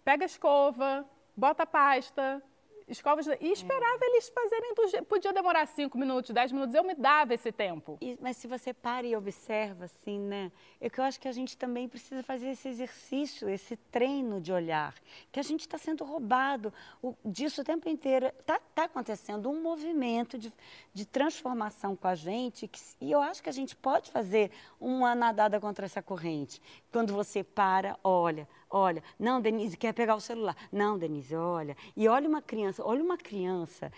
pega 0.03 0.23
a 0.23 0.27
escova, 0.27 1.05
bota 1.35 1.63
a 1.63 1.65
pasta, 1.65 2.41
escova 2.87 3.21
os 3.21 3.27
dentes, 3.27 3.47
e 3.47 3.51
esperava 3.51 3.99
eles 4.01 4.29
fazerem. 4.29 4.73
Podia 5.07 5.31
demorar 5.33 5.65
cinco 5.67 5.97
minutos, 5.97 6.31
dez 6.31 6.51
minutos, 6.51 6.75
eu 6.75 6.83
me 6.83 6.93
dava 6.95 7.33
esse 7.33 7.51
tempo. 7.51 7.97
E- 8.01 8.17
mas 8.21 8.37
se 8.37 8.47
você 8.47 8.73
para 8.73 9.05
e 9.07 9.15
observa, 9.15 9.85
assim, 9.85 10.19
né? 10.19 10.51
É 10.79 10.89
que 10.89 10.99
eu 10.99 11.03
acho 11.03 11.19
que 11.19 11.27
a 11.27 11.31
gente 11.31 11.57
também 11.57 11.87
precisa 11.87 12.21
fazer 12.23 12.49
esse 12.49 12.67
exercício, 12.67 13.49
esse 13.49 13.75
treino 13.77 14.39
de 14.41 14.51
olhar, 14.51 14.93
que 15.31 15.39
a 15.39 15.43
gente 15.43 15.61
está 15.61 15.77
sendo 15.77 16.03
roubado 16.03 16.73
o- 17.01 17.15
disso 17.25 17.61
o 17.61 17.63
tempo 17.63 17.87
inteiro. 17.89 18.27
Está 18.39 18.59
tá 18.73 18.83
acontecendo 18.85 19.49
um 19.49 19.61
movimento 19.61 20.37
de, 20.37 20.51
de 20.93 21.05
transformação 21.05 21.95
com 21.95 22.07
a 22.07 22.15
gente, 22.15 22.67
que, 22.67 22.79
e 23.01 23.11
eu 23.11 23.21
acho 23.21 23.41
que 23.41 23.49
a 23.49 23.53
gente 23.53 23.75
pode 23.75 24.11
fazer 24.11 24.51
uma 24.79 25.15
nadada 25.15 25.59
contra 25.59 25.85
essa 25.85 26.01
corrente. 26.01 26.61
Quando 26.91 27.13
você 27.13 27.43
para, 27.43 27.97
olha, 28.03 28.47
olha, 28.73 29.01
não, 29.19 29.39
Denise, 29.39 29.77
quer 29.77 29.93
pegar 29.93 30.15
o 30.15 30.19
celular. 30.19 30.55
Não, 30.71 30.97
Denise, 30.97 31.35
olha. 31.35 31.77
E 31.95 32.07
olha 32.07 32.27
uma 32.27 32.41
criança, 32.41 32.83
olha 32.83 33.03
uma 33.03 33.17
criança. 33.17 33.91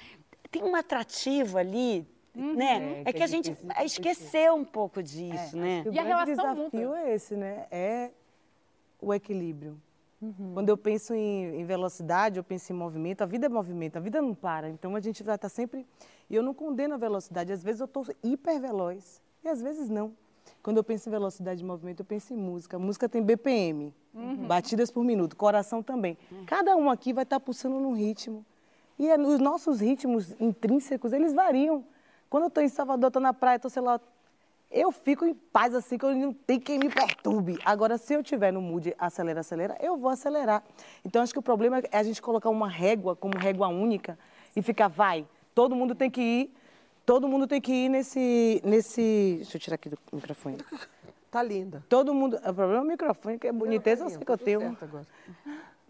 Tem 0.52 0.62
um 0.64 0.76
atrativo 0.76 1.58
ali, 1.58 2.06
né? 2.36 2.98
É, 2.98 3.02
É, 3.02 3.04
que 3.06 3.14
que 3.14 3.22
é 3.22 3.24
a 3.24 3.28
gente 3.28 3.52
de 3.52 3.84
esqueceu 3.86 4.54
um 4.56 4.66
pouco 4.66 5.02
disso, 5.02 5.58
né? 5.58 5.84
O 5.86 5.92
E 5.92 6.00
a 6.00 6.04
grande 6.04 6.08
relação 6.08 6.36
desafio 6.36 6.64
mútua? 6.90 7.00
é 7.00 7.16
esse, 7.16 7.36
né? 7.36 7.68
É 7.72 8.12
o 9.02 9.14
equilíbrio. 9.14 9.82
Quando 10.54 10.70
eu 10.70 10.78
penso 10.78 11.14
em, 11.14 11.60
em 11.60 11.66
velocidade, 11.66 12.38
eu 12.38 12.44
penso 12.44 12.72
em 12.72 12.76
movimento. 12.76 13.22
A 13.22 13.26
vida 13.28 13.46
é 13.46 13.50
movimento, 13.50 13.98
a 13.98 14.00
vida 14.00 14.22
não 14.22 14.34
para. 14.34 14.70
Então 14.70 14.96
a 14.96 15.00
gente 15.00 15.22
vai 15.22 15.36
estar 15.36 15.50
sempre. 15.50 15.86
E 16.30 16.36
eu 16.36 16.42
não 16.42 16.54
condeno 16.54 16.96
a 16.96 16.98
velocidade. 16.98 17.52
Às 17.52 17.62
vezes 17.62 17.80
eu 17.80 17.86
estou 17.86 18.04
hiper 18.24 18.60
veloz 18.60 19.22
e 19.44 19.48
às 19.48 19.62
vezes 19.62 19.88
não. 19.88 20.14
Quando 20.62 20.78
eu 20.78 20.84
penso 20.84 21.10
em 21.10 21.12
velocidade 21.12 21.60
de 21.60 21.66
movimento, 21.66 22.00
eu 22.02 22.06
penso 22.06 22.34
em 22.34 22.38
música. 22.38 22.80
música 22.80 23.08
tem 23.08 23.22
BPM, 23.22 23.94
batidas 24.48 24.90
por 24.92 25.04
minuto, 25.04 25.36
coração 25.36 25.84
também. 25.84 26.18
Cada 26.46 26.76
um 26.76 26.90
aqui 26.90 27.14
vai 27.14 27.24
estar 27.24 27.40
pulsando 27.40 27.80
num 27.80 27.94
ritmo. 27.94 28.46
E 28.98 29.08
é- 29.10 29.18
os 29.20 29.40
nossos 29.40 29.80
ritmos 29.82 30.34
intrínsecos, 30.40 31.14
eles 31.14 31.34
variam. 31.34 31.84
Quando 32.30 32.44
eu 32.44 32.48
estou 32.48 32.64
em 32.64 32.70
Salvador, 32.70 33.08
estou 33.10 33.22
na 33.22 33.34
praia, 33.34 33.58
estou, 33.58 33.70
sei 33.70 33.82
lá, 33.82 34.00
eu 34.72 34.92
fico 34.92 35.26
em 35.26 35.34
paz 35.34 35.76
assim, 35.76 35.98
que 35.98 36.06
eu 36.06 36.16
não 36.16 36.34
tem 36.34 36.60
quem 36.60 36.80
me 36.80 36.90
perturbe. 36.90 37.60
Agora, 37.64 37.98
se 37.98 38.14
eu 38.14 38.24
tiver 38.24 38.52
no 38.52 38.62
mood 38.62 38.96
acelera, 38.98 39.42
acelera, 39.42 39.78
eu 39.80 39.98
vou 39.98 40.10
acelerar. 40.10 40.64
Então, 41.04 41.22
acho 41.22 41.32
que 41.34 41.40
o 41.40 41.42
problema 41.42 41.80
é 41.92 41.98
a 41.98 42.04
gente 42.04 42.22
colocar 42.22 42.50
uma 42.50 42.68
régua 42.68 43.16
como 43.16 43.38
régua 43.38 43.68
única 43.68 44.18
e 44.56 44.62
ficar, 44.62 44.88
vai, 44.88 45.26
todo 45.54 45.76
mundo 45.76 45.94
tem 45.94 46.10
que 46.10 46.22
ir, 46.22 46.56
todo 47.06 47.28
mundo 47.28 47.48
tem 47.48 47.62
que 47.62 47.72
ir 47.72 47.90
nesse, 47.90 48.62
nesse... 48.64 49.36
Deixa 49.38 49.58
eu 49.58 49.62
tirar 49.62 49.76
aqui 49.76 49.90
do 49.90 49.98
microfone. 50.12 50.58
Tá 51.30 51.44
linda. 51.44 51.84
Todo 51.88 52.14
mundo... 52.14 52.38
O 52.38 52.54
problema 52.54 52.78
é 52.78 52.82
o 52.82 52.86
microfone, 52.86 53.38
que 53.38 53.48
é 53.48 53.52
boniteza, 53.52 54.06
eu 54.06 54.10
sei 54.10 54.20
que 54.20 54.32
eu 54.32 54.38
tenho. 54.38 54.78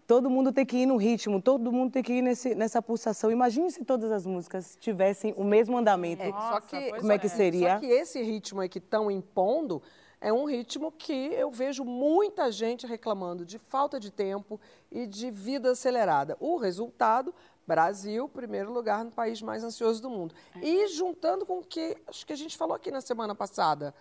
Todo 0.06 0.30
mundo 0.30 0.52
tem 0.52 0.64
que 0.64 0.76
ir 0.76 0.86
no 0.86 0.96
ritmo, 0.96 1.42
todo 1.42 1.72
mundo 1.72 1.90
tem 1.90 2.02
que 2.02 2.12
ir 2.12 2.22
nesse, 2.22 2.54
nessa 2.54 2.80
pulsação. 2.80 3.30
Imagine 3.30 3.70
se 3.72 3.84
todas 3.84 4.12
as 4.12 4.24
músicas 4.24 4.76
tivessem 4.80 5.34
o 5.36 5.42
mesmo 5.42 5.76
andamento. 5.76 6.22
É, 6.22 6.30
só 6.30 6.60
que, 6.60 6.90
Como 6.92 7.10
é 7.10 7.18
que 7.18 7.28
seria? 7.28 7.74
Só 7.74 7.80
que 7.80 7.86
esse 7.86 8.22
ritmo 8.22 8.60
aí 8.60 8.68
que 8.68 8.78
estão 8.78 9.10
impondo 9.10 9.82
é 10.20 10.32
um 10.32 10.44
ritmo 10.44 10.90
que 10.90 11.12
eu 11.12 11.50
vejo 11.50 11.84
muita 11.84 12.50
gente 12.50 12.86
reclamando 12.86 13.44
de 13.44 13.58
falta 13.58 14.00
de 14.00 14.10
tempo 14.10 14.60
e 14.90 15.06
de 15.06 15.30
vida 15.30 15.70
acelerada. 15.70 16.36
O 16.40 16.56
resultado, 16.56 17.34
Brasil, 17.66 18.28
primeiro 18.28 18.72
lugar 18.72 19.04
no 19.04 19.10
país 19.10 19.42
mais 19.42 19.62
ansioso 19.62 20.00
do 20.00 20.08
mundo. 20.08 20.34
E 20.62 20.88
juntando 20.88 21.44
com 21.44 21.58
o 21.58 21.64
que 21.64 21.96
acho 22.06 22.26
que 22.26 22.32
a 22.32 22.36
gente 22.36 22.56
falou 22.56 22.74
aqui 22.74 22.90
na 22.90 23.00
semana 23.00 23.34
passada, 23.34 23.94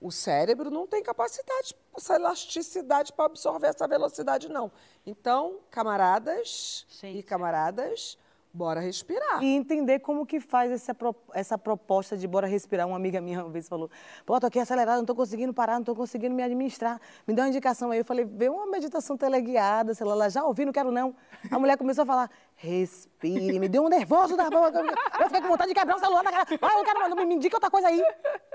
o 0.00 0.10
cérebro 0.10 0.70
não 0.70 0.86
tem 0.86 1.02
capacidade, 1.02 1.74
essa 1.96 2.16
elasticidade 2.16 3.12
para 3.12 3.26
absorver 3.26 3.68
essa 3.68 3.86
velocidade, 3.86 4.48
não. 4.48 4.70
Então, 5.06 5.60
camaradas 5.70 6.84
Sim. 6.88 7.16
e 7.16 7.22
camaradas, 7.22 8.18
bora 8.54 8.80
respirar. 8.80 9.42
E 9.42 9.56
entender 9.56 9.98
como 9.98 10.24
que 10.24 10.38
faz 10.38 10.70
essa, 10.70 10.96
essa 11.34 11.58
proposta 11.58 12.16
de 12.16 12.28
bora 12.28 12.46
respirar. 12.46 12.86
Uma 12.86 12.96
amiga 12.96 13.20
minha 13.20 13.42
uma 13.42 13.50
vez 13.50 13.68
falou, 13.68 13.90
pô, 14.24 14.38
tô 14.38 14.46
aqui 14.46 14.60
acelerada, 14.60 14.98
não 14.98 15.04
tô 15.04 15.14
conseguindo 15.14 15.52
parar, 15.52 15.74
não 15.74 15.84
tô 15.84 15.94
conseguindo 15.94 16.34
me 16.34 16.42
administrar. 16.42 17.00
Me 17.26 17.34
dá 17.34 17.42
uma 17.42 17.48
indicação 17.48 17.90
aí. 17.90 17.98
Eu 17.98 18.04
falei, 18.04 18.24
vê 18.24 18.48
uma 18.48 18.66
meditação 18.66 19.16
teleguiada, 19.16 19.92
sei 19.92 20.06
lá, 20.06 20.14
lá, 20.14 20.28
já 20.28 20.44
ouvi, 20.44 20.64
não 20.64 20.72
quero 20.72 20.92
não. 20.92 21.16
A 21.50 21.58
mulher 21.58 21.76
começou 21.76 22.02
a 22.02 22.06
falar, 22.06 22.30
respire, 22.56 23.58
me 23.58 23.68
deu 23.68 23.82
um 23.84 23.88
nervoso 23.88 24.36
da 24.36 24.48
boca. 24.48 24.80
Eu 25.20 25.26
fiquei 25.26 25.40
com 25.42 25.48
vontade 25.48 25.68
de 25.72 25.78
quebrar 25.78 25.96
o 25.96 25.98
celular 25.98 26.22
na 26.22 26.30
cara. 26.30 26.46
Ah, 26.62 26.78
eu 26.78 26.84
quero, 26.84 27.26
me 27.26 27.34
indica 27.34 27.56
outra 27.56 27.70
coisa 27.70 27.88
aí. 27.88 28.02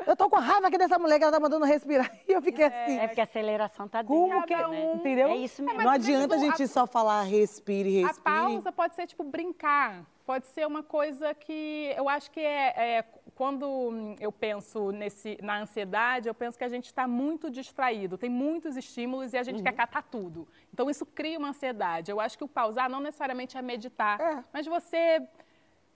Eu 0.06 0.16
tô 0.16 0.30
com 0.30 0.38
raiva 0.38 0.68
aqui 0.68 0.78
dessa 0.78 0.98
mulher 0.98 1.18
que 1.18 1.24
ela 1.24 1.34
tá 1.34 1.40
mandando 1.40 1.66
respirar. 1.66 2.10
E 2.28 2.32
eu 2.32 2.42
fiquei 2.42 2.66
assim. 2.66 2.98
É 3.00 3.08
porque 3.08 3.22
a 3.22 3.24
aceleração 3.24 3.88
tá 3.88 4.02
dentro, 4.02 4.16
Como 4.16 4.46
que, 4.46 4.56
né? 4.56 4.94
entendeu? 4.94 5.28
É 5.30 5.36
isso 5.38 5.64
mesmo. 5.64 5.82
Não 5.82 5.90
adianta 5.90 6.36
a 6.36 6.38
tipo, 6.40 6.52
gente 6.52 6.64
a- 6.64 6.68
só 6.68 6.86
falar 6.88 7.24
respire, 7.24 8.04
A 8.04 8.08
respire. 8.08 8.24
pausa 8.24 8.72
pode 8.72 8.96
ser 8.96 9.08
tipo 9.08 9.24
brincar, 9.24 10.04
pode 10.30 10.46
ser 10.46 10.68
uma 10.68 10.84
coisa 10.84 11.34
que 11.34 11.92
eu 11.98 12.08
acho 12.08 12.30
que 12.30 12.40
é, 12.40 12.98
é 12.98 13.04
quando 13.34 14.16
eu 14.20 14.32
penso 14.32 14.92
nesse, 14.92 15.40
na 15.42 15.60
ansiedade, 15.60 16.28
eu 16.28 16.36
penso 16.36 16.56
que 16.56 16.64
a 16.64 16.70
gente 16.70 16.86
está 16.86 17.08
muito 17.08 17.50
distraído, 17.50 18.16
tem 18.16 18.30
muitos 18.30 18.78
estímulos 18.78 19.34
e 19.34 19.38
a 19.40 19.42
gente 19.42 19.64
quer 19.64 19.72
catar 19.72 20.04
tudo. 20.04 20.48
Então 20.72 20.88
isso 20.88 21.04
cria 21.04 21.40
uma 21.40 21.50
ansiedade. 21.50 22.12
Eu 22.12 22.20
acho 22.20 22.38
que 22.38 22.44
o 22.44 22.48
pausar 22.48 22.88
não 22.88 23.00
necessariamente 23.00 23.58
é 23.58 23.62
meditar, 23.64 24.22
É. 24.22 24.44
mas 24.54 24.68
você 24.68 25.28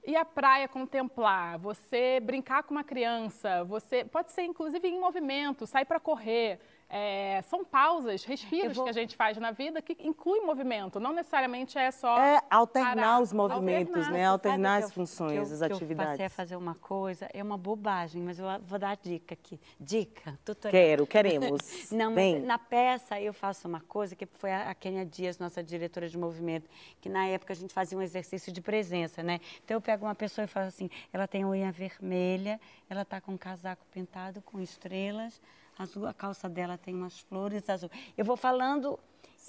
ir 0.04 0.16
à 0.16 0.26
praia 0.26 0.68
contemplar, 0.68 1.60
você 1.60 2.20
brincar 2.20 2.64
com 2.64 2.74
uma 2.74 2.84
criança, 2.84 3.64
você 3.66 4.04
pode 4.04 4.32
ser 4.32 4.42
inclusive 4.46 4.88
em 4.88 5.00
movimento, 5.00 5.68
sair 5.68 5.86
para 5.86 6.00
correr. 6.00 6.60
É, 6.96 7.42
são 7.50 7.66
pausas, 7.66 8.24
respiros 8.24 8.76
vou- 8.76 8.84
que 8.86 8.90
a 8.92 8.94
gente 8.94 9.16
faz 9.16 9.36
na 9.40 9.50
vida 9.50 9.82
que 9.82 9.98
inclui 10.00 10.42
movimento, 10.42 11.00
não 11.00 11.12
necessariamente 11.12 11.76
é 11.76 11.90
só 11.90 12.20
É 12.20 12.40
alternar 12.52 12.96
parar. 12.96 13.20
os 13.20 13.34
movimentos, 13.34 13.96
Alternar, 13.96 14.12
né? 14.14 14.26
Alternar 14.28 14.78
as 14.78 14.86
que 14.86 14.92
eu- 14.92 14.94
funções, 14.94 15.32
que 15.32 15.38
eu- 15.40 15.42
as 15.42 15.48
que 15.50 15.54
Eu 15.56 15.60
passei 15.60 15.74
a 15.74 15.76
atividades. 15.78 16.34
fazer 16.36 16.56
uma 16.56 16.76
coisa, 16.76 17.28
é 17.34 17.42
uma 17.42 17.58
bobagem, 17.58 18.22
mas 18.22 18.38
eu 18.38 18.46
vou 18.62 18.78
dar 18.78 18.92
a 18.92 18.96
dica 18.96 19.34
aqui. 19.34 19.60
Dica, 19.80 20.38
tutorial. 20.46 20.72
Quero, 20.72 21.08
queremos. 21.58 21.92
Não, 21.92 22.14
Vem. 22.14 22.40
na 22.42 22.60
peça 22.60 23.20
eu 23.20 23.34
faço 23.34 23.68
uma 23.68 23.82
coisa 23.82 24.16
que 24.16 24.28
foi 24.28 24.52
a 24.52 24.70
a 24.70 24.76
Kênia 24.76 25.04
Dias, 25.04 25.40
nossa 25.40 25.64
diretora 25.64 26.08
de 26.08 26.16
movimento, 26.18 26.70
que 27.02 27.10
na 27.10 27.26
época 27.26 27.54
a 27.54 27.56
gente 27.56 27.74
fazia 27.74 27.98
um 27.98 28.02
exercício 28.04 28.52
de 28.52 28.62
presença, 28.62 29.24
né? 29.24 29.40
Então 29.66 29.76
eu 29.78 29.82
pego 29.82 30.06
uma 30.06 30.14
pessoa 30.14 30.46
e 30.46 30.48
falo 30.48 30.68
assim, 30.68 30.92
ela 31.12 31.28
tem 31.28 31.44
unha 31.44 31.72
vermelha, 31.72 32.62
ela 32.88 33.02
está 33.02 33.20
com 33.20 33.32
um 33.32 33.38
casaco 33.38 33.84
pintado 33.92 34.44
com 34.44 34.60
estrelas, 34.60 35.42
azul, 35.78 36.08
a 36.08 36.14
calça 36.14 36.48
dela 36.50 36.78
tem 36.78 36.94
umas 36.94 37.20
flores 37.20 37.70
azul. 37.70 37.90
Eu 38.18 38.26
vou 38.26 38.38
falando 38.38 39.00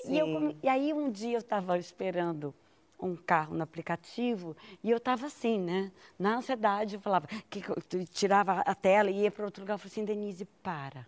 e, 0.06 0.18
eu 0.18 0.56
e 0.62 0.68
aí 0.68 0.92
um 0.92 1.10
dia 1.10 1.36
eu 1.36 1.40
estava 1.40 1.78
esperando 1.78 2.54
um 3.00 3.16
carro 3.16 3.54
no 3.54 3.62
aplicativo 3.62 4.56
e 4.82 4.90
eu 4.90 4.96
estava 4.96 5.26
assim, 5.26 5.58
né? 5.60 5.92
Na 6.18 6.36
ansiedade, 6.36 6.94
eu 6.94 7.00
falava, 7.00 7.26
que, 7.26 7.60
que 7.60 7.70
eu 7.70 8.06
tirava 8.06 8.60
a 8.60 8.74
tela 8.74 9.10
e 9.10 9.22
ia 9.22 9.30
para 9.30 9.44
outro 9.44 9.62
lugar. 9.62 9.74
Eu 9.74 9.78
falei 9.78 9.92
assim, 9.92 10.04
Denise, 10.04 10.44
para. 10.62 11.06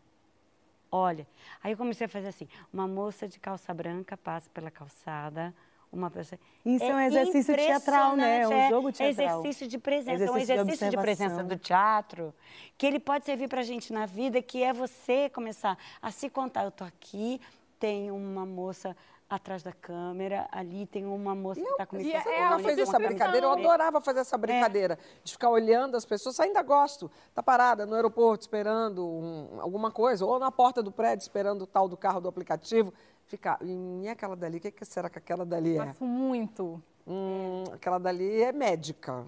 Olha, 0.90 1.26
aí 1.62 1.72
eu 1.72 1.76
comecei 1.76 2.07
a 2.07 2.09
fazer 2.09 2.29
assim, 2.29 2.48
uma 2.72 2.87
moça 2.87 3.26
de 3.26 3.40
calça 3.40 3.72
branca 3.74 4.16
passa 4.16 4.48
pela 4.50 4.70
calçada, 4.70 5.55
uma 5.96 6.11
pessoa... 6.11 6.38
Isso 6.64 6.85
é 6.85 6.94
um 6.94 7.00
exercício 7.00 7.54
teatral, 7.54 8.16
né? 8.16 8.40
É 8.40 8.48
um 8.48 8.68
jogo 8.70 8.88
é 8.88 8.92
teatral. 8.92 9.40
exercício 9.40 9.66
de 9.68 9.78
presença, 9.78 10.11
é 10.11 10.30
um 10.30 10.37
Exercício 10.37 10.46
de 10.46 10.52
exercício 10.61 10.90
de, 10.90 10.96
presença 10.96 11.42
do 11.42 11.56
teatro, 11.56 12.35
que 12.76 12.87
ele 12.87 12.98
pode 13.00 13.24
servir 13.24 13.48
para 13.48 13.61
a 13.61 13.64
gente 13.64 13.92
na 13.92 14.06
vida, 14.06 14.40
que 14.42 14.62
é 14.62 14.72
você 14.72 15.28
começar 15.30 15.76
a 16.00 16.11
se 16.11 16.28
contar, 16.28 16.64
eu 16.64 16.70
tô 16.70 16.85
aqui, 16.85 17.40
tem 17.78 18.11
uma 18.11 18.44
moça 18.46 18.96
atrás 19.28 19.61
da 19.62 19.72
câmera, 19.72 20.48
ali 20.52 20.87
tem 20.87 21.04
uma 21.04 21.35
moça 21.35 21.61
que 21.61 21.66
está 21.66 21.85
com 21.85 21.96
e 21.96 22.12
é- 22.12 22.20
Você 22.22 22.28
é 22.28 22.32
nunca 22.42 22.54
algo 22.54 22.64
fez 22.64 22.78
essa 22.78 22.98
brincadeira? 22.98 23.46
Eu 23.46 23.52
adorava 23.52 24.00
fazer 24.00 24.20
essa 24.20 24.38
brincadeira, 24.38 24.98
de 25.24 25.32
ficar 25.32 25.50
olhando 25.50 25.96
as 25.96 26.04
pessoas. 26.04 26.38
Ainda 26.38 26.62
gosto. 26.62 27.11
Tá 27.35 27.42
parada 27.42 27.85
no 27.85 27.94
aeroporto 27.96 28.42
esperando 28.42 29.04
um- 29.04 29.61
alguma 29.61 29.90
coisa, 29.90 30.24
ou 30.24 30.38
na 30.38 30.52
porta 30.52 30.80
do 30.82 30.92
prédio 30.92 31.24
esperando 31.24 31.62
o 31.62 31.66
tal 31.66 31.88
do 31.88 31.96
carro 31.96 32.20
do 32.20 32.28
aplicativo. 32.28 32.94
Ficar, 33.27 33.59
e 33.62 34.09
aquela 34.09 34.37
dali, 34.37 34.59
o 34.59 34.61
que, 34.61 34.71
que 34.71 34.85
será 34.85 35.11
que 35.11 35.19
aquela 35.19 35.45
dali 35.45 35.77
é? 35.77 35.85
Faço 35.87 36.05
muito. 36.05 36.81
Hum, 37.07 37.65
aquela 37.73 37.99
dali 37.99 38.41
é 38.43 38.53
médica. 38.53 39.25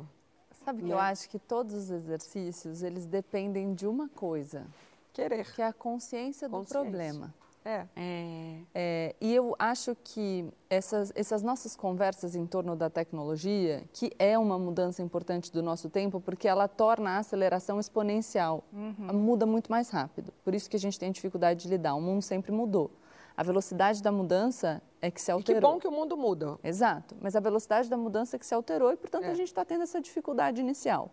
Sabe 0.64 0.82
que 0.82 0.90
eu 0.90 0.98
acho 0.98 1.28
que 1.28 1.38
todos 1.38 1.74
os 1.74 1.90
exercícios, 1.90 2.82
eles 2.82 3.06
dependem 3.06 3.74
de 3.74 3.86
uma 3.86 4.08
coisa, 4.08 4.66
Querer. 5.12 5.52
que 5.52 5.62
é 5.62 5.66
a 5.66 5.72
consciência 5.72 6.48
do 6.48 6.58
Consciência. 6.58 6.80
problema. 6.80 7.34
É. 7.64 7.86
É, 7.96 8.60
É, 8.74 9.16
e 9.20 9.34
eu 9.34 9.54
acho 9.58 9.96
que 10.04 10.48
essas, 10.70 11.12
essas 11.14 11.42
nossas 11.42 11.74
conversas 11.74 12.36
em 12.36 12.46
torno 12.46 12.76
da 12.76 12.88
tecnologia, 12.88 13.82
que 13.92 14.12
é 14.18 14.38
uma 14.38 14.58
mudança 14.58 15.02
importante 15.02 15.52
do 15.52 15.62
nosso 15.62 15.90
tempo, 15.90 16.20
porque 16.20 16.46
ela 16.46 16.68
torna 16.68 17.10
a 17.16 17.18
aceleração 17.18 17.80
exponencial, 17.80 18.62
muda 18.72 19.44
muito 19.44 19.70
mais 19.70 19.90
rápido. 19.90 20.32
Por 20.44 20.54
isso 20.54 20.70
que 20.70 20.76
a 20.76 20.80
gente 20.80 20.98
tem 20.98 21.10
dificuldade 21.10 21.62
de 21.64 21.68
lidar. 21.68 21.94
O 21.94 22.00
mundo 22.00 22.22
sempre 22.22 22.52
mudou. 22.52 22.90
A 23.38 23.42
velocidade 23.44 24.02
da 24.02 24.10
mudança 24.10 24.82
é 25.00 25.12
que 25.12 25.20
se 25.22 25.30
E 25.30 25.32
alterou. 25.32 25.60
que 25.60 25.64
bom 25.64 25.78
que 25.78 25.86
o 25.86 25.92
mundo 25.92 26.16
muda. 26.16 26.58
Exato, 26.60 27.14
mas 27.20 27.36
a 27.36 27.40
velocidade 27.40 27.88
da 27.88 27.96
mudança 27.96 28.34
é 28.34 28.38
que 28.38 28.44
se 28.44 28.52
alterou 28.52 28.92
e, 28.92 28.96
portanto, 28.96 29.26
É. 29.26 29.30
a 29.30 29.34
gente 29.34 29.46
está 29.46 29.64
tendo 29.64 29.84
essa 29.84 30.00
dificuldade 30.00 30.60
inicial. 30.60 31.08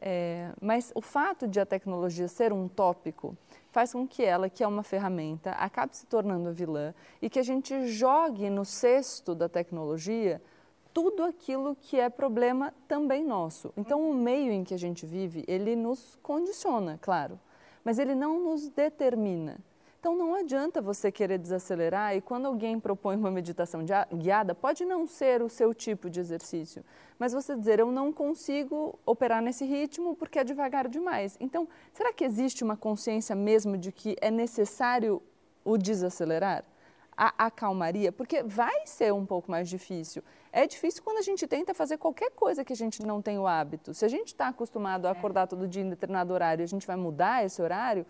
É, 0.00 0.50
mas 0.60 0.90
o 0.96 1.00
fato 1.00 1.46
de 1.46 1.60
a 1.60 1.64
tecnologia 1.64 2.26
ser 2.26 2.52
um 2.52 2.66
tópico 2.66 3.36
faz 3.70 3.92
com 3.92 4.04
que 4.04 4.24
ela, 4.24 4.50
que 4.50 4.64
é 4.64 4.66
uma 4.66 4.82
ferramenta, 4.82 5.52
acabe 5.52 5.96
se 5.96 6.06
tornando 6.06 6.48
a 6.48 6.52
vilã 6.52 6.92
e 7.22 7.30
que 7.30 7.38
a 7.38 7.42
gente 7.44 7.86
jogue 7.86 8.50
no 8.50 8.64
cesto 8.64 9.32
da 9.32 9.48
tecnologia 9.48 10.42
tudo 10.92 11.22
aquilo 11.22 11.76
que 11.76 12.00
é 12.00 12.08
problema 12.08 12.74
também 12.88 13.22
nosso. 13.22 13.72
Então, 13.76 14.10
o 14.10 14.12
meio 14.12 14.50
em 14.50 14.64
que 14.64 14.74
a 14.74 14.78
gente 14.78 15.06
vive, 15.06 15.44
ele 15.46 15.76
nos 15.76 16.18
condiciona, 16.20 16.98
claro, 17.00 17.38
mas 17.84 17.96
ele 18.00 18.16
não 18.16 18.40
nos 18.40 18.68
determina. 18.70 19.58
Então 20.00 20.16
não 20.16 20.34
adianta 20.34 20.80
você 20.80 21.10
querer 21.10 21.38
desacelerar 21.38 22.14
e 22.14 22.20
quando 22.20 22.46
alguém 22.46 22.78
propõe 22.78 23.16
uma 23.16 23.32
meditação 23.32 23.84
guiada, 24.14 24.54
pode 24.54 24.84
não 24.84 25.08
ser 25.08 25.42
o 25.42 25.48
seu 25.48 25.74
tipo 25.74 26.08
de 26.08 26.20
exercício, 26.20 26.84
mas 27.18 27.32
você 27.32 27.56
dizer 27.56 27.80
eu 27.80 27.90
não 27.90 28.12
consigo 28.12 28.96
operar 29.04 29.42
nesse 29.42 29.64
ritmo 29.64 30.14
porque 30.14 30.38
é 30.38 30.44
devagar 30.44 30.86
demais. 30.86 31.36
Então, 31.40 31.66
será 31.92 32.12
que 32.12 32.24
existe 32.24 32.62
uma 32.62 32.76
consciência 32.76 33.34
mesmo 33.34 33.76
de 33.76 33.90
que 33.90 34.16
é 34.20 34.30
necessário 34.30 35.20
o 35.64 35.76
desacelerar? 35.76 36.64
A 37.16 37.46
acalmaria? 37.46 38.12
Porque 38.12 38.44
vai 38.44 38.86
ser 38.86 39.12
um 39.12 39.26
pouco 39.26 39.50
mais 39.50 39.68
difícil. 39.68 40.22
É 40.52 40.64
difícil 40.68 41.02
quando 41.02 41.18
a 41.18 41.22
gente 41.22 41.44
tenta 41.48 41.74
fazer 41.74 41.98
qualquer 41.98 42.30
coisa 42.30 42.64
que 42.64 42.72
a 42.72 42.76
gente 42.76 43.04
não 43.04 43.20
tem 43.20 43.40
o 43.40 43.46
hábito. 43.48 43.92
Se 43.92 44.04
a 44.04 44.08
gente 44.08 44.28
está 44.28 44.46
acostumado 44.46 45.06
a 45.06 45.10
acordar 45.10 45.48
todo 45.48 45.66
dia 45.66 45.82
em 45.82 45.90
determinado 45.90 46.32
horário 46.32 46.62
e 46.62 46.64
a 46.64 46.68
gente 46.68 46.86
vai 46.86 46.94
mudar 46.94 47.44
esse 47.44 47.60
horário, 47.60 48.06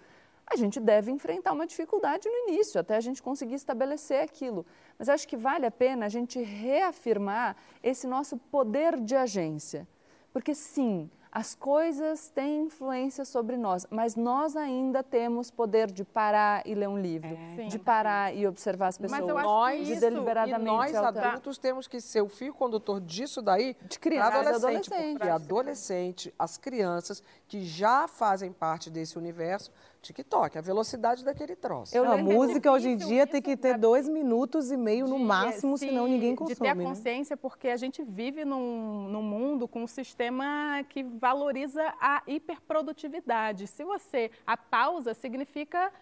a 0.50 0.56
gente 0.56 0.80
deve 0.80 1.11
enfrentar 1.11 1.52
uma 1.52 1.66
dificuldade 1.66 2.28
no 2.28 2.48
início, 2.48 2.80
até 2.80 2.96
a 2.96 3.00
gente 3.00 3.22
conseguir 3.22 3.54
estabelecer 3.54 4.22
aquilo. 4.22 4.64
Mas 4.98 5.08
acho 5.08 5.28
que 5.28 5.37
vale 5.37 5.66
a 5.66 5.70
pena 5.70 6.06
a 6.06 6.08
gente 6.08 6.40
reafirmar 6.42 7.56
esse 7.82 8.06
nosso 8.06 8.37
poder 8.37 8.98
de 9.00 9.14
agência. 9.14 9.87
Porque, 10.32 10.54
sim, 10.54 11.11
As 11.30 11.54
coisas 11.54 12.30
têm 12.30 12.62
influência 12.62 13.22
sobre 13.22 13.58
nós, 13.58 13.87
mas 13.90 14.16
nós 14.16 14.56
ainda 14.56 15.02
temos 15.02 15.50
poder 15.50 15.90
de 15.92 16.02
parar 16.02 16.66
e 16.66 16.74
ler 16.74 16.88
um 16.88 16.98
livro, 16.98 17.28
Sim. 17.54 17.68
de 17.68 17.78
parar 17.78 18.34
e 18.34 18.46
observar 18.46 18.87
as 18.88 18.98
Mas 18.98 19.11
pessoas, 19.11 19.28
eu 19.28 19.37
acho 19.37 19.46
nós, 19.46 19.78
que 19.78 19.84
de 19.84 19.92
isso- 19.92 20.00
deliberadamente 20.00 20.62
E 20.62 20.64
nós, 20.64 20.94
alterar. 20.96 21.28
adultos, 21.32 21.58
temos 21.58 21.87
que 21.87 22.00
ser 22.00 22.22
o 22.22 22.30
fio 22.30 22.54
condutor 22.54 22.98
disso 22.98 23.42
daí 23.42 23.76
De 23.87 23.98
e 24.08 24.18
adolescente. 24.18 24.54
adolescentes. 24.56 25.12
Porque 25.18 25.28
adolescente, 25.28 26.34
as 26.38 26.56
crianças 26.56 27.22
que 27.46 27.61
já 27.62 28.08
fazem 28.08 28.50
parte 28.50 28.88
desse 28.88 29.18
universo, 29.18 29.70
TikTok, 30.00 30.56
a 30.56 30.61
velocidade 30.61 31.24
daquele 31.24 31.56
troço. 31.56 31.96
Eu 31.96 32.04
Não, 32.04 32.12
a 32.12 32.16
música 32.16 32.70
hoje 32.70 32.88
em 32.90 32.96
dia 32.96 33.26
tem 33.26 33.42
que 33.42 33.56
ter 33.56 33.76
dois 33.76 34.08
minutos 34.08 34.70
e 34.70 34.76
meio 34.76 35.06
no 35.06 35.18
máximo, 35.18 35.76
se- 35.76 35.87
senão 35.87 36.06
ninguém 36.06 36.34
De 36.34 36.37
ter 36.37 36.52
a 36.52 36.56
consome. 36.56 36.74
né? 36.74 36.84
consciência, 36.84 37.37
porque 37.37 37.68
a 37.68 37.76
gente 37.76 38.02
vive 38.04 38.44
num, 38.44 39.08
num 39.08 39.22
mundo 39.22 39.66
com 39.66 39.82
um 39.82 39.87
sistema 39.87 40.84
que 40.88 41.02
valoriza 41.02 41.82
a 42.00 42.22
hiperprodutividade. 42.26 43.66
Se 43.66 43.84
você. 43.84 44.30
A 44.46 44.56
pausa 44.56 45.14
significa 45.14 45.92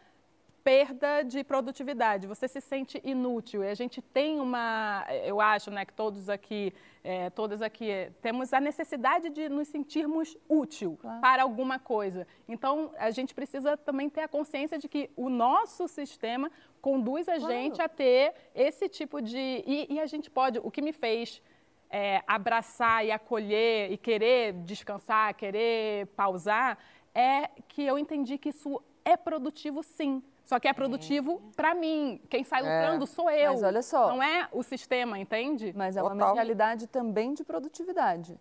perda 0.66 1.22
de 1.22 1.44
produtividade, 1.44 2.26
você 2.26 2.48
se 2.48 2.60
sente 2.60 3.00
inútil. 3.04 3.62
E 3.62 3.68
a 3.68 3.74
gente 3.74 4.02
tem 4.02 4.40
uma, 4.40 5.06
eu 5.24 5.40
acho, 5.40 5.70
né, 5.70 5.84
que 5.84 5.92
todos 5.92 6.28
aqui, 6.28 6.74
eh, 7.04 7.30
todas 7.30 7.62
aqui, 7.62 7.88
eh, 7.88 8.10
temos 8.20 8.52
a 8.52 8.58
necessidade 8.58 9.30
de 9.30 9.48
nos 9.48 9.68
sentirmos 9.68 10.36
útil 10.48 10.98
para 11.20 11.44
alguma 11.44 11.78
coisa. 11.78 12.26
Então, 12.48 12.90
a 12.98 13.12
gente 13.12 13.32
precisa 13.32 13.76
também 13.76 14.10
ter 14.10 14.22
a 14.22 14.28
consciência 14.28 14.76
de 14.76 14.88
que 14.88 15.08
o 15.14 15.28
nosso 15.28 15.86
sistema 15.86 16.50
conduz 16.80 17.28
a 17.28 17.38
gente 17.38 17.80
a 17.80 17.88
ter 17.88 18.34
esse 18.52 18.88
tipo 18.88 19.22
de... 19.22 19.62
E, 19.64 19.86
e 19.88 20.00
a 20.00 20.06
gente 20.06 20.28
pode, 20.28 20.58
o 20.58 20.68
que 20.68 20.82
me 20.82 20.92
fez 20.92 21.40
é, 21.88 22.24
abraçar 22.26 23.06
e 23.06 23.12
acolher 23.12 23.92
e 23.92 23.96
querer 23.96 24.52
descansar, 24.64 25.32
querer 25.36 26.08
pausar, 26.16 26.76
é 27.14 27.50
que 27.68 27.82
eu 27.84 27.96
entendi 27.96 28.36
que 28.36 28.48
isso 28.48 28.82
é 29.04 29.16
produtivo 29.16 29.84
sim. 29.84 30.20
Só 30.46 30.60
que 30.60 30.68
é 30.68 30.72
produtivo 30.72 31.42
para 31.56 31.74
mim. 31.74 32.20
Quem 32.30 32.44
sai 32.44 32.62
lucrando 32.62 33.04
sou 33.04 33.28
eu. 33.28 33.52
Mas 33.52 33.64
olha 33.64 33.82
só. 33.82 34.08
Não 34.08 34.22
é 34.22 34.48
o 34.52 34.62
sistema, 34.62 35.18
entende? 35.18 35.72
Mas 35.76 35.96
é 35.96 36.02
uma 36.02 36.12
Total. 36.12 36.28
mentalidade 36.28 36.86
também 36.86 37.34
de 37.34 37.42
produtividade. 37.42 38.38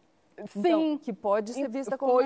Sim. 0.47 0.59
Então, 0.59 0.97
que 0.97 1.13
pode 1.13 1.53
ser 1.53 1.69
vista 1.69 1.97
como 1.97 2.11
um- 2.11 2.15
foi- 2.15 2.25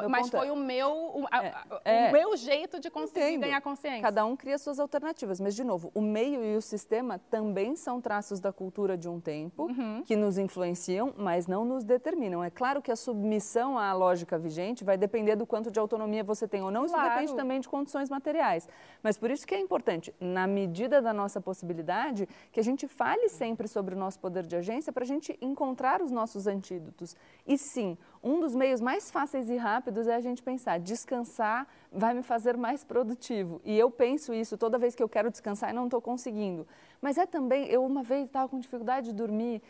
Meu 0.00 0.08
mas 0.08 0.26
é- 0.32 0.38
foi 0.38 0.50
o 0.50 0.56
meu, 0.56 0.88
o, 0.92 1.26
a- 1.30 1.80
é. 1.84 2.08
o 2.08 2.12
meu 2.12 2.36
jeito 2.36 2.78
de 2.78 2.90
conseguir 2.90 3.26
Entendo. 3.30 3.40
ganhar 3.42 3.60
consciência. 3.60 4.02
Cada 4.02 4.24
um 4.24 4.36
cria 4.36 4.56
suas 4.56 4.78
alternativas, 4.78 5.40
mas 5.40 5.54
de 5.54 5.64
novo, 5.64 5.90
o 5.94 6.00
meio 6.00 6.44
e 6.44 6.56
o 6.56 6.62
sistema 6.62 7.18
também 7.30 7.74
são 7.76 8.00
traços 8.00 8.38
da 8.40 8.52
cultura 8.52 8.96
de 8.96 9.08
um 9.08 9.20
tempo 9.20 9.64
Uhum. 9.64 10.02
que 10.04 10.14
nos 10.14 10.38
influenciam, 10.38 11.12
mas 11.16 11.46
não 11.46 11.64
nos 11.64 11.82
determinam. 11.84 12.42
É 12.44 12.50
claro 12.50 12.80
que 12.80 12.92
a 12.92 12.96
submissão 12.96 13.76
à 13.78 13.92
lógica 13.92 14.38
vigente 14.38 14.84
vai 14.84 14.96
depender 14.96 15.34
do 15.36 15.46
quanto 15.46 15.70
de 15.70 15.78
autonomia 15.80 16.22
você 16.22 16.46
tem 16.46 16.62
ou 16.62 16.70
não. 16.70 16.84
Isso 16.84 16.94
Claro. 16.94 17.10
depende 17.10 17.34
também 17.34 17.58
de 17.60 17.68
condições 17.68 18.08
materiais. 18.08 18.68
Mas 19.02 19.18
por 19.18 19.30
isso 19.30 19.46
que 19.46 19.54
é 19.54 19.58
importante, 19.60 20.14
na 20.20 20.46
medida 20.46 21.02
da 21.02 21.12
nossa 21.12 21.40
possibilidade, 21.40 22.28
que 22.52 22.60
a 22.60 22.64
gente 22.64 22.86
fale 22.86 23.28
sempre 23.28 23.66
sobre 23.66 23.94
o 23.94 23.98
nosso 23.98 24.20
poder 24.20 24.44
de 24.46 24.54
agência 24.56 24.92
para 24.92 25.02
a 25.04 25.06
gente 25.06 25.36
encontrar 25.40 26.00
os 26.00 26.10
nossos 26.10 26.46
antídotos. 26.46 27.16
E 27.50 27.58
sim, 27.58 27.98
um 28.22 28.38
dos 28.38 28.54
meios 28.54 28.80
mais 28.80 29.10
fáceis 29.10 29.50
e 29.50 29.56
rápidos 29.56 30.06
é 30.06 30.14
a 30.14 30.20
gente 30.20 30.40
pensar, 30.40 30.78
descansar 30.78 31.66
vai 31.90 32.14
me 32.14 32.22
fazer 32.22 32.56
mais 32.56 32.84
produtivo. 32.84 33.60
E 33.64 33.76
eu 33.76 33.90
penso 33.90 34.32
isso 34.32 34.56
toda 34.56 34.78
vez 34.78 34.94
que 34.94 35.02
eu 35.02 35.08
quero 35.08 35.28
descansar 35.32 35.70
e 35.70 35.72
não 35.72 35.86
estou 35.86 36.00
conseguindo. 36.00 36.64
Mas 37.02 37.18
é 37.18 37.26
também, 37.26 37.66
eu 37.66 37.84
uma 37.84 38.04
vez 38.04 38.26
estava 38.26 38.48
com 38.48 38.60
dificuldade 38.60 39.08
de 39.08 39.14
dormir 39.14 39.60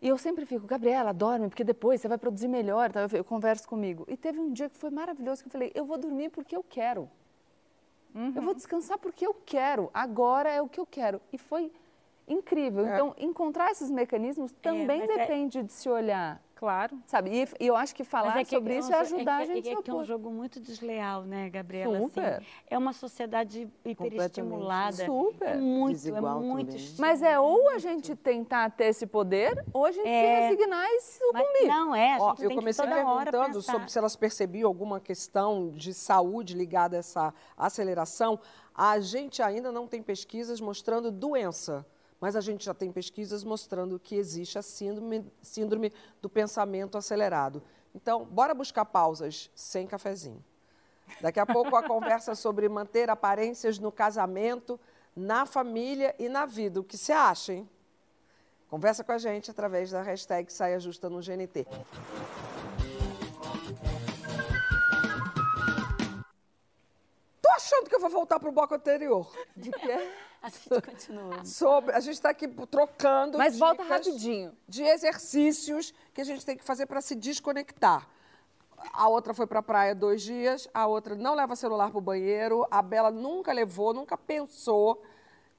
e 0.00 0.08
eu 0.08 0.18
sempre 0.18 0.44
fico, 0.44 0.66
Gabriela, 0.66 1.12
dorme, 1.12 1.48
porque 1.48 1.62
depois 1.62 2.00
você 2.00 2.08
vai 2.08 2.18
produzir 2.18 2.48
melhor. 2.48 2.90
Eu 3.12 3.22
converso 3.22 3.68
comigo. 3.68 4.04
E 4.08 4.16
teve 4.16 4.40
um 4.40 4.52
dia 4.52 4.68
que 4.68 4.76
foi 4.76 4.90
maravilhoso 4.90 5.44
que 5.44 5.46
eu 5.46 5.52
falei, 5.52 5.70
eu 5.76 5.84
vou 5.84 5.96
dormir 5.96 6.28
porque 6.30 6.56
eu 6.56 6.64
quero. 6.68 7.08
Eu 8.12 8.42
vou 8.42 8.52
descansar 8.52 8.98
porque 8.98 9.24
eu 9.24 9.32
quero. 9.46 9.90
Agora 9.94 10.50
é 10.50 10.60
o 10.60 10.68
que 10.68 10.80
eu 10.80 10.86
quero. 10.86 11.20
E 11.32 11.38
foi 11.38 11.70
incrível. 12.26 12.84
Então, 12.84 13.14
encontrar 13.16 13.70
esses 13.70 13.92
mecanismos 13.92 14.50
também 14.60 14.86
mas 15.02 15.10
é- 15.10 15.18
depende 15.18 15.62
de 15.62 15.72
se 15.72 15.88
olhar. 15.88 16.42
Claro. 16.62 16.96
Sabe? 17.08 17.30
E 17.30 17.48
e 17.58 17.66
eu 17.66 17.74
acho 17.74 17.92
que 17.92 18.04
falar 18.04 18.38
é 18.38 18.44
que 18.44 18.54
sobre 18.54 18.72
é 18.74 18.76
um 18.76 18.78
isso 18.78 18.92
é 18.94 19.04
jo- 19.04 19.16
ajudar 19.16 19.40
é, 19.40 19.42
a 19.42 19.46
gente 19.46 19.68
é, 19.68 19.74
a 19.74 19.78
é 19.80 19.82
que 19.82 19.90
é 19.90 19.94
um 19.94 20.04
jogo 20.04 20.30
muito 20.30 20.60
desleal, 20.60 21.24
né, 21.24 21.50
Gabriela? 21.50 21.96
Assim, 21.96 22.06
Super. 22.06 22.46
é 22.70 22.78
uma 22.78 22.92
sociedade 22.92 23.68
hiperestimulada. 23.84 25.04
Super. 25.04 25.48
É 25.48 25.56
muito, 25.56 25.96
Desigual 25.96 26.38
é 26.40 26.44
muito. 26.44 26.76
Mas 26.98 27.20
é 27.20 27.36
ou 27.40 27.68
a 27.70 27.78
gente 27.78 28.14
tentar 28.14 28.70
ter 28.70 28.84
esse 28.86 29.08
poder, 29.08 29.64
ou 29.72 29.84
a 29.86 29.90
gente 29.90 30.06
É. 30.06 30.42
se 30.50 30.54
resignar 30.54 30.86
e 30.86 30.92
Mas 30.94 31.02
sucumbir. 31.04 31.66
não 31.66 31.94
é, 31.96 32.10
a 32.10 32.12
gente 32.12 32.22
Ó, 32.22 32.34
tem 32.34 32.44
eu 32.44 32.50
que 32.50 32.54
comecei 32.56 32.84
toda 32.86 33.06
hora 33.08 33.30
perguntando 33.32 33.60
sobre 33.60 33.90
se 33.90 33.98
elas 33.98 34.14
percebiam 34.14 34.68
alguma 34.68 35.00
questão 35.00 35.70
de 35.72 35.92
saúde 35.92 36.54
ligada 36.54 36.94
a 36.96 37.00
essa 37.00 37.34
aceleração. 37.56 38.38
A 38.72 39.00
gente 39.00 39.42
ainda 39.42 39.72
não 39.72 39.88
tem 39.88 40.00
pesquisas 40.00 40.60
mostrando 40.60 41.10
doença, 41.10 41.84
mas 42.22 42.36
a 42.36 42.40
gente 42.40 42.64
já 42.64 42.72
tem 42.72 42.92
pesquisas 42.92 43.42
mostrando 43.42 43.98
que 43.98 44.14
existe 44.14 44.56
a 44.56 44.62
síndrome, 44.62 45.26
síndrome 45.42 45.92
do 46.20 46.28
pensamento 46.28 46.96
acelerado. 46.96 47.60
Então, 47.92 48.24
bora 48.24 48.54
buscar 48.54 48.84
pausas 48.84 49.50
sem 49.56 49.88
cafezinho. 49.88 50.42
Daqui 51.20 51.40
a 51.40 51.44
pouco 51.44 51.74
a 51.74 51.82
conversa 51.82 52.36
sobre 52.36 52.68
manter 52.68 53.10
aparências 53.10 53.76
no 53.80 53.90
casamento, 53.90 54.78
na 55.16 55.44
família 55.44 56.14
e 56.16 56.28
na 56.28 56.46
vida. 56.46 56.78
O 56.78 56.84
que 56.84 56.96
você 56.96 57.10
acha, 57.10 57.54
hein? 57.54 57.68
Conversa 58.70 59.02
com 59.02 59.10
a 59.10 59.18
gente 59.18 59.50
através 59.50 59.90
da 59.90 60.00
hashtag 60.00 60.52
Saia 60.52 60.78
Justa 60.78 61.10
no 61.10 61.18
GNT. 61.18 61.66
Tô 67.42 67.50
achando 67.50 67.88
que 67.88 67.96
eu 67.96 68.00
vou 68.00 68.10
voltar 68.10 68.38
pro 68.38 68.52
bloco 68.52 68.76
anterior. 68.76 69.28
De 69.56 69.72
quê? 69.72 70.08
A 70.42 70.48
gente 70.48 70.68
continua. 70.82 71.44
Sobre, 71.44 71.94
a 71.94 72.00
gente 72.00 72.14
está 72.14 72.30
aqui 72.30 72.48
trocando 72.48 73.38
Mas 73.38 73.58
volta 73.58 73.82
rapidinho. 73.84 74.52
de 74.68 74.82
exercícios 74.82 75.94
que 76.12 76.20
a 76.20 76.24
gente 76.24 76.44
tem 76.44 76.56
que 76.56 76.64
fazer 76.64 76.86
para 76.86 77.00
se 77.00 77.14
desconectar. 77.14 78.08
A 78.92 79.08
outra 79.08 79.32
foi 79.32 79.46
para 79.46 79.60
a 79.60 79.62
praia 79.62 79.94
dois 79.94 80.22
dias, 80.22 80.68
a 80.74 80.86
outra 80.86 81.14
não 81.14 81.36
leva 81.36 81.54
celular 81.54 81.90
para 81.90 81.98
o 81.98 82.00
banheiro, 82.00 82.66
a 82.68 82.82
Bela 82.82 83.12
nunca 83.12 83.52
levou, 83.52 83.94
nunca 83.94 84.18
pensou. 84.18 85.00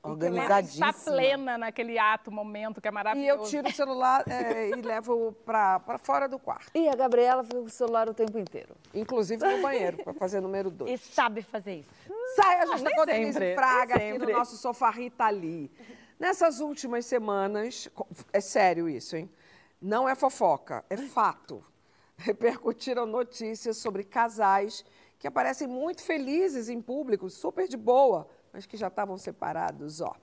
Organizadíssima. 0.03 0.89
Está 0.89 1.11
plena 1.11 1.57
naquele 1.57 1.97
ato, 1.97 2.29
momento 2.29 2.81
que 2.81 2.87
é 2.87 2.91
E 2.91 2.93
maravilhoso. 2.93 3.43
eu 3.43 3.47
tiro 3.49 3.69
o 3.69 3.71
celular 3.71 4.23
é, 4.27 4.69
e 4.69 4.81
levo 4.81 5.31
para 5.45 5.97
fora 5.97 6.27
do 6.27 6.37
quarto, 6.37 6.69
E 6.75 6.89
a 6.89 6.95
Gabriela 6.95 7.43
fica 7.43 7.57
com 7.57 7.63
o 7.65 7.69
celular 7.69 8.09
o 8.09 8.13
tempo 8.13 8.37
inteiro. 8.37 8.75
inclusive 8.93 9.43
no 9.45 9.61
banheiro, 9.61 10.03
para 10.03 10.13
fazer 10.13 10.41
número 10.41 10.69
dois. 10.69 10.91
E 10.91 10.97
sabe 10.97 11.41
fazer 11.41 11.75
isso. 11.75 11.89
Saia 12.35 12.65
justa 12.67 12.83
nem 12.83 12.95
com 12.95 13.05
Denise 13.05 13.33
sempre, 13.33 13.55
Fraga 13.55 13.95
aqui 13.95 14.17
no 14.17 14.29
nosso 14.29 14.57
sofá 14.57 14.89
Rita 14.89 15.29
Lee. 15.29 15.71
Nessas 16.19 16.59
últimas 16.59 17.05
semanas, 17.05 17.89
é 18.31 18.41
sério 18.41 18.89
isso, 18.89 19.15
hein? 19.15 19.29
Não 19.81 20.07
é 20.07 20.15
fofoca, 20.15 20.83
é 20.89 20.97
fato. 20.97 21.63
Repercutiram 22.17 23.05
notícias 23.05 23.77
sobre 23.77 24.03
casais 24.03 24.85
que 25.19 25.27
aparecem 25.27 25.67
muito 25.67 26.01
felizes 26.03 26.69
em 26.69 26.81
público, 26.81 27.29
super 27.29 27.67
de 27.67 27.77
boa, 27.77 28.27
mas 28.53 28.65
que 28.67 28.77
já 28.77 28.87
estavam 28.87 29.17
separados, 29.17 29.99
ó. 29.99 30.15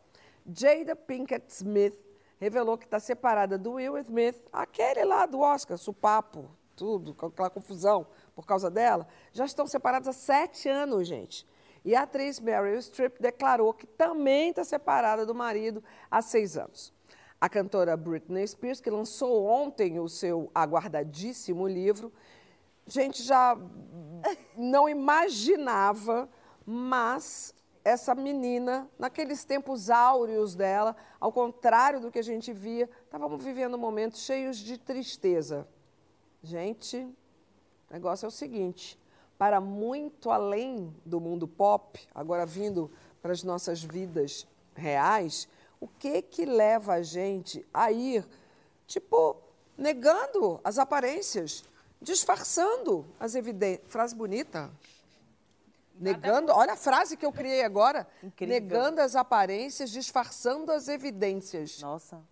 Jada 0.47 0.95
Pinkett 0.97 1.53
Smith 1.53 1.99
revelou 2.39 2.79
que 2.79 2.87
está 2.87 2.99
separada 2.99 3.59
do 3.59 3.73
Will 3.73 3.99
Smith, 3.99 4.41
aquele 4.53 5.05
lá 5.05 5.27
do 5.27 5.41
Oscar, 5.41 5.77
supapo, 5.77 6.49
tudo, 6.75 7.15
aquela 7.27 7.51
confusão 7.51 8.07
por 8.35 8.47
causa 8.47 8.71
dela. 8.71 9.07
Já 9.33 9.45
estão 9.45 9.67
separados 9.67 10.09
há 10.09 10.13
sete 10.13 10.69
anos, 10.69 11.07
gente. 11.07 11.47
E 11.85 11.95
a 11.95 12.03
atriz 12.03 12.41
Meryl 12.41 12.81
Streep 12.81 13.21
declarou 13.21 13.75
que 13.75 13.87
também 13.87 14.51
está 14.51 14.65
separada 14.65 15.27
do 15.27 15.35
marido 15.35 15.83
há 16.11 16.23
seis 16.23 16.57
anos. 16.57 16.93
A 17.41 17.49
cantora 17.49 17.97
Britney 17.97 18.47
Spears, 18.47 18.81
que 18.81 18.91
lançou 18.91 19.47
ontem 19.47 19.99
o 19.99 20.09
seu 20.09 20.51
aguardadíssimo 20.55 21.67
livro, 21.67 22.13
gente 22.87 23.23
já 23.23 23.57
não 24.57 24.89
imaginava, 24.89 26.29
mas 26.67 27.55
essa 27.85 28.15
menina, 28.15 28.89
naqueles 28.99 29.45
tempos 29.45 29.91
áureos 29.91 30.55
dela, 30.55 30.95
ao 31.19 31.33
contrário 31.33 32.01
do 32.01 32.11
que 32.11 32.19
a 32.19 32.23
gente 32.23 32.53
via, 32.53 32.89
estávamos 33.05 33.43
vivendo 33.43 33.79
momentos 33.79 34.21
cheios 34.21 34.59
de 34.59 34.77
tristeza. 34.79 35.67
Gente, 36.43 36.99
o 36.99 37.93
negócio 37.93 38.27
é 38.27 38.29
o 38.29 38.33
seguinte: 38.33 38.99
para 39.39 39.61
muito 39.61 40.31
além 40.31 40.95
do 41.05 41.21
mundo 41.21 41.49
pop, 41.49 42.01
agora 42.15 42.45
vindo 42.45 42.91
para 43.23 43.33
as 43.33 43.43
nossas 43.43 43.83
vidas 43.83 44.47
reais, 44.75 45.49
o 45.81 45.89
que 45.89 46.23
que 46.23 46.45
leva 46.45 46.95
a 46.95 47.03
gente 47.03 47.67
a 47.73 47.91
ir, 47.91 48.27
tipo, 48.87 49.37
negando 49.77 50.61
as 50.63 50.79
aparências, 50.79 51.65
disfarçando 52.01 53.07
as 53.19 53.35
evidências? 53.35 53.91
Frase 53.91 54.15
bonita. 54.15 54.71
Negando, 56.01 56.53
olha 56.53 56.73
a 56.73 56.77
frase 56.77 57.15
que 57.15 57.27
eu 57.27 57.33
criei 57.33 57.63
agora. 57.63 58.09
Incrível. 58.23 58.55
Negando 58.55 59.03
as 59.03 59.15
aparências, 59.15 59.91
disfarçando 59.91 60.73
as 60.73 60.89
evidências. 60.89 61.79
Nossa. 61.81 62.23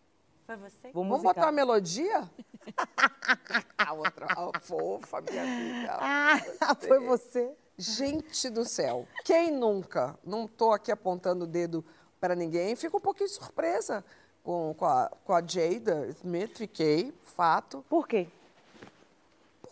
Foi 0.47 0.57
você? 0.57 0.91
Vamos 0.95 1.09
musicar. 1.09 1.35
botar 1.35 1.47
uma 1.47 1.53
melodia? 1.53 2.31
A 3.79 3.93
outra, 3.93 4.27
a 4.29 4.61
fofa, 4.61 5.23
minha 5.23 5.43
amiga. 5.43 5.97
Ah, 6.01 6.75
foi 6.75 6.99
você? 6.99 7.51
Gente 7.79 8.51
do 8.51 8.65
céu, 8.65 9.07
quem 9.25 9.51
nunca? 9.51 10.19
Não 10.23 10.45
estou 10.45 10.73
aqui 10.73 10.93
apontando 10.93 11.45
o 11.45 11.47
dedo 11.47 11.85
para 12.21 12.35
ninguém, 12.35 12.77
fico 12.77 12.99
um 12.99 13.01
pouquinho 13.01 13.29
surpresa 13.29 14.05
com, 14.43 14.75
com, 14.77 14.85
a, 14.85 15.11
com 15.25 15.33
a 15.33 15.41
Jada 15.41 16.09
Smith, 16.09 16.59
fiquei, 16.59 17.15
fato. 17.23 17.85
Por 17.89 18.07
quê? 18.07 18.29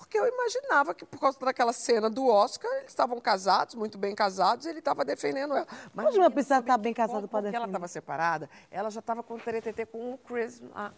Porque 0.07 0.19
eu 0.19 0.27
imaginava 0.29 0.95
que 0.95 1.05
por 1.05 1.19
causa 1.19 1.37
daquela 1.41 1.73
cena 1.73 2.09
do 2.09 2.29
Oscar, 2.29 2.71
eles 2.77 2.89
estavam 2.91 3.21
casados, 3.21 3.75
muito 3.75 3.99
bem 3.99 4.15
casados, 4.15 4.65
e 4.65 4.69
ele 4.69 4.79
estava 4.79 5.05
defendendo 5.05 5.57
ela. 5.57 5.67
Mas 5.69 5.91
Mas 5.93 6.05
não 6.07 6.13
ninguém 6.13 6.31
precisa 6.31 6.55
soube 6.55 6.69
estar 6.71 6.79
bem 6.79 6.95
casado 6.95 7.27
para 7.29 7.43
Porque 7.43 7.57
ela 7.57 7.67
defender. 7.67 7.69
estava 7.71 7.89
separada, 7.89 8.51
ela 8.71 8.89
já 8.89 9.01
estava 9.01 9.23
com 9.25 9.35
o 9.35 9.39
TTT 9.39 9.87
com 9.87 10.13
o 10.15 10.19
Chris. 10.19 10.63
Ah, 10.75 10.93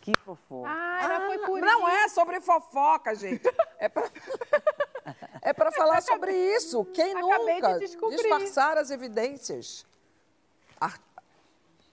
Que 0.00 0.12
fofo. 0.24 0.64
Ah, 0.66 1.00
ela 1.02 1.26
foi 1.26 1.38
por 1.40 1.60
não 1.60 1.80
isso. 1.86 1.96
é 1.98 2.08
sobre 2.08 2.40
fofoca, 2.40 3.14
gente. 3.14 3.42
É 3.78 3.88
pra, 3.90 4.08
é 5.42 5.52
pra 5.52 5.70
falar 5.72 6.00
sobre 6.02 6.32
isso. 6.54 6.82
Quem 6.86 7.14
Acabei 7.14 7.56
de 7.56 7.62
nunca? 7.62 7.78
descobrir. 7.78 8.16
Disfarçar 8.16 8.78
as 8.78 8.90
evidências. 8.90 9.84
A, 10.80 10.92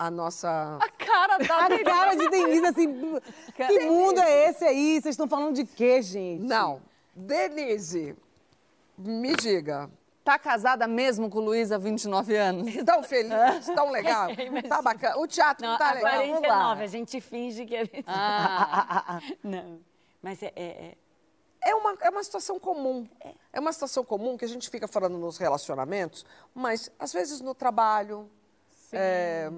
a 0.06 0.12
nossa. 0.12 0.78
A 0.82 0.89
cara 0.89 1.38
da 1.38 1.44
A 1.66 1.84
cara 1.84 2.16
de 2.16 2.30
Denise, 2.30 2.66
assim, 2.66 3.20
que 3.56 3.80
mundo 3.86 4.20
é 4.20 4.50
esse 4.50 4.63
aí? 4.66 5.02
Vocês 5.02 5.13
estão 5.13 5.28
falando 5.28 5.56
de 5.56 5.66
quê, 5.66 6.02
gente? 6.02 6.44
Não. 6.44 6.82
Denise, 7.16 8.16
me 8.98 9.36
diga. 9.36 9.89
Tá 10.24 10.39
casada 10.39 10.88
mesmo 10.88 11.30
com 11.30 11.39
o 11.39 11.42
Luiz 11.42 11.70
há 11.72 11.78
29 11.78 12.36
anos? 12.38 12.74
Tão 12.86 13.04
feliz, 13.04 13.66
tão 13.76 13.92
legal, 13.92 14.30
tá 14.70 14.82
bacana. 14.82 15.18
O 15.18 15.28
teatro 15.28 15.68
não, 15.68 15.78
tá 15.78 15.89
a 15.89 15.94
legal. 15.94 16.12
49, 16.13 16.84
a 16.84 16.88
gente 16.88 17.20
finge 17.20 17.66
que 17.66 17.76
ele... 17.76 18.04
Ah, 18.08 19.20
Não, 19.44 19.80
mas 20.22 20.42
é- 20.42 20.54
é- 20.56 20.62
é, 20.62 20.98
É 21.70 21.76
uma, 21.76 21.98
é 22.00 22.10
uma 22.10 22.24
situação 22.24 22.58
comum. 22.58 23.06
É 23.52 23.60
uma 23.60 23.74
situação 23.74 24.06
comum 24.06 24.38
que 24.38 24.46
a 24.46 24.48
gente 24.48 24.70
fica 24.70 24.88
falando 24.88 25.18
nos 25.18 25.38
relacionamentos, 25.38 26.26
mas 26.56 26.89
às 26.98 27.12
vezes 27.12 27.42
no 27.42 27.54
trabalho, 27.54 28.30
é, 28.94 29.52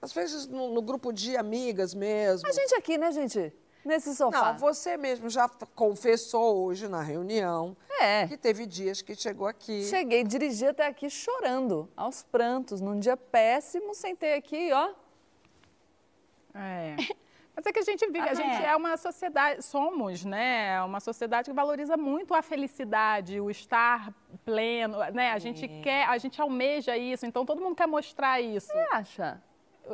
às 0.00 0.12
vezes 0.12 0.46
no, 0.46 0.72
no 0.72 0.82
grupo 0.82 1.12
de 1.12 1.36
amigas 1.36 1.94
mesmo. 1.94 2.48
a 2.48 2.52
gente 2.52 2.74
aqui, 2.74 2.96
né, 2.98 3.10
gente? 3.12 3.52
Nesse 3.84 4.14
sofá. 4.14 4.52
Não, 4.52 4.58
você 4.58 4.96
mesmo 4.98 5.30
já 5.30 5.48
confessou 5.74 6.64
hoje 6.64 6.86
na 6.86 7.00
reunião 7.02 7.74
É. 7.98 8.26
que 8.26 8.36
teve 8.36 8.66
dias 8.66 9.00
que 9.00 9.14
chegou 9.14 9.46
aqui. 9.46 9.84
Cheguei, 9.84 10.22
dirigi 10.22 10.66
até 10.66 10.86
aqui 10.86 11.08
chorando, 11.08 11.88
aos 11.96 12.22
prantos, 12.22 12.80
num 12.82 12.98
dia 12.98 13.16
péssimo, 13.16 13.94
sentei 13.94 14.34
aqui, 14.34 14.70
ó. 14.72 14.90
É. 16.54 16.96
Mas 17.56 17.66
é 17.66 17.72
que 17.72 17.78
a 17.78 17.82
gente 17.82 18.06
vive, 18.06 18.20
a 18.20 18.30
Ah, 18.30 18.34
gente 18.34 18.62
é. 18.62 18.66
é 18.68 18.76
uma 18.76 18.96
sociedade, 18.96 19.62
somos, 19.62 20.24
né? 20.24 20.80
Uma 20.82 21.00
sociedade 21.00 21.50
que 21.50 21.54
valoriza 21.54 21.96
muito 21.96 22.32
a 22.32 22.40
felicidade, 22.42 23.40
o 23.40 23.50
estar 23.50 24.14
pleno, 24.44 24.98
né? 25.12 25.32
A 25.32 25.38
gente 25.38 25.66
quer, 25.82 26.04
a 26.06 26.16
gente 26.16 26.40
almeja 26.40 26.96
isso, 26.96 27.26
então 27.26 27.44
todo 27.44 27.60
mundo 27.60 27.74
quer 27.74 27.86
mostrar 27.86 28.40
isso. 28.40 28.68
Você 28.68 28.78
acha? 28.92 29.42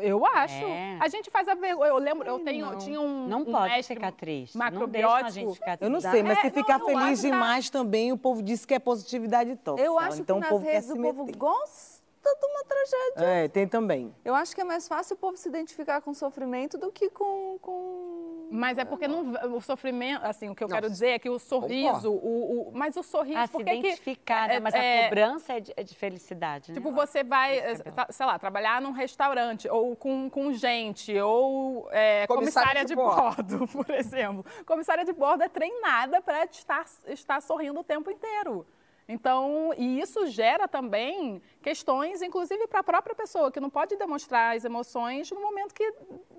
Eu 0.01 0.25
acho. 0.27 0.65
É. 0.65 0.97
A 1.01 1.09
gente 1.09 1.31
faz 1.31 1.49
a 1.49 1.55
vergonha. 1.55 1.91
Eu 1.91 1.99
lembro, 1.99 2.27
eu 2.27 2.39
tenho, 2.41 2.67
não. 2.67 2.79
tinha 2.79 3.01
um 3.01 3.27
não 3.27 3.41
um 3.41 3.45
pode 3.45 3.73
mestre 3.75 3.95
ficar 3.95 4.13
triste. 4.13 4.57
macrobiótico. 4.57 5.09
Não 5.09 5.23
deixa 5.23 5.27
a 5.27 5.31
gente 5.31 5.55
ficar 5.55 5.79
Eu 5.81 5.91
não 5.91 6.01
sei, 6.01 6.23
mas 6.23 6.39
É, 6.39 6.41
se 6.43 6.47
não, 6.49 6.55
ficar 6.55 6.79
feliz 6.81 7.23
tá- 7.23 7.29
demais 7.29 7.71
também, 7.71 8.13
o 8.13 8.19
povo 8.19 8.43
diz 8.43 8.65
que 8.65 8.75
é 8.75 8.79
positividade 8.79 9.57
tóxica. 9.57 9.87
Eu 9.87 9.99
acho 9.99 10.21
então 10.21 10.41
que 10.41 10.47
o 10.47 10.49
povo 10.49 10.65
nas 10.65 10.69
quer 10.73 10.75
redes 10.81 10.91
se 10.91 10.99
o 10.99 11.03
povo 11.03 11.27
gosta 11.37 11.96
de 12.35 12.47
uma 12.47 12.65
tragédia. 12.65 13.45
É, 13.45 13.49
tem 13.49 13.67
também. 13.69 14.15
Eu 14.25 14.35
acho 14.35 14.55
que 14.55 14.61
é 14.61 14.65
mais 14.65 14.87
fácil 14.89 15.15
o 15.15 15.19
povo 15.19 15.37
se 15.37 15.49
identificar 15.49 16.01
com 16.01 16.11
o 16.11 16.15
sofrimento 16.15 16.77
do 16.79 16.91
que 16.91 17.09
com... 17.11 17.59
com... 17.61 18.49
Mas 18.49 18.79
é 18.79 18.85
porque 18.85 19.09
não, 19.09 19.33
o 19.57 19.61
sofrimento, 19.61 20.25
assim, 20.25 20.49
o 20.49 20.55
que 20.55 20.63
eu 20.63 20.69
Não, 20.69 20.77
quero 20.77 20.89
dizer 20.89 21.09
é 21.09 21.19
que 21.19 21.29
o 21.29 21.37
sorriso, 21.37 22.13
o, 22.13 22.69
o- 22.69 22.73
mas 22.73 22.97
o 22.97 23.03
sorriso, 23.03 23.39
Ah, 23.41 23.47
se 23.49 23.57
que- 23.57 23.63
identificar, 23.63 24.47
né? 24.47 24.55
é- 24.57 24.61
mas 24.61 24.73
é- 24.73 25.01
a 25.01 25.09
cobrança 25.09 25.53
é 25.55 25.61
de, 25.61 25.73
é 25.77 25.83
de 25.83 25.95
felicidade, 25.97 26.71
né? 26.71 26.77
Tipo, 26.79 26.93
você 26.93 27.25
vai, 27.25 27.59
é 27.59 27.73
eh, 27.73 27.77
sei 28.11 28.25
lá, 28.25 28.39
trabalhar 28.39 28.81
num 28.81 28.93
restaurante, 28.93 29.69
ou 29.69 29.97
com, 29.97 30.31
com 30.31 30.53
gente, 30.53 31.19
ou 31.19 31.89
é, 31.91 32.25
Comissária 32.29 32.29
comissária, 32.29 32.85
de 32.85 32.89
de, 32.89 32.95
bordo, 32.95 33.67
por 33.85 33.91
exemplo. 33.91 34.47
Comissária 34.65 35.05
de 35.05 35.13
bordo 35.13 35.43
é 35.43 35.49
treinada 35.49 36.23
para 36.23 36.45
estar, 36.45 36.85
estar 37.09 37.43
sorrindo 37.43 37.81
o 37.81 37.85
tempo 37.85 38.13
inteiro. 38.13 38.65
Então, 39.09 39.73
e 39.77 40.01
isso 40.01 40.27
gera 40.27 40.67
também 40.67 41.41
questões, 41.63 42.23
inclusive 42.23 42.67
para 42.67 42.81
a 42.81 42.83
própria 42.83 43.15
pessoa, 43.15 43.53
que 43.53 43.61
não 43.61 43.71
pode 43.71 43.97
demonstrar 43.97 44.57
as 44.57 44.65
emoções 44.65 45.31
no 45.31 45.41
momento 45.41 45.73
que, 45.73 45.93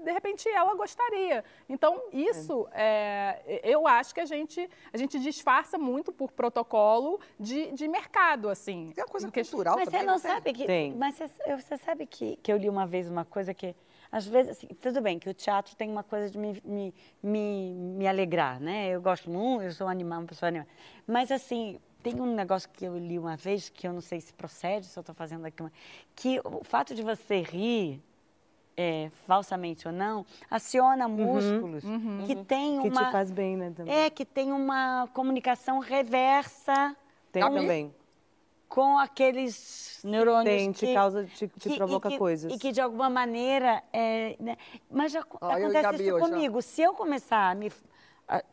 de 0.04 0.12
repente, 0.12 0.50
ela 0.50 0.76
gostaria. 0.76 1.46
Então, 1.70 2.02
isso, 2.12 2.68
é, 2.74 3.62
eu 3.64 3.88
acho 3.88 4.14
que 4.14 4.20
a 4.20 4.26
gente, 4.26 4.70
a 4.92 4.98
gente 4.98 5.18
disfarça 5.20 5.78
muito 5.78 6.12
por 6.12 6.32
protocolo 6.32 7.20
de, 7.40 7.72
de 7.72 7.88
mercado, 7.88 8.50
assim. 8.50 8.92
Tem 8.94 9.04
uma 9.04 9.10
coisa 9.10 9.32
cultural 9.32 9.76
Mas 9.78 9.86
também. 9.86 10.02
você 10.02 10.06
não 10.06 10.20
tem? 10.20 10.32
sabe 10.32 10.54
que. 10.54 10.66
Tem. 10.66 10.94
Mas 10.94 11.16
você, 11.16 11.56
você 11.56 11.78
sabe 11.78 12.06
que, 12.06 12.36
que 12.38 12.52
eu 12.52 12.58
li 12.58 12.70
uma 12.70 12.86
vez 12.86 13.10
uma 13.10 13.24
coisa 13.24 13.54
que. 13.54 13.76
Às 14.10 14.26
vezes, 14.26 14.52
assim, 14.52 14.68
tudo 14.82 15.02
bem, 15.02 15.20
que 15.20 15.30
o 15.30 15.34
teatro 15.34 15.76
tem 15.76 15.92
uma 15.92 16.04
coisa 16.04 16.30
de 16.30 16.38
me, 16.38 16.62
me, 16.64 16.94
me, 17.22 17.74
me 17.74 18.08
alegrar, 18.08 18.58
né? 18.60 18.88
Eu 18.88 19.02
gosto 19.02 19.30
muito, 19.30 19.64
eu 19.64 19.72
sou 19.74 19.88
animada, 19.88 20.22
uma 20.22 20.28
pessoa 20.28 20.48
animada. 20.48 20.70
Mas, 21.06 21.30
assim, 21.30 21.78
tem 22.04 22.20
um 22.22 22.34
negócio 22.36 22.70
que 22.70 22.86
eu 22.86 22.98
li 22.98 23.18
uma 23.20 23.36
vez, 23.36 23.70
que 23.70 23.88
eu 23.88 23.94
não 23.94 24.02
sei 24.02 24.22
se 24.22 24.34
procede, 24.34 24.86
se 24.86 24.98
eu 24.98 25.02
estou 25.02 25.16
fazendo 25.16 25.46
aqui, 25.46 25.62
uma, 25.62 25.72
que 26.16 26.40
o 26.44 26.64
fato 26.64 26.94
de 26.96 27.02
você 27.04 27.42
rir, 27.42 28.02
é, 28.76 29.10
falsamente 29.26 29.88
ou 29.88 29.94
não, 29.94 30.26
aciona 30.50 31.08
músculos 31.08 31.84
que 32.26 32.36
tem 32.46 32.80
Que 32.82 32.88
uma. 32.90 33.06
te 33.08 33.12
faz 33.12 33.32
bem, 33.32 33.58
né, 33.58 33.72
também. 33.76 33.94
É, 33.94 34.10
que 34.10 34.24
tem 34.24 34.52
uma 34.54 35.08
comunicação 35.14 35.80
reversa 35.80 36.96
Tem 37.32 37.42
com- 37.44 37.54
também. 37.56 37.94
com 38.70 38.98
aqueles 39.00 40.00
neurônios 40.04 40.46
Tem, 40.46 40.72
te 40.72 40.86
que, 40.88 40.94
causa, 40.94 41.26
te, 41.26 41.48
te 41.48 41.70
que- 41.70 41.76
provoca 41.76 42.10
e 42.10 42.12
que, 42.12 42.18
coisas. 42.20 42.54
E 42.54 42.58
que 42.60 42.72
de 42.72 42.80
alguma 42.80 43.10
maneira, 43.10 43.84
é, 43.92 44.36
né, 44.40 44.56
mas 44.92 45.12
já 45.12 45.26
Ó, 45.42 45.50
acontece 45.52 46.04
isso 46.04 46.20
comigo. 46.20 46.62
Se 46.62 46.82
eu 46.84 46.94
começar 46.94 47.50
a, 47.50 47.56
me, 47.56 47.72
a, 48.28 48.44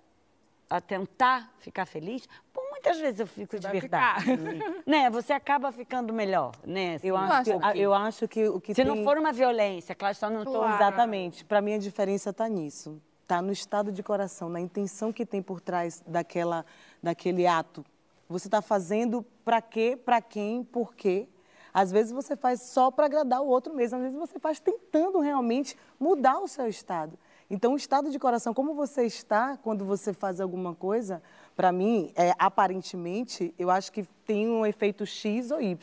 a 0.71 0.81
tentar 0.81 1.53
ficar 1.59 1.85
feliz, 1.85 2.27
por 2.51 2.63
muitas 2.85 3.01
vezes 3.01 3.20
eu 3.20 3.27
fico 3.27 3.57
de 3.57 3.62
vai 3.62 3.81
verdade. 3.81 4.25
né? 4.87 5.09
Você 5.11 5.33
acaba 5.33 5.73
ficando 5.73 6.12
melhor, 6.12 6.53
né? 6.64 6.99
Eu 7.03 7.16
assim, 7.16 7.33
acho, 7.33 7.40
um 7.40 7.44
que, 7.55 7.61
pouquinho. 7.61 7.83
eu 7.83 7.94
acho 7.94 8.29
que 8.29 8.49
o 8.49 8.61
que 8.61 8.75
Se 8.75 8.85
tem... 8.85 8.85
não 8.85 9.03
for 9.03 9.16
uma 9.16 9.33
violência, 9.33 9.94
claro, 9.94 10.14
só 10.14 10.29
não 10.29 10.40
estou 10.40 10.55
Claro. 10.59 10.75
Exatamente. 10.75 11.44
Para 11.44 11.61
mim, 11.61 11.75
a 11.75 11.79
diferença 11.79 12.31
está 12.31 12.49
nisso. 12.49 13.01
Está 13.23 13.40
no 13.40 13.53
estado 13.53 13.90
de 13.90 14.03
coração, 14.03 14.51
na 14.51 14.61
intenção 14.61 15.11
que 15.11 15.25
tem 15.25 15.42
por 15.42 15.61
trás 15.61 16.03
daquela, 16.07 16.64
daquele 17.03 17.47
ato. 17.47 17.85
Você 18.29 18.49
está 18.49 18.61
fazendo 18.61 19.25
para 19.44 19.62
quê, 19.62 19.99
para 20.03 20.20
quem, 20.20 20.62
por 20.62 20.94
quê. 20.94 21.27
Às 21.73 21.90
vezes 21.90 22.12
você 22.12 22.37
faz 22.37 22.62
só 22.62 22.90
para 22.90 23.07
agradar 23.07 23.40
o 23.40 23.47
outro 23.47 23.75
mesmo, 23.75 23.97
às 23.97 24.03
vezes 24.03 24.18
você 24.18 24.38
faz 24.38 24.61
tentando 24.61 25.18
realmente 25.20 25.77
mudar 25.99 26.38
o 26.38 26.47
seu 26.47 26.68
estado. 26.68 27.18
Então, 27.51 27.75
o 27.75 27.77
estado 27.77 28.11
de 28.11 28.18
coração, 28.18 28.55
como 28.55 28.75
você 28.75 29.05
está 29.05 29.57
quando 29.57 29.85
você 29.85 30.12
faz 30.12 30.40
alguma 30.40 30.75
coisa, 30.75 31.23
para 31.57 31.71
mim, 31.71 32.12
é, 32.17 32.33
aparentemente, 32.38 33.55
eu 33.59 33.71
acho 33.71 33.93
que 33.93 34.05
tem 34.27 34.49
um 34.49 34.67
efeito 34.67 35.07
X 35.07 35.51
ou 35.51 35.61
Y. 35.61 35.77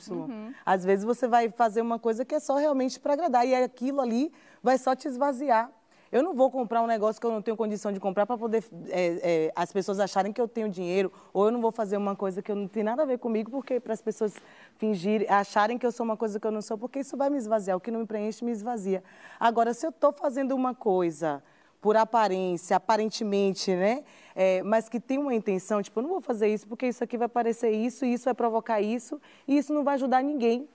Às 0.66 0.84
vezes 0.84 1.06
você 1.06 1.28
vai 1.28 1.50
fazer 1.50 1.82
uma 1.82 1.98
coisa 1.98 2.26
que 2.26 2.36
é 2.36 2.40
só 2.40 2.56
realmente 2.56 3.00
para 3.00 3.14
agradar, 3.14 3.48
e 3.48 3.56
aquilo 3.56 4.02
ali 4.02 4.32
vai 4.62 4.78
só 4.78 4.96
te 4.96 5.08
esvaziar. 5.08 5.72
Eu 6.12 6.22
não 6.22 6.34
vou 6.34 6.52
comprar 6.52 6.82
um 6.82 6.88
negócio 6.88 7.22
que 7.22 7.26
eu 7.26 7.32
não 7.32 7.42
tenho 7.42 7.56
condição 7.56 7.90
de 7.90 7.98
comprar 7.98 8.26
para 8.26 8.38
poder 8.38 8.62
é, 8.90 9.46
é, 9.48 9.52
as 9.56 9.72
pessoas 9.72 9.98
acharem 9.98 10.34
que 10.34 10.42
eu 10.42 10.48
tenho 10.48 10.68
dinheiro, 10.68 11.10
ou 11.32 11.46
eu 11.46 11.52
não 11.52 11.62
vou 11.62 11.72
fazer 11.72 11.96
uma 11.96 12.18
coisa 12.18 12.42
que 12.42 12.52
eu 12.52 12.56
não 12.56 12.68
tem 12.68 12.84
nada 12.84 13.04
a 13.04 13.06
ver 13.06 13.18
comigo, 13.18 13.50
porque 13.50 13.80
para 13.80 13.94
as 13.94 14.02
pessoas 14.02 14.36
fingirem, 14.78 15.26
acharem 15.30 15.78
que 15.78 15.86
eu 15.86 15.92
sou 15.92 16.04
uma 16.04 16.18
coisa 16.18 16.38
que 16.38 16.46
eu 16.46 16.52
não 16.52 16.62
sou, 16.62 16.78
porque 16.78 17.00
isso 17.00 17.16
vai 17.16 17.30
me 17.30 17.38
esvaziar. 17.38 17.78
O 17.78 17.80
que 17.80 17.90
não 17.90 18.02
me 18.02 18.06
preenche 18.06 18.44
me 18.44 18.52
esvazia. 18.52 19.02
Agora, 19.40 19.74
se 19.74 19.86
eu 19.86 19.90
estou 19.90 20.12
fazendo 20.12 20.54
uma 20.54 20.76
coisa 20.76 21.42
por 21.82 21.98
aparência, 21.98 22.78
aparentemente, 22.78 23.76
né? 23.76 24.04
É, 24.36 24.62
mas 24.64 24.88
que 24.88 25.00
tem 25.00 25.18
uma 25.18 25.34
intenção, 25.34 25.82
tipo, 25.82 26.00
eu 26.00 26.04
não 26.04 26.10
vou 26.12 26.22
fazer 26.22 26.48
isso 26.48 26.68
porque 26.68 26.88
isso 26.88 27.04
aqui 27.04 27.18
vai 27.18 27.28
parecer 27.28 27.72
isso, 27.72 28.06
e 28.06 28.14
isso 28.14 28.26
vai 28.26 28.34
provocar 28.36 28.80
isso, 28.80 29.20
e 29.48 29.58
isso 29.58 29.74
não 29.74 29.84
vai 29.84 29.96
ajudar 29.96 30.22
ninguém. 30.24 30.70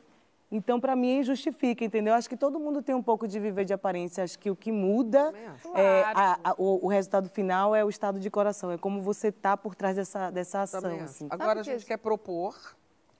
Então, 0.50 0.78
para 0.80 0.94
mim, 0.94 1.22
justifica, 1.24 1.84
entendeu? 1.84 2.14
Acho 2.14 2.28
que 2.28 2.36
todo 2.36 2.58
mundo 2.60 2.80
tem 2.80 2.94
um 2.94 3.02
pouco 3.02 3.26
de 3.26 3.38
viver 3.40 3.64
de 3.64 3.72
aparência. 3.72 4.22
Acho 4.22 4.38
que 4.38 4.48
o 4.48 4.54
que 4.54 4.70
muda, 4.70 5.32
é, 5.74 6.02
a- 6.04 6.38
a- 6.44 6.54
o, 6.56 6.86
o 6.86 6.88
resultado 6.88 7.28
final 7.28 7.74
é 7.74 7.84
o 7.84 7.88
estado 7.88 8.20
de 8.20 8.30
coração. 8.30 8.70
É 8.70 8.78
como 8.78 9.02
você 9.02 9.32
tá 9.32 9.56
por 9.56 9.74
trás 9.74 9.96
dessa, 9.96 10.30
dessa 10.30 10.62
ação. 10.62 11.00
Assim. 11.00 11.26
Agora 11.30 11.60
a 11.60 11.62
gente 11.64 11.82
é 11.82 11.86
quer 11.86 11.96
propor. 11.96 12.54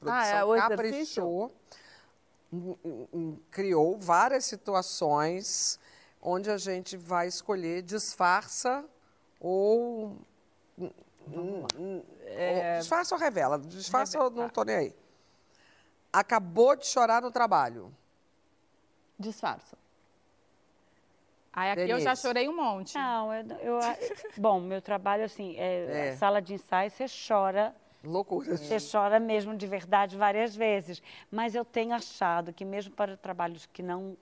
A 0.05 0.20
Ah, 0.20 0.26
é 0.26 0.30
produção 0.45 0.51
o 0.51 0.68
caprichou, 0.68 1.53
criou 3.51 3.99
várias 3.99 4.45
situações 4.45 5.80
onde 6.29 6.51
a 6.51 6.59
gente 6.59 6.97
vai 6.97 7.29
escolher 7.29 7.83
disfarça 7.83 8.85
ou. 9.39 10.16
hum, 10.77 10.91
hum, 11.29 11.62
ou- 12.03 12.79
Disfarça 12.81 13.14
ou 13.14 13.20
revela? 13.20 13.59
Disfarça 13.61 14.18
eu 14.18 14.29
não 14.29 14.49
tô 14.49 14.64
nem 14.64 14.77
aí. 14.77 14.97
Acabou 16.12 16.74
de 16.74 16.87
chorar 16.87 17.22
no 17.22 17.31
trabalho. 17.31 17.95
Disfarça. 19.18 19.77
Aí 21.53 21.70
aqui 21.70 21.81
eu 21.83 21.99
já 22.01 22.05
Denise. 22.11 22.22
chorei 22.22 22.49
um 22.49 22.57
monte. 22.57 22.95
Não, 22.97 23.33
eu, 23.33 23.47
eu- 23.61 23.81
bom, 24.37 24.61
meu 24.61 24.83
trabalho 24.83 25.24
assim, 25.24 25.57
é, 25.57 26.09
É. 26.09 26.16
sala 26.16 26.43
de 26.43 26.55
ensaio, 26.55 26.91
você 26.91 27.07
chora, 27.29 27.74
Loucura. 28.05 28.57
você 28.57 28.77
chora 28.79 29.18
mesmo 29.18 29.57
de 29.57 29.66
verdade 29.66 30.16
várias 30.18 30.55
vezes. 30.55 31.01
Mas 31.31 31.55
eu 31.55 31.64
tenho 31.64 31.95
achado 31.95 32.53
que 32.53 32.64
mesmo 32.64 32.93
para 32.95 33.16
trabalhos 33.16 33.64
que 33.66 33.83
não 33.83 34.16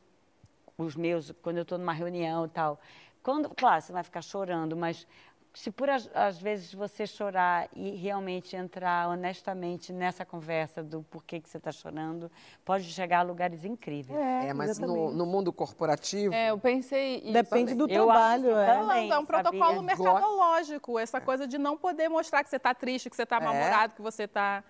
os 0.76 0.96
meus, 0.96 1.32
quando 1.42 1.58
eu 1.58 1.62
estou 1.62 1.78
numa 1.78 1.92
reunião 1.92 2.46
e 2.46 2.48
tal, 2.48 2.80
quando, 3.22 3.48
claro, 3.50 3.80
você 3.80 3.92
vai 3.92 4.02
ficar 4.02 4.22
chorando, 4.22 4.76
mas 4.76 5.06
se 5.54 5.70
por 5.70 5.88
às, 5.88 6.36
vezes 6.40 6.74
você 6.74 7.06
chorar 7.06 7.68
e 7.72 7.90
realmente 7.90 8.56
entrar 8.56 9.08
honestamente 9.08 9.92
nessa 9.92 10.24
conversa 10.24 10.82
do 10.82 11.04
porquê 11.04 11.40
que 11.40 11.48
você 11.48 11.58
está 11.58 11.70
chorando, 11.70 12.28
pode 12.64 12.84
chegar 12.92 13.20
a 13.20 13.22
lugares 13.22 13.64
incríveis. 13.64 14.18
É, 14.18 14.52
mas 14.52 14.80
no, 14.80 15.12
no 15.12 15.24
mundo 15.24 15.52
corporativo, 15.52 16.34
É, 16.34 16.50
eu 16.50 16.58
pensei 16.58 17.18
isso. 17.18 17.32
Depende 17.32 17.72
do 17.72 17.88
Eu 17.88 18.04
trabalho, 18.04 18.50
é. 18.56 18.66
também, 18.66 19.10
é 19.12 19.16
um 19.18 19.24
protocolo 19.24 19.64
sabia? 19.64 19.82
mercadológico. 19.82 20.98
Essa 20.98 21.20
coisa 21.20 21.46
de 21.46 21.56
não 21.56 21.76
poder 21.76 22.08
mostrar 22.08 22.42
que 22.42 22.50
você 22.50 22.56
está 22.56 22.74
triste, 22.74 23.08
que 23.08 23.14
você 23.14 23.22
está 23.22 23.36
É. 23.36 23.40
mal-humorado, 23.40 23.94
que 23.94 24.02
você 24.02 24.24
está... 24.24 24.64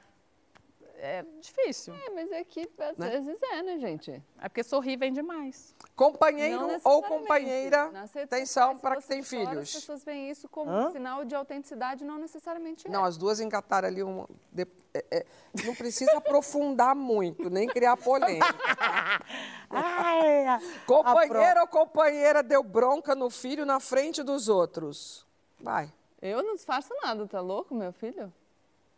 É 1.06 1.22
difícil. 1.38 1.92
É, 1.94 2.08
mas 2.14 2.32
é 2.32 2.42
que 2.44 2.66
às 2.78 2.96
Né? 2.96 3.10
vezes 3.10 3.38
é, 3.42 3.62
né, 3.62 3.78
gente? 3.78 4.22
É 4.40 4.48
porque 4.48 4.62
sorrir 4.64 4.96
vem 4.96 5.12
demais. 5.12 5.74
companheiro 5.94 6.66
ou 6.82 7.02
companheira, 7.02 7.92
atenção 8.22 8.78
para 8.78 8.96
que 8.96 9.06
tem 9.06 9.18
chora, 9.22 9.42
As 9.42 9.48
filhos. 9.50 9.72
pessoas 9.74 10.02
veem 10.02 10.30
isso 10.30 10.48
como 10.48 10.70
Hã? 10.70 10.88
um 10.88 10.92
sinal 10.92 11.22
de 11.26 11.34
autenticidade, 11.34 12.02
não 12.04 12.16
necessariamente 12.16 12.86
é. 12.86 12.90
Não, 12.90 13.04
as 13.04 13.18
duas 13.18 13.38
engataram 13.38 13.86
ali 13.86 14.02
um. 14.02 14.24
de- 14.50 14.66
é, 14.94 15.04
é, 15.10 15.26
não 15.64 15.74
precisa 15.74 16.16
aprofundar 16.16 16.94
muito, 16.94 17.50
nem 17.50 17.68
criar 17.68 17.98
polêmica. 17.98 18.46
Ai, 19.68 20.58
Companheiro 20.86 21.60
ou 21.60 21.66
companheira 21.66 22.42
deu 22.42 22.62
bronca 22.62 23.14
no 23.14 23.28
filho 23.28 23.66
na 23.66 23.78
frente 23.78 24.22
dos 24.22 24.48
outros. 24.48 25.26
Vai. 25.60 25.92
Eu 26.22 26.42
não 26.42 26.54
disfarço 26.54 26.94
nada, 27.02 27.26
tá 27.26 27.40
louco, 27.42 27.74
meu 27.74 27.92
filho? 27.92 28.32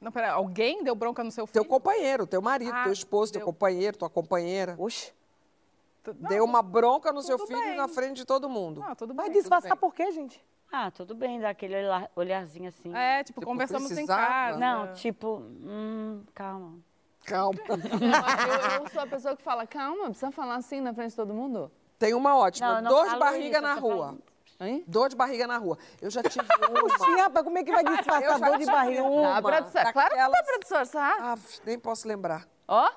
Não, 0.06 0.12
pera, 0.12 0.34
alguém 0.34 0.84
deu 0.84 0.94
bronca 0.94 1.24
no 1.24 1.32
seu 1.32 1.48
filho? 1.48 1.52
Teu 1.54 1.64
companheiro, 1.64 2.28
teu 2.28 2.40
marido, 2.40 2.70
Ah, 2.72 2.84
teu 2.84 2.92
esposo, 2.92 3.32
teu 3.32 3.40
deu. 3.40 3.46
companheiro, 3.46 3.96
tua 3.98 4.08
companheira. 4.08 4.76
Oxe, 4.78 5.12
Deu 6.28 6.44
uma 6.44 6.62
bronca 6.62 7.12
no 7.12 7.20
seu 7.22 7.36
filho 7.44 7.58
bem. 7.58 7.76
na 7.76 7.88
frente 7.88 8.18
de 8.18 8.24
todo 8.24 8.48
mundo. 8.48 8.80
Não, 8.80 8.94
tudo 8.94 9.12
bem. 9.12 9.32
disfarçar 9.32 9.72
bem. 9.72 9.80
por 9.80 9.92
quê, 9.92 10.12
gente? 10.12 10.40
Ah, 10.70 10.92
tudo 10.92 11.16
bem, 11.16 11.40
dá 11.40 11.50
aquele 11.50 11.74
olhar- 11.74 12.08
olharzinho 12.14 12.68
assim. 12.68 12.94
É, 12.94 13.24
tipo, 13.24 13.40
Tipo, 13.40 13.50
conversamos 13.50 13.90
em 13.90 13.94
precisava. 13.94 14.24
casa. 14.24 14.58
Não, 14.60 14.92
tipo, 14.92 15.38
hum, 15.64 16.22
calma. 16.32 16.74
Calma. 17.24 17.58
eu, 18.78 18.84
eu 18.84 18.88
sou 18.90 19.00
a 19.02 19.06
pessoa 19.08 19.36
que 19.36 19.42
fala, 19.42 19.66
calma, 19.66 20.04
precisa 20.04 20.30
falar 20.30 20.54
assim 20.54 20.80
na 20.80 20.94
frente 20.94 21.10
de 21.10 21.16
todo 21.16 21.34
mundo? 21.34 21.68
Tem 21.98 22.14
uma 22.14 22.36
ótima. 22.36 22.80
Não, 22.80 23.04
falo 23.04 23.18
barriga 23.18 23.58
isso, 23.58 23.62
na 23.66 23.74
rua. 23.74 23.96
falando- 23.96 24.22
Hein? 24.58 24.84
Dor 24.86 25.08
de 25.10 25.16
barriga 25.16 25.46
na 25.46 25.58
rua. 25.58 25.76
Eu 26.00 26.10
já 26.10 26.22
tive 26.22 26.44
uma. 26.70 27.16
Rapaz, 27.22 27.44
como 27.44 27.58
é 27.58 27.62
que 27.64 27.70
vai 27.72 27.84
disfarçar 27.84 28.40
dor 28.40 28.58
de 28.58 28.66
barriga? 28.66 29.02
uma 29.02 29.34
Dá 29.34 29.42
pra 29.42 29.60
disfarçar. 29.60 29.92
Claro 29.92 30.10
que 30.10 30.16
dá 30.16 30.42
pra 30.42 30.58
disfarçar. 30.58 31.16
Ah, 31.20 31.34
nem 31.66 31.78
posso 31.78 32.08
lembrar. 32.08 32.46
Ó, 32.66 32.90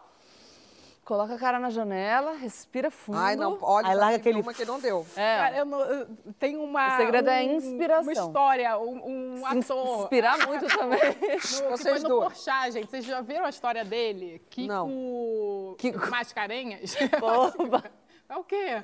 coloca 1.03 1.34
a 1.34 1.38
cara 1.39 1.60
na 1.60 1.70
janela, 1.70 2.34
respira 2.34 2.89
fundo. 2.91 3.18
Ai, 3.18 3.36
não, 3.36 3.57
olha, 3.62 3.89
Aí 3.89 3.95
larga 3.95 4.16
aquele- 4.18 4.41
uma 4.41 4.53
que 4.53 4.64
não 4.64 4.80
deu. 4.80 5.05
É, 5.16 5.38
Cara, 5.38 5.57
eu 5.57 5.66
não, 5.66 5.80
eu- 5.82 6.07
tem 6.39 6.55
uma. 6.55 6.93
O 6.93 6.97
segredo 6.97 7.30
é 7.30 7.41
um- 7.41 7.51
inspiração. 7.57 8.03
Uma 8.03 8.14
história, 8.14 8.78
um, 8.80 9.39
um 9.39 9.45
ator. 9.45 10.01
inspirar 10.03 10.47
muito 10.47 10.66
também. 10.78 10.99
No, 11.10 11.39
que 11.39 11.39
foi 11.47 11.70
Vocês 11.72 12.03
no 12.03 12.10
duas. 12.10 12.34
Porchat, 12.34 12.72
gente. 12.72 12.89
Vocês 12.89 13.03
já 13.03 13.22
viram 13.22 13.45
a 13.45 13.49
história 13.49 13.84
dele? 13.84 14.41
Kiko 14.49 14.68
Não. 14.68 15.76
Kiko. 15.78 16.10
Mascarenhas? 16.10 16.95
Oba. 17.22 17.84
É 18.32 18.36
o 18.38 18.43
quê? 18.43 18.84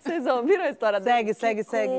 Vocês 0.00 0.26
ouviram 0.26 0.64
a 0.64 0.70
história 0.70 1.00
Segue, 1.00 1.22
dele? 1.24 1.34
segue, 1.34 1.64
segue. 1.64 1.92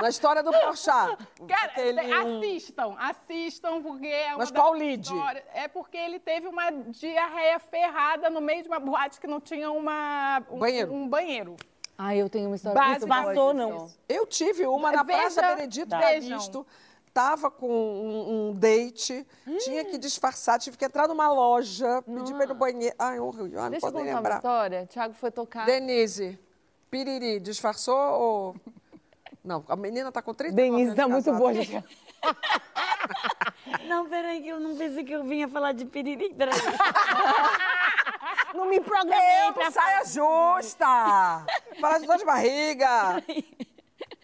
Na 0.00 0.08
história 0.08 0.42
do 0.42 0.50
Porchat. 0.52 1.16
Cara, 1.48 1.64
aquele 1.70 2.00
assistam, 2.12 2.96
assistam, 2.98 3.80
porque 3.82 4.06
é 4.06 4.28
uma 4.30 4.38
Mas 4.38 4.50
qual 4.50 4.72
lead? 4.72 5.02
histórias- 5.06 5.44
É 5.54 5.68
porque 5.68 5.96
ele 5.96 6.18
teve 6.18 6.48
uma 6.48 6.70
diarreia 6.70 7.58
ferrada 7.60 8.28
no 8.28 8.40
meio 8.40 8.62
de 8.62 8.68
uma 8.68 8.80
boate 8.80 9.20
que 9.20 9.26
não 9.26 9.40
tinha 9.40 9.70
uma, 9.70 10.42
um 10.50 10.58
Banheiro. 10.58 10.92
Um 10.92 11.08
banheiro. 11.08 11.56
Ai, 11.96 12.20
eu 12.20 12.28
tenho 12.28 12.48
uma 12.48 12.56
história 12.56 12.82
muito 12.82 13.06
boa 13.06 13.22
passou, 13.22 13.54
não. 13.54 13.88
Eu 14.08 14.26
tive 14.26 14.66
uma 14.66 14.90
na 14.90 15.04
Veja- 15.04 15.20
Praça 15.20 15.42
Benedito 15.42 15.96
vejam. 15.96 16.00
Calixto. 16.30 16.66
Tava 17.14 17.48
com 17.48 17.68
um, 17.70 18.48
um 18.50 18.54
date, 18.54 19.24
tinha 19.60 19.84
que 19.84 19.96
disfarçar, 19.96 20.58
tive 20.58 20.76
que 20.76 20.84
entrar 20.84 21.06
numa 21.06 21.32
loja, 21.32 22.02
pedir 22.02 22.34
pra 22.34 22.44
ir 22.44 22.48
no 22.48 22.54
banheiro. 22.56 22.94
Ai, 22.98 23.20
horrível, 23.20 23.62
não 23.62 23.70
Deixa 23.70 23.86
eu 23.86 23.92
posso 23.92 24.04
nem 24.04 24.06
contar 24.06 24.10
uma 24.10 24.16
lembrar. 24.16 24.36
história. 24.36 24.86
Thiago 24.86 25.14
foi 25.14 25.30
tocar. 25.30 25.64
Denise, 25.64 26.36
piriri, 26.90 27.38
disfarçou 27.38 27.96
ou... 27.96 28.56
Não, 29.44 29.64
a 29.68 29.76
menina 29.76 30.10
tá 30.10 30.20
com 30.20 30.34
30 30.34 30.54
Denise 30.56 30.94
tá 30.96 31.06
muito 31.06 31.32
boa, 31.32 31.54
gente. 31.54 31.82
Não, 33.86 34.08
peraí, 34.08 34.42
que 34.42 34.48
eu 34.48 34.58
não 34.58 34.76
pensei 34.76 35.04
que 35.04 35.12
eu 35.12 35.24
vinha 35.24 35.46
falar 35.46 35.72
de 35.72 35.84
piriri. 35.84 36.32
Peraí. 36.34 36.54
Não 38.54 38.66
me 38.66 38.80
programei 38.80 39.48
Eu, 39.48 39.52
pra 39.52 39.70
saia 39.70 40.04
justa! 40.04 41.44
Falar 41.80 41.98
de 41.98 42.06
dor 42.06 42.16
de 42.16 42.24
barriga! 42.24 43.22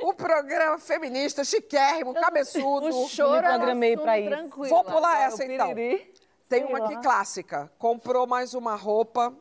O 0.03 0.15
programa 0.15 0.79
feminista, 0.79 1.45
chiquérrimo, 1.45 2.15
cabeçudo. 2.15 2.89
O 2.91 3.09
choro 3.09 3.47
é 3.47 3.51
um 3.51 3.55
programei 3.59 3.97
pra 3.97 4.19
isso. 4.19 4.31
tranquilo. 4.31 4.69
Vou 4.69 4.85
pular 4.85 5.11
Agora, 5.11 5.25
essa, 5.25 5.45
então. 5.45 5.75
Tem 6.49 6.65
uma 6.65 6.79
aqui 6.79 6.95
lá. 6.95 7.01
clássica. 7.01 7.71
Comprou 7.79 8.27
mais 8.27 8.55
uma 8.55 8.75
roupa 8.75 9.33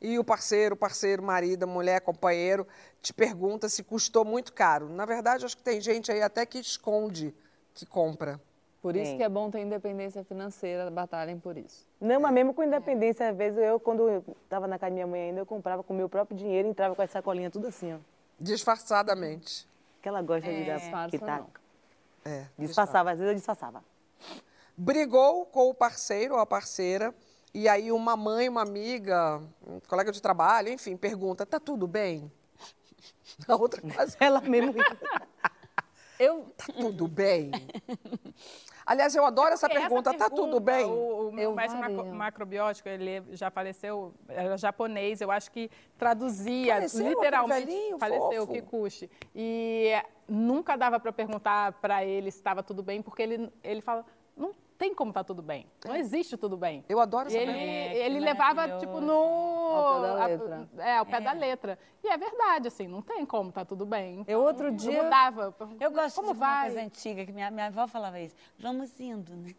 e 0.00 0.18
o 0.18 0.24
parceiro, 0.24 0.76
parceiro, 0.76 1.22
marido, 1.22 1.66
mulher, 1.66 2.00
companheiro, 2.00 2.66
te 3.00 3.14
pergunta 3.14 3.68
se 3.68 3.82
custou 3.82 4.24
muito 4.24 4.52
caro. 4.52 4.88
Na 4.88 5.06
verdade, 5.06 5.44
acho 5.44 5.56
que 5.56 5.62
tem 5.62 5.80
gente 5.80 6.10
aí 6.10 6.20
até 6.20 6.44
que 6.44 6.58
esconde 6.58 7.34
que 7.72 7.86
compra. 7.86 8.40
Por 8.82 8.96
isso 8.96 9.10
Tem. 9.10 9.18
que 9.18 9.22
é 9.22 9.28
bom 9.28 9.48
ter 9.48 9.60
independência 9.60 10.24
financeira, 10.24 10.90
batalhem 10.90 11.38
por 11.38 11.56
isso. 11.56 11.86
Não, 12.00 12.20
mas 12.20 12.32
mesmo 12.32 12.52
com 12.52 12.64
independência, 12.64 13.28
às 13.28 13.36
vezes 13.36 13.56
eu, 13.60 13.78
quando 13.78 14.08
eu 14.08 14.24
tava 14.48 14.66
na 14.66 14.76
casa 14.76 14.90
da 14.90 14.94
minha 14.94 15.06
mãe 15.06 15.20
ainda, 15.28 15.40
eu 15.40 15.46
comprava 15.46 15.84
com 15.84 15.94
o 15.94 15.96
meu 15.96 16.08
próprio 16.08 16.36
dinheiro 16.36 16.66
e 16.66 16.70
entrava 16.72 16.96
com 16.96 17.00
as 17.00 17.10
sacolinhas 17.10 17.52
tudo 17.52 17.68
assim, 17.68 17.94
ó. 17.94 17.98
Disfarçadamente. 18.40 19.68
Que 20.02 20.08
ela 20.08 20.20
gosta 20.20 20.50
de 20.52 20.64
dar 20.64 20.78
disfarça 20.78 21.10
pitaco. 21.10 21.50
É, 22.24 22.46
Disfarçava, 22.58 23.10
às 23.12 23.18
vezes 23.18 23.32
eu 23.32 23.36
disfarçava. 23.36 23.82
brigou 24.76 25.46
com 25.46 25.70
o 25.70 25.74
parceiro 25.74 26.34
ou 26.34 26.40
a 26.40 26.46
parceira, 26.46 27.14
e 27.54 27.68
aí 27.68 27.90
uma 27.92 28.16
mãe, 28.16 28.48
uma 28.48 28.62
amiga, 28.62 29.40
um 29.66 29.80
colega 29.80 30.10
de 30.12 30.20
trabalho, 30.20 30.68
enfim, 30.68 30.96
pergunta: 30.96 31.46
tá 31.46 31.58
tudo 31.60 31.86
bem? 31.86 32.30
A 33.48 33.56
outra 33.56 33.80
quase, 33.80 34.16
Ela 34.20 34.40
mesmo. 34.40 34.74
Eu, 36.18 36.52
tá 36.56 36.66
tudo 36.72 37.08
bem? 37.08 37.50
Aliás, 38.84 39.14
eu 39.14 39.24
adoro 39.24 39.54
essa 39.54 39.68
Porque 39.68 39.80
pergunta: 39.80 40.12
tá 40.14 40.28
tudo 40.28 40.60
pergunta, 40.60 40.60
bem? 40.60 40.84
O, 40.86 41.28
o 41.28 41.32
meu 41.32 41.50
Eu 41.50 41.54
mestre 41.54 41.78
macro- 41.80 42.06
macrobiótico, 42.06 42.88
ele 42.88 43.22
já 43.32 43.50
faleceu, 43.50 44.12
era 44.28 44.56
japonês, 44.56 45.20
eu 45.20 45.30
acho 45.30 45.50
que 45.50 45.70
traduzia 45.96 46.74
Faleceu, 46.74 47.08
literalmente. 47.08 47.66
velhinho 47.66 47.98
faleceu, 47.98 48.46
fofo. 48.46 48.52
Kikuchi. 48.52 49.10
E 49.34 49.92
nunca 50.28 50.76
dava 50.76 50.98
para 50.98 51.12
perguntar 51.12 51.72
para 51.74 52.04
ele 52.04 52.30
se 52.30 52.38
estava 52.38 52.62
tudo 52.62 52.82
bem, 52.82 53.00
porque 53.02 53.22
ele, 53.22 53.52
ele 53.62 53.80
fala, 53.80 54.04
tem 54.82 54.92
como 54.94 55.10
estar 55.12 55.22
tudo 55.22 55.40
bem. 55.42 55.64
Não 55.84 55.94
existe 55.94 56.36
tudo 56.36 56.56
bem. 56.56 56.84
Eu 56.88 56.98
adoro 56.98 57.28
E 57.30 57.36
essa 57.36 57.38
ele, 57.38 57.52
pergunta. 57.52 57.70
É, 57.70 58.06
ele 58.06 58.18
levava, 58.18 58.78
tipo, 58.78 59.00
no... 59.00 59.12
Ao 59.14 60.00
pé 60.00 60.00
da 60.00 60.22
a- 60.22 60.26
letra. 60.26 60.68
é, 60.78 60.96
ao 60.98 61.06
pé 61.06 61.20
da 61.20 61.32
letra. 61.32 61.78
E 62.02 62.08
é 62.08 62.16
verdade, 62.18 62.66
assim, 62.66 62.88
não 62.88 63.00
tem 63.00 63.24
como 63.24 63.50
estar 63.50 63.64
tudo 63.64 63.86
bem. 63.86 64.24
eu 64.26 64.40
outro 64.42 64.66
Eu 64.68 64.72
dia... 64.72 65.02
mudava. 65.04 65.54
Eu 65.78 65.90
gosto 65.92 66.16
como 66.16 66.32
de 66.32 66.38
uma 66.40 66.46
vai? 66.46 66.66
coisa 66.66 66.82
antiga, 66.84 67.24
que 67.24 67.30
minha, 67.30 67.48
minha 67.50 67.66
avó 67.68 67.86
falava 67.86 68.18
isso. 68.18 68.34
Vamos 68.58 68.98
indo, 68.98 69.32
né? 69.36 69.54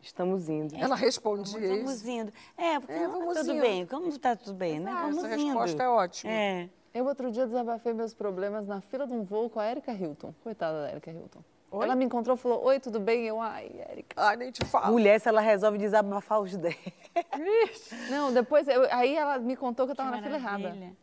Estamos 0.00 0.48
indo. 0.48 0.76
Ela 0.76 0.94
respondia 0.94 1.58
isso. 1.82 2.08
indo. 2.08 2.32
É, 2.56 2.78
porque 2.78 2.92
É, 2.92 3.08
não 3.08 3.10
vamos 3.20 3.34
tá 3.34 3.40
tudo 3.40 3.52
indo. 3.54 3.60
bem. 3.62 3.86
Como 3.86 4.18
tá 4.18 4.36
tudo 4.36 4.54
bem, 4.54 4.78
né? 4.78 4.90
Essa 4.92 5.00
Vamos 5.00 5.24
indo. 5.24 5.28
resposta 5.46 5.82
é 5.82 5.88
ótima. 5.88 6.30
É. 6.32 6.68
Eu 6.92 7.06
outro 7.06 7.30
dia 7.32 7.44
desabafei 7.46 7.92
meus 7.92 8.14
problemas 8.14 8.66
na 8.68 8.80
fila 8.80 9.04
de 9.06 9.12
um 9.14 9.24
voo 9.24 9.50
com 9.50 9.58
a 9.58 9.68
Erika 9.68 9.92
Hilton. 9.92 10.32
Coitada 10.44 10.82
da 10.82 10.90
Erika 10.92 11.10
Hilton. 11.10 11.40
Oi? 11.76 11.84
Ela 11.84 11.94
me 11.96 12.04
encontrou 12.04 12.36
e 12.36 12.38
falou, 12.38 12.64
oi, 12.64 12.78
tudo 12.80 13.00
bem? 13.00 13.24
Eu, 13.26 13.40
ai, 13.40 13.70
Erika. 13.90 14.14
Ai, 14.16 14.36
nem 14.36 14.50
te 14.50 14.64
falo. 14.64 14.92
Mulher, 14.92 15.20
se 15.20 15.28
ela 15.28 15.40
resolve 15.40 15.76
desabafar 15.78 16.40
os 16.40 16.56
10. 16.56 16.76
Não, 18.10 18.32
depois, 18.32 18.66
eu- 18.68 18.86
aí 18.90 19.16
ela 19.16 19.38
me 19.38 19.56
contou 19.56 19.86
que 19.86 19.92
eu 19.92 19.96
Que 19.96 20.02
tava 20.02 20.16
na 20.16 20.22
fila 20.22 20.36
errada. 20.36 20.58
maravilha. 20.58 20.96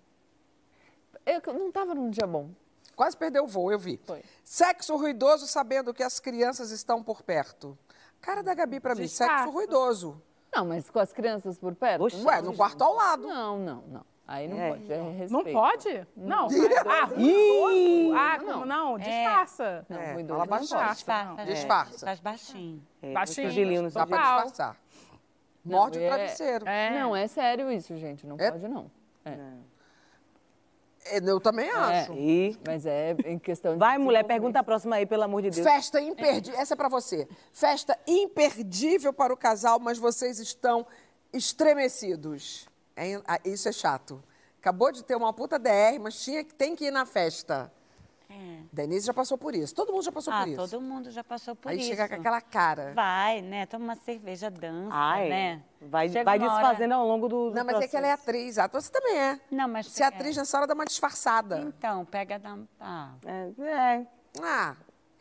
Eu 1.25 1.53
não 1.53 1.71
tava 1.71 1.93
num 1.93 2.09
dia 2.09 2.25
bom. 2.25 2.49
Quase 2.95 3.15
perdeu 3.15 3.43
o 3.43 3.47
voo, 3.47 3.71
eu 3.71 3.77
vi. 3.79 3.99
Foi. 4.05 4.23
Sexo 4.43 4.95
ruidoso 4.95 5.47
sabendo 5.47 5.93
que 5.93 6.03
as 6.03 6.19
crianças 6.19 6.71
estão 6.71 7.03
por 7.03 7.21
perto. 7.21 7.77
Cara 8.19 8.41
da 8.43 8.53
Gabi 8.53 8.79
pra 8.79 8.95
mim, 8.95 9.07
sexo 9.07 9.49
ruidoso. 9.49 10.21
Não, 10.53 10.65
mas 10.65 10.89
com 10.89 10.99
as 10.99 11.13
crianças 11.13 11.57
por 11.57 11.73
perto? 11.75 12.03
Oxe. 12.03 12.23
Ué, 12.25 12.41
no 12.41 12.55
quarto 12.55 12.83
ao 12.83 12.93
lado. 12.93 13.27
Não, 13.27 13.59
não, 13.59 13.81
não. 13.87 14.05
Aí 14.27 14.47
não 14.47 14.59
É. 14.61 14.69
pode, 14.69 14.93
é 14.93 15.01
respeito. 15.01 15.31
Não 15.33 15.43
pode? 15.51 16.07
Não. 16.15 16.47
Ah, 16.87 18.33
ah, 18.35 18.39
como 18.39 18.65
não? 18.65 18.97
Disfarça. 18.97 19.85
Não, 19.89 19.97
É, 19.99 20.05
fala 20.13 20.23
não 20.23 20.47
baixinho. 20.47 20.79
pode. 20.79 20.93
Disfarça. 20.95 21.45
Disfarça. 21.45 22.05
Faz 22.05 22.19
baixinho. 22.19 22.81
É, 23.01 23.13
Baixinho, 23.13 23.47
o 23.47 23.49
Angelino 23.49 23.91
Dá 23.91 24.07
pra 24.07 24.17
disfarçar. 24.17 24.77
Morde 25.65 25.99
Não, 25.99 26.05
o 26.05 26.07
é- 26.07 26.15
travesseiro. 26.15 26.67
É. 26.67 26.89
Não, 26.99 27.15
é 27.15 27.27
sério 27.27 27.71
isso, 27.71 27.95
gente. 27.97 28.25
Não 28.25 28.37
É? 28.39 28.51
pode, 28.51 28.67
não. 28.67 28.89
É. 29.25 29.37
É, 31.05 31.17
Eu 31.29 31.39
também 31.39 31.69
acho. 31.69 32.13
E... 32.13 32.57
Mas 32.65 32.85
é 32.85 33.15
em 33.25 33.37
questão 33.39 33.73
de. 33.73 33.79
Vai, 33.79 33.97
mulher, 33.97 34.23
pergunta 34.23 34.59
a 34.59 34.63
próxima 34.63 34.95
aí, 34.97 35.05
pelo 35.05 35.23
amor 35.23 35.41
de 35.41 35.49
Deus. 35.49 35.65
Festa 35.65 35.99
imperdível. 35.99 36.59
Essa 36.59 36.73
é 36.75 36.77
pra 36.77 36.87
você. 36.87 37.27
Festa 37.51 37.97
imperdível 38.07 39.11
para 39.11 39.33
o 39.33 39.37
casal, 39.37 39.79
mas 39.79 39.97
vocês 39.97 40.39
estão 40.39 40.85
estremecidos. 41.33 42.67
É, 43.03 43.21
ah, 43.27 43.39
isso 43.45 43.67
é 43.67 43.71
chato. 43.71 44.21
Acabou 44.59 44.91
de 44.91 45.03
ter 45.03 45.15
uma 45.15 45.33
puta 45.33 45.57
DR, 45.57 45.97
mas 45.99 46.21
tinha, 46.23 46.43
que- 46.43 46.53
tem 46.53 46.75
que 46.75 46.85
ir 46.85 46.91
na 46.91 47.05
festa. 47.05 47.71
É. 48.29 48.61
Denise 48.71 49.07
já 49.07 49.13
passou 49.13 49.37
por 49.37 49.53
isso. 49.53 49.75
Todo 49.75 49.91
mundo 49.91 50.03
já 50.03 50.11
passou 50.11 50.31
Ah, 50.31 50.39
por 50.43 50.47
isso. 50.47 50.57
todo 50.69 50.81
mundo 50.81 51.11
já 51.11 51.21
passou 51.23 51.53
por 51.55 51.69
Aí 51.69 51.79
isso. 51.79 51.89
chega 51.89 52.07
com 52.07 52.15
aquela 52.15 52.39
cara. 52.39 52.93
Vai, 52.93 53.41
né? 53.41 53.65
Toma 53.65 53.83
uma 53.85 53.95
cerveja, 53.95 54.49
dança, 54.49 54.95
Ai, 54.95 55.27
né? 55.27 55.63
vai, 55.81 56.07
Chega 56.07 56.23
vai 56.23 56.37
uma 56.39 56.47
hora- 56.53 56.61
desfazendo 56.63 56.93
ao 56.93 57.05
longo 57.05 57.27
do, 57.27 57.49
do 57.49 57.55
Não, 57.55 57.65
mas 57.65 57.81
é 57.81 57.87
que 57.89 57.97
ela 57.97 58.07
é 58.07 58.11
processo. 58.11 58.29
atriz. 58.29 58.57
Ator 58.57 58.81
você 58.81 58.89
também 58.91 59.17
é. 59.19 59.39
Não, 59.51 59.67
mas... 59.67 59.87
Se 59.87 60.01
é 60.01 60.05
atriz 60.05 60.37
nessa 60.37 60.57
hora, 60.57 60.67
dá 60.67 60.73
uma 60.73 60.85
disfarçada. 60.85 61.59
Então, 61.59 62.05
pega 62.05 62.39
da... 62.39 62.57
Ah. 62.79 63.11
É, 63.25 63.63
é. 63.65 64.07
Ah. 64.41 64.75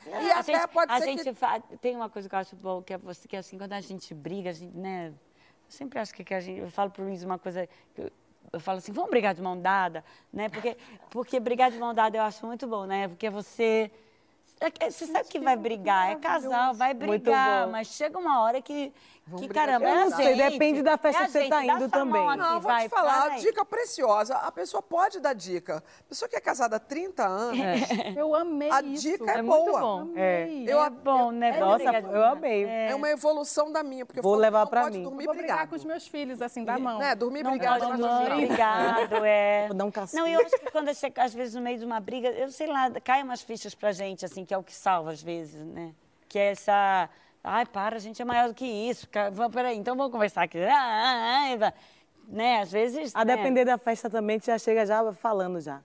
E 0.07 0.31
a 0.31 0.39
até 0.39 0.55
gente, 0.61 0.69
pode 0.69 0.93
a 0.93 0.99
ser 0.99 1.05
gente 1.07 1.25
que... 1.25 1.35
fa- 1.35 1.61
tem 1.81 1.97
uma 1.97 2.09
coisa 2.09 2.29
que 2.29 2.35
eu 2.35 2.39
acho 2.39 2.55
bom, 2.57 2.81
que 2.81 2.93
é 2.95 2.99
você, 2.99 3.27
que 3.27 3.35
é 3.35 3.41
assim, 3.41 3.59
quando 3.59 3.73
a 3.73 3.81
gente 3.81 4.15
briga, 4.15 4.51
a 4.51 4.53
gente, 4.53 4.75
né? 4.77 5.13
Eu 5.71 5.73
sempre 5.73 6.01
acho 6.01 6.13
que, 6.13 6.25
que 6.25 6.35
a 6.35 6.41
gente, 6.41 6.59
eu 6.59 6.69
falo 6.69 6.91
pro 6.91 7.05
Luiz 7.05 7.23
uma 7.23 7.39
coisa, 7.39 7.69
eu, 7.97 8.11
eu 8.53 8.59
falo 8.59 8.79
assim, 8.79 8.91
vamos 8.91 9.09
brigar 9.09 9.33
de 9.33 9.41
mão 9.41 9.57
dada, 9.57 10.05
né? 10.33 10.49
Porque, 10.49 10.77
porque 11.11 11.39
brigar 11.39 11.71
de 11.71 11.79
mão 11.79 11.95
dada 11.95 12.19
eu 12.19 12.23
acho 12.25 12.45
muito 12.45 12.67
bom, 12.67 12.87
né? 12.87 13.07
Porque 13.07 13.31
você, 13.31 13.89
é 14.59 14.91
você 14.91 15.07
sabe 15.07 15.29
que 15.29 15.39
vai 15.39 15.57
brigar, 15.57 16.11
é 16.11 16.17
casal, 16.17 16.75
vai 16.75 16.93
brigar, 16.93 17.69
mas 17.69 17.87
chega 17.87 18.19
uma 18.19 18.43
hora 18.43 18.61
que, 18.61 18.93
que 19.39 19.47
brigar 19.49 19.67
caramba, 19.67 19.89
é 19.89 20.09
dada. 20.09 20.23
gente, 20.23 20.51
Depende 20.51 20.83
da 20.83 20.97
festa 20.97 21.23
é 21.23 21.27
que 21.27 21.33
você 21.33 21.49
tá 21.49 21.57
dá 21.57 21.65
indo 21.65 21.89
também. 21.89 22.29
aqui, 22.29 22.37
Não, 22.39 22.53
vou 22.61 22.71
vai, 22.71 22.83
te 22.85 22.89
falar, 22.89 23.27
para 23.27 23.37
dica 23.37 23.65
preciosa. 23.65 24.35
A 24.37 24.51
pessoa 24.53 24.83
pode 24.83 25.21
dar 25.21 25.35
dica. 25.35 25.83
A 26.01 26.09
pessoa 26.09 26.29
que 26.29 26.37
é 26.37 26.41
casada 26.41 26.77
há 26.77 26.81
30 26.81 27.27
anos, 27.27 27.59
Eu 28.17 28.35
amei 28.35 28.71
a 28.71 28.83
isso. 28.83 29.03
dica 29.11 29.31
é, 29.31 29.39
É 29.39 29.43
muito 29.43 29.65
boa. 29.67 29.81
bom. 29.81 30.01
Amei. 30.01 30.65
Eu, 30.69 30.83
É 30.83 30.91
bom, 30.91 31.31
né? 31.31 31.59
Nossa, 31.59 31.85
eu 31.85 32.25
amei. 32.25 32.65
É 32.65 32.95
uma 32.95 33.09
evolução 33.11 33.71
da 33.71 33.83
minha, 33.83 34.05
porque 34.07 34.19
eu 34.19 34.23
Vou 34.23 34.33
falo, 34.33 34.43
levar 34.43 34.61
não 34.61 34.67
pra 34.67 34.83
pode 34.83 34.99
mim. 34.99 35.05
dormir 35.05 35.25
Vou 35.25 35.35
brigar 35.35 35.49
brigado. 35.59 35.71
com 35.71 35.77
os 35.77 35.85
meus 35.85 36.07
filhos, 36.09 36.41
assim, 36.43 36.65
da 36.65 36.79
mão. 36.79 36.99
Né, 36.99 37.15
dormir 37.15 37.43
Não 37.43 37.51
brigado, 37.53 37.89
mas 37.89 37.99
dormir. 37.99 38.29
dormir. 38.29 38.45
Obrigado, 38.45 39.25
é. 39.25 39.67
Vou 39.69 39.77
dar 39.77 39.85
um 39.85 39.91
castigo. 39.91 40.23
Não, 40.23 40.29
eu 40.29 40.41
acho 40.41 40.59
que 40.59 40.71
quando 40.71 40.95
chega, 40.95 41.23
às 41.23 41.33
vezes, 41.35 41.55
no 41.55 41.61
meio 41.61 41.79
de 41.79 41.85
uma 41.85 42.01
briga, 42.01 42.29
eu 42.31 42.51
sei 42.51 42.67
lá, 42.67 42.91
cai 43.03 43.23
umas 43.23 43.43
fichas 43.43 43.75
pra 43.75 43.93
gente, 43.93 44.25
assim, 44.25 44.45
que 44.45 44.53
é 44.55 44.59
o 44.59 44.63
que 44.63 44.75
salva 44.75 45.11
às 45.13 45.23
vezes, 45.23 45.65
né? 45.67 45.93
Que 46.29 46.39
é 46.39 46.51
essa. 46.53 47.09
Ai, 47.43 47.65
para, 47.67 47.97
a 47.97 47.99
gente 47.99 48.21
é 48.21 48.25
maior 48.25 48.49
do 48.49 48.55
que 48.55 48.65
isso. 48.65 49.09
Peraí, 49.53 49.77
então 49.77 49.97
vamos 49.97 50.13
conversar 50.13 50.43
aqui. 50.43 50.59
Ah, 50.59 50.75
ah, 50.75 51.67
ah, 51.69 51.75
né? 52.29 52.61
Às 52.61 52.73
vezes. 52.73 53.15
A 53.15 53.25
né? 53.25 53.37
depender 53.37 53.65
da 53.65 53.79
festa 53.79 54.11
também, 54.11 54.39
já 54.41 54.59
chega 54.59 54.85
já 54.85 55.13
falando 55.13 55.61
já. 55.61 55.81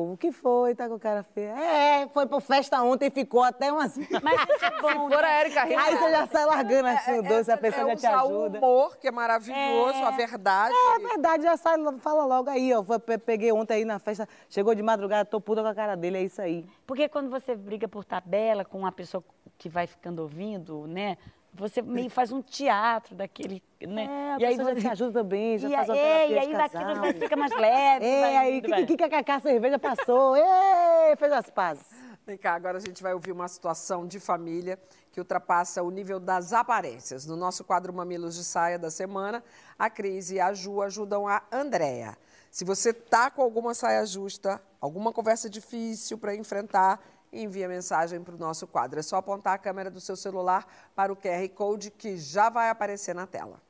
O 0.00 0.02
povo, 0.02 0.12
o 0.14 0.16
que 0.16 0.32
foi? 0.32 0.74
Tá 0.74 0.88
com 0.88 0.98
cara 0.98 1.22
feia. 1.22 1.50
É, 1.50 2.08
foi 2.08 2.26
pra 2.26 2.40
festa 2.40 2.82
ontem 2.82 3.06
e 3.06 3.10
ficou 3.10 3.42
até 3.42 3.70
umas... 3.72 3.96
Mas 3.98 4.40
isso 4.48 4.64
é 4.64 4.70
bom. 4.80 5.08
Fora 5.10 5.22
né? 5.22 5.28
a 5.28 5.40
Érica 5.40 5.64
Rita. 5.64 5.80
Aí 5.80 5.96
você 5.96 6.10
já 6.10 6.26
sai 6.26 6.46
largando 6.46 6.88
assim 6.88 7.18
o 7.18 7.22
doce, 7.22 7.50
a 7.52 7.56
pessoa 7.56 7.92
é 7.92 7.96
já 7.96 7.96
te 7.96 8.06
ajuda. 8.06 8.58
o 8.58 8.62
humor, 8.62 8.96
que 8.96 9.08
é 9.08 9.10
maravilhoso, 9.10 9.98
É. 9.98 10.04
a 10.04 10.10
verdade. 10.10 10.74
É 10.74 10.98
verdade, 10.98 11.42
já 11.42 11.56
sai, 11.56 11.76
fala 11.98 12.24
logo 12.24 12.48
aí, 12.48 12.72
ó. 12.72 12.82
Peguei 13.24 13.52
ontem 13.52 13.74
aí 13.74 13.84
na 13.84 13.98
festa, 13.98 14.28
chegou 14.48 14.74
de 14.74 14.82
madrugada, 14.82 15.24
tô 15.24 15.40
puta 15.40 15.62
com 15.62 15.68
a 15.68 15.74
cara 15.74 15.96
dele, 15.96 16.18
é 16.18 16.22
isso 16.22 16.40
aí. 16.40 16.66
Porque 16.86 17.08
quando 17.08 17.28
você 17.30 17.54
briga 17.54 17.86
por 17.86 18.04
tabela 18.04 18.64
com 18.64 18.78
uma 18.78 18.92
pessoa 18.92 19.22
que 19.58 19.68
vai 19.68 19.86
ficando 19.86 20.22
ouvindo, 20.22 20.86
né? 20.86 21.16
Você 21.54 21.82
meio 21.82 22.08
faz 22.08 22.30
um 22.32 22.40
teatro 22.40 23.14
daquele, 23.14 23.62
né? 23.80 24.04
É, 24.04 24.34
a 24.34 24.38
pessoa 24.38 24.74
já 24.74 24.80
te 24.80 24.88
ajuda 24.88 25.20
também, 25.22 25.58
já 25.58 25.68
e, 25.68 25.72
faz 25.72 25.88
uma 25.88 25.96
é, 25.96 26.02
terapia 26.02 26.26
e 26.26 26.28
de 26.28 26.38
aí 26.38 26.52
casal. 26.52 26.82
aquilo 26.82 27.00
vai- 27.00 27.12
fica 27.14 27.36
mais 27.36 27.52
leve. 27.56 28.06
É, 28.06 28.20
vai 28.20 28.36
aí, 28.36 28.60
vai. 28.60 28.86
que, 28.86 28.96
que, 28.96 29.22
que, 29.22 29.30
a 29.30 29.40
cerveja 29.40 29.78
passou, 29.78 30.36
Ê, 30.38 31.16
fez 31.16 31.32
as 31.32 31.50
pazes. 31.50 31.84
Vem 32.26 32.38
cá, 32.38 32.54
agora 32.54 32.78
a 32.78 32.80
gente 32.80 33.02
vai 33.02 33.12
ouvir 33.12 33.32
uma 33.32 33.48
situação 33.48 34.06
de 34.06 34.20
família 34.20 34.78
que 35.10 35.18
ultrapassa 35.18 35.82
o 35.82 35.90
nível 35.90 36.20
das 36.20 36.52
aparências. 36.52 37.26
No 37.26 37.34
nosso 37.34 37.64
quadro 37.64 37.92
Mamilos 37.92 38.36
de 38.36 38.44
Saia 38.44 38.78
da 38.78 38.90
semana, 38.90 39.42
a 39.78 39.90
Cris 39.90 40.30
e 40.30 40.38
a 40.38 40.52
Ju 40.52 40.80
ajudam 40.82 41.26
a 41.26 41.42
Andréia. 41.50 42.16
Se 42.50 42.64
você 42.64 42.92
tá 42.92 43.30
com 43.30 43.42
alguma 43.42 43.74
saia 43.74 44.04
justa, 44.04 44.60
alguma 44.80 45.12
conversa 45.12 45.48
difícil 45.48 46.18
para 46.18 46.34
enfrentar, 46.34 47.00
envia 47.32 47.68
mensagem 47.68 48.22
para 48.22 48.34
o 48.34 48.38
nosso 48.38 48.66
quadro. 48.66 48.98
É 48.98 49.02
só 49.02 49.16
apontar 49.16 49.54
a 49.54 49.58
câmera 49.58 49.90
do 49.90 50.00
seu 50.00 50.16
celular 50.16 50.66
para 50.94 51.12
o 51.12 51.16
QR 51.16 51.48
Code 51.54 51.90
que 51.90 52.16
já 52.16 52.48
vai 52.48 52.70
aparecer 52.70 53.14
na 53.14 53.26
tela. 53.26 53.60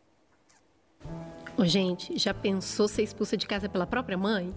Ô, 1.56 1.64
gente, 1.64 2.16
já 2.18 2.32
pensou 2.32 2.88
ser 2.88 3.02
expulsa 3.02 3.36
de 3.36 3.46
casa 3.46 3.68
pela 3.68 3.86
própria 3.86 4.16
mãe? 4.16 4.54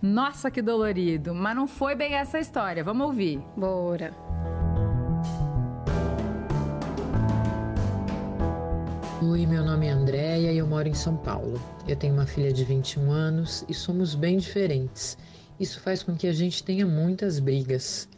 Nossa, 0.00 0.50
que 0.50 0.62
dolorido. 0.62 1.34
Mas 1.34 1.54
não 1.54 1.66
foi 1.66 1.94
bem 1.94 2.14
essa 2.14 2.38
história. 2.38 2.82
Vamos 2.82 3.06
ouvir. 3.06 3.38
Bora. 3.56 4.14
Oi, 9.22 9.46
meu 9.46 9.64
nome 9.64 9.86
é 9.86 9.90
Andréia 9.90 10.52
e 10.52 10.58
eu 10.58 10.66
moro 10.66 10.88
em 10.88 10.94
São 10.94 11.16
Paulo. 11.16 11.60
Eu 11.86 11.94
tenho 11.94 12.14
uma 12.14 12.26
filha 12.26 12.52
de 12.52 12.64
21 12.64 13.12
anos 13.12 13.64
e 13.68 13.74
somos 13.74 14.16
bem 14.16 14.38
diferentes. 14.38 15.16
Isso 15.60 15.80
faz 15.80 16.02
com 16.02 16.16
que 16.16 16.26
a 16.26 16.32
gente 16.32 16.64
tenha 16.64 16.84
muitas 16.84 17.38
brigas. 17.38 18.08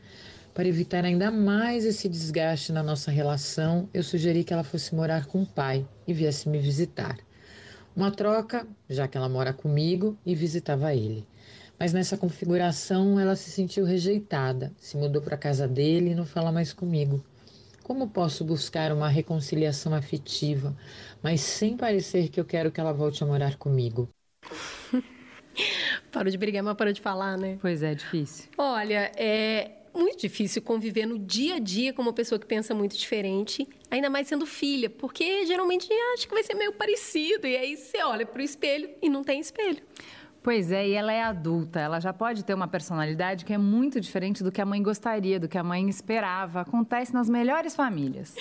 Para 0.54 0.68
evitar 0.68 1.04
ainda 1.04 1.32
mais 1.32 1.84
esse 1.84 2.08
desgaste 2.08 2.70
na 2.70 2.80
nossa 2.80 3.10
relação, 3.10 3.88
eu 3.92 4.04
sugeri 4.04 4.44
que 4.44 4.52
ela 4.52 4.62
fosse 4.62 4.94
morar 4.94 5.26
com 5.26 5.42
o 5.42 5.46
pai 5.46 5.84
e 6.06 6.14
viesse 6.14 6.48
me 6.48 6.60
visitar. 6.60 7.18
Uma 7.96 8.12
troca, 8.12 8.64
já 8.88 9.08
que 9.08 9.16
ela 9.18 9.28
mora 9.28 9.52
comigo 9.52 10.16
e 10.24 10.32
visitava 10.32 10.94
ele. 10.94 11.26
Mas 11.76 11.92
nessa 11.92 12.16
configuração 12.16 13.18
ela 13.18 13.34
se 13.34 13.50
sentiu 13.50 13.84
rejeitada, 13.84 14.72
se 14.78 14.96
mudou 14.96 15.20
para 15.20 15.34
a 15.34 15.38
casa 15.38 15.66
dele 15.66 16.10
e 16.10 16.14
não 16.14 16.24
fala 16.24 16.52
mais 16.52 16.72
comigo. 16.72 17.20
Como 17.82 18.08
posso 18.08 18.44
buscar 18.44 18.92
uma 18.92 19.08
reconciliação 19.08 19.92
afetiva, 19.92 20.72
mas 21.20 21.40
sem 21.40 21.76
parecer 21.76 22.28
que 22.28 22.38
eu 22.38 22.44
quero 22.44 22.70
que 22.70 22.80
ela 22.80 22.92
volte 22.92 23.24
a 23.24 23.26
morar 23.26 23.56
comigo? 23.56 24.08
Parou 26.12 26.30
de 26.30 26.38
brigar, 26.38 26.62
mas 26.62 26.76
parou 26.76 26.92
de 26.92 27.00
falar, 27.00 27.36
né? 27.36 27.58
Pois 27.60 27.82
é, 27.82 27.92
difícil. 27.94 28.48
Olha, 28.56 29.10
é 29.16 29.83
muito 29.94 30.20
difícil 30.20 30.60
conviver 30.60 31.06
no 31.06 31.18
dia 31.18 31.56
a 31.56 31.58
dia 31.58 31.92
com 31.92 32.02
uma 32.02 32.12
pessoa 32.12 32.38
que 32.38 32.46
pensa 32.46 32.74
muito 32.74 32.96
diferente, 32.96 33.66
ainda 33.90 34.10
mais 34.10 34.26
sendo 34.26 34.44
filha, 34.44 34.90
porque 34.90 35.46
geralmente 35.46 35.88
acha 36.14 36.26
que 36.26 36.34
vai 36.34 36.42
ser 36.42 36.54
meio 36.54 36.72
parecido, 36.72 37.46
e 37.46 37.56
aí 37.56 37.76
você 37.76 38.02
olha 38.02 38.26
pro 38.26 38.42
espelho 38.42 38.90
e 39.00 39.08
não 39.08 39.22
tem 39.22 39.40
espelho. 39.40 39.82
Pois 40.42 40.70
é, 40.70 40.86
e 40.86 40.92
ela 40.92 41.10
é 41.10 41.22
adulta, 41.22 41.80
ela 41.80 41.98
já 42.00 42.12
pode 42.12 42.44
ter 42.44 42.52
uma 42.52 42.68
personalidade 42.68 43.46
que 43.46 43.52
é 43.54 43.56
muito 43.56 43.98
diferente 43.98 44.44
do 44.44 44.52
que 44.52 44.60
a 44.60 44.66
mãe 44.66 44.82
gostaria, 44.82 45.40
do 45.40 45.48
que 45.48 45.56
a 45.56 45.62
mãe 45.62 45.88
esperava. 45.88 46.60
Acontece 46.60 47.14
nas 47.14 47.30
melhores 47.30 47.74
famílias. 47.74 48.34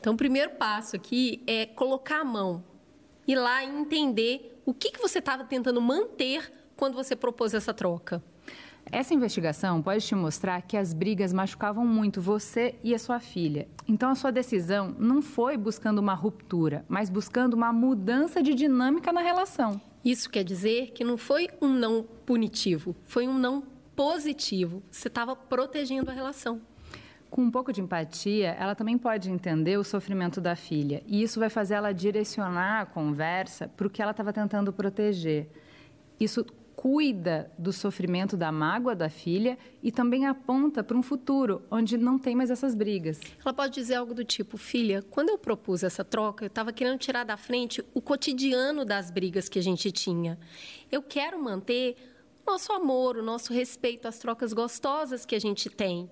Então, 0.00 0.14
o 0.14 0.16
primeiro 0.16 0.52
passo 0.52 0.96
aqui 0.96 1.42
é 1.46 1.66
colocar 1.66 2.20
a 2.20 2.24
mão, 2.24 2.64
ir 3.26 3.34
lá 3.34 3.62
e 3.62 3.68
entender 3.68 4.62
o 4.64 4.72
que, 4.72 4.90
que 4.90 4.98
você 4.98 5.18
estava 5.18 5.44
tentando 5.44 5.78
manter 5.78 6.50
quando 6.74 6.94
você 6.94 7.14
propôs 7.14 7.52
essa 7.52 7.74
troca. 7.74 8.22
Essa 8.90 9.14
investigação 9.14 9.82
pode 9.82 10.06
te 10.06 10.14
mostrar 10.14 10.62
que 10.62 10.76
as 10.76 10.94
brigas 10.94 11.32
machucavam 11.32 11.84
muito 11.84 12.20
você 12.20 12.76
e 12.84 12.94
a 12.94 12.98
sua 12.98 13.18
filha. 13.18 13.66
Então, 13.88 14.10
a 14.10 14.14
sua 14.14 14.30
decisão 14.30 14.94
não 14.98 15.20
foi 15.20 15.56
buscando 15.56 15.98
uma 15.98 16.14
ruptura, 16.14 16.84
mas 16.88 17.10
buscando 17.10 17.54
uma 17.54 17.72
mudança 17.72 18.40
de 18.40 18.54
dinâmica 18.54 19.12
na 19.12 19.20
relação. 19.20 19.80
Isso 20.04 20.30
quer 20.30 20.44
dizer 20.44 20.92
que 20.92 21.02
não 21.02 21.18
foi 21.18 21.48
um 21.60 21.68
não 21.68 22.04
punitivo, 22.24 22.94
foi 23.04 23.26
um 23.26 23.36
não 23.36 23.64
positivo. 23.96 24.82
Você 24.88 25.08
estava 25.08 25.34
protegendo 25.34 26.10
a 26.10 26.14
relação. 26.14 26.60
Com 27.28 27.42
um 27.42 27.50
pouco 27.50 27.72
de 27.72 27.80
empatia, 27.80 28.56
ela 28.58 28.76
também 28.76 28.96
pode 28.96 29.30
entender 29.30 29.76
o 29.76 29.82
sofrimento 29.82 30.40
da 30.40 30.54
filha. 30.54 31.02
E 31.06 31.22
isso 31.22 31.40
vai 31.40 31.50
fazer 31.50 31.74
ela 31.74 31.92
direcionar 31.92 32.82
a 32.82 32.86
conversa 32.86 33.66
para 33.66 33.86
o 33.86 33.90
que 33.90 34.00
ela 34.00 34.12
estava 34.12 34.32
tentando 34.32 34.72
proteger. 34.72 35.48
Isso 36.20 36.46
cuida 36.86 37.50
do 37.58 37.72
sofrimento 37.72 38.36
da 38.36 38.52
mágoa 38.52 38.94
da 38.94 39.10
filha 39.10 39.58
e 39.82 39.90
também 39.90 40.24
aponta 40.24 40.84
para 40.84 40.96
um 40.96 41.02
futuro 41.02 41.64
onde 41.68 41.98
não 41.98 42.16
tem 42.16 42.36
mais 42.36 42.48
essas 42.48 42.76
brigas. 42.76 43.18
Ela 43.44 43.52
pode 43.52 43.74
dizer 43.74 43.96
algo 43.96 44.14
do 44.14 44.24
tipo: 44.24 44.56
Filha, 44.56 45.02
quando 45.10 45.30
eu 45.30 45.36
propus 45.36 45.82
essa 45.82 46.04
troca, 46.04 46.44
eu 46.44 46.46
estava 46.46 46.72
querendo 46.72 46.96
tirar 46.96 47.24
da 47.24 47.36
frente 47.36 47.84
o 47.92 48.00
cotidiano 48.00 48.84
das 48.84 49.10
brigas 49.10 49.48
que 49.48 49.58
a 49.58 49.62
gente 49.62 49.90
tinha. 49.90 50.38
Eu 50.88 51.02
quero 51.02 51.42
manter 51.42 51.96
nosso 52.46 52.72
amor, 52.72 53.16
o 53.16 53.22
nosso 53.22 53.52
respeito, 53.52 54.06
as 54.06 54.20
trocas 54.20 54.52
gostosas 54.52 55.26
que 55.26 55.34
a 55.34 55.40
gente 55.40 55.68
tem. 55.68 56.08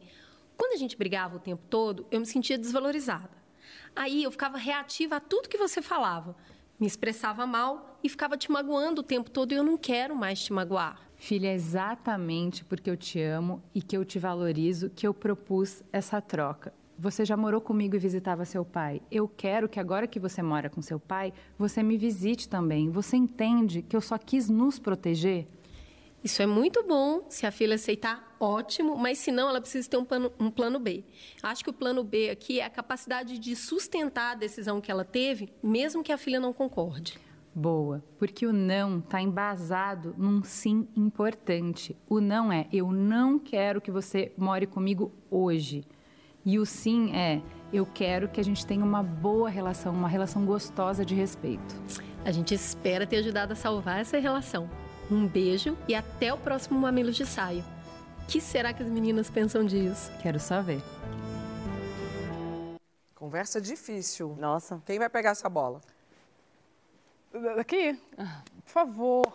Quando 0.56 0.72
a 0.72 0.76
gente 0.76 0.96
brigava 0.96 1.36
o 1.36 1.38
tempo 1.38 1.62
todo, 1.70 2.04
eu 2.10 2.18
me 2.18 2.26
sentia 2.26 2.58
desvalorizada. 2.58 3.30
Aí 3.94 4.24
eu 4.24 4.32
ficava 4.32 4.58
reativa 4.58 5.16
a 5.16 5.20
tudo 5.20 5.48
que 5.48 5.56
você 5.56 5.80
falava. 5.80 6.34
Me 6.78 6.86
expressava 6.86 7.46
mal 7.46 7.98
e 8.02 8.08
ficava 8.08 8.36
te 8.36 8.50
magoando 8.50 9.00
o 9.00 9.04
tempo 9.04 9.30
todo 9.30 9.52
e 9.52 9.54
eu 9.54 9.62
não 9.62 9.78
quero 9.78 10.14
mais 10.16 10.42
te 10.42 10.52
magoar. 10.52 11.00
Filha, 11.16 11.48
é 11.48 11.54
exatamente 11.54 12.64
porque 12.64 12.90
eu 12.90 12.96
te 12.96 13.20
amo 13.20 13.62
e 13.74 13.80
que 13.80 13.96
eu 13.96 14.04
te 14.04 14.18
valorizo 14.18 14.90
que 14.90 15.06
eu 15.06 15.14
propus 15.14 15.82
essa 15.92 16.20
troca. 16.20 16.74
Você 16.98 17.24
já 17.24 17.36
morou 17.36 17.60
comigo 17.60 17.96
e 17.96 17.98
visitava 17.98 18.44
seu 18.44 18.64
pai. 18.64 19.00
Eu 19.10 19.26
quero 19.28 19.68
que 19.68 19.80
agora 19.80 20.06
que 20.06 20.20
você 20.20 20.42
mora 20.42 20.70
com 20.70 20.80
seu 20.80 21.00
pai, 21.00 21.32
você 21.58 21.82
me 21.82 21.96
visite 21.96 22.48
também. 22.48 22.90
Você 22.90 23.16
entende 23.16 23.82
que 23.82 23.96
eu 23.96 24.00
só 24.00 24.16
quis 24.16 24.48
nos 24.48 24.78
proteger? 24.78 25.48
Isso 26.24 26.40
é 26.40 26.46
muito 26.46 26.82
bom. 26.82 27.26
Se 27.28 27.44
a 27.44 27.50
filha 27.50 27.74
aceitar, 27.74 28.34
ótimo. 28.40 28.96
Mas 28.96 29.18
se 29.18 29.30
não, 29.30 29.46
ela 29.46 29.60
precisa 29.60 29.90
ter 29.90 29.98
um 29.98 30.06
plano, 30.06 30.32
um 30.40 30.50
plano 30.50 30.80
B. 30.80 31.04
Acho 31.42 31.62
que 31.62 31.68
o 31.68 31.72
plano 31.72 32.02
B 32.02 32.30
aqui 32.30 32.60
é 32.60 32.64
a 32.64 32.70
capacidade 32.70 33.38
de 33.38 33.54
sustentar 33.54 34.32
a 34.32 34.34
decisão 34.34 34.80
que 34.80 34.90
ela 34.90 35.04
teve, 35.04 35.52
mesmo 35.62 36.02
que 36.02 36.10
a 36.10 36.16
filha 36.16 36.40
não 36.40 36.54
concorde. 36.54 37.18
Boa, 37.54 38.02
porque 38.18 38.46
o 38.46 38.54
não 38.54 39.00
está 39.00 39.20
embasado 39.20 40.14
num 40.16 40.42
sim 40.42 40.88
importante. 40.96 41.94
O 42.08 42.20
não 42.20 42.50
é 42.50 42.66
eu 42.72 42.90
não 42.90 43.38
quero 43.38 43.80
que 43.80 43.90
você 43.90 44.32
more 44.36 44.66
comigo 44.66 45.12
hoje. 45.30 45.84
E 46.42 46.58
o 46.58 46.64
sim 46.64 47.14
é 47.14 47.42
eu 47.70 47.84
quero 47.84 48.28
que 48.28 48.40
a 48.40 48.44
gente 48.44 48.66
tenha 48.66 48.84
uma 48.84 49.02
boa 49.02 49.50
relação, 49.50 49.92
uma 49.92 50.08
relação 50.08 50.46
gostosa 50.46 51.04
de 51.04 51.14
respeito. 51.14 51.74
A 52.24 52.32
gente 52.32 52.54
espera 52.54 53.06
ter 53.06 53.18
ajudado 53.18 53.52
a 53.52 53.56
salvar 53.56 54.00
essa 54.00 54.18
relação. 54.18 54.70
Um 55.10 55.26
beijo 55.26 55.76
e 55.86 55.94
até 55.94 56.32
o 56.32 56.38
próximo 56.38 56.78
Mamilos 56.78 57.16
de 57.16 57.26
Saio. 57.26 57.64
O 58.22 58.26
que 58.26 58.40
será 58.40 58.72
que 58.72 58.82
as 58.82 58.88
meninas 58.88 59.28
pensam 59.30 59.64
disso? 59.64 60.10
Quero 60.22 60.40
só 60.40 60.62
ver. 60.62 60.80
Conversa 63.14 63.60
difícil. 63.60 64.36
Nossa. 64.38 64.82
Quem 64.86 64.98
vai 64.98 65.08
pegar 65.08 65.30
essa 65.30 65.48
bola? 65.48 65.80
Aqui, 67.58 67.98
por 68.16 68.66
favor. 68.66 69.26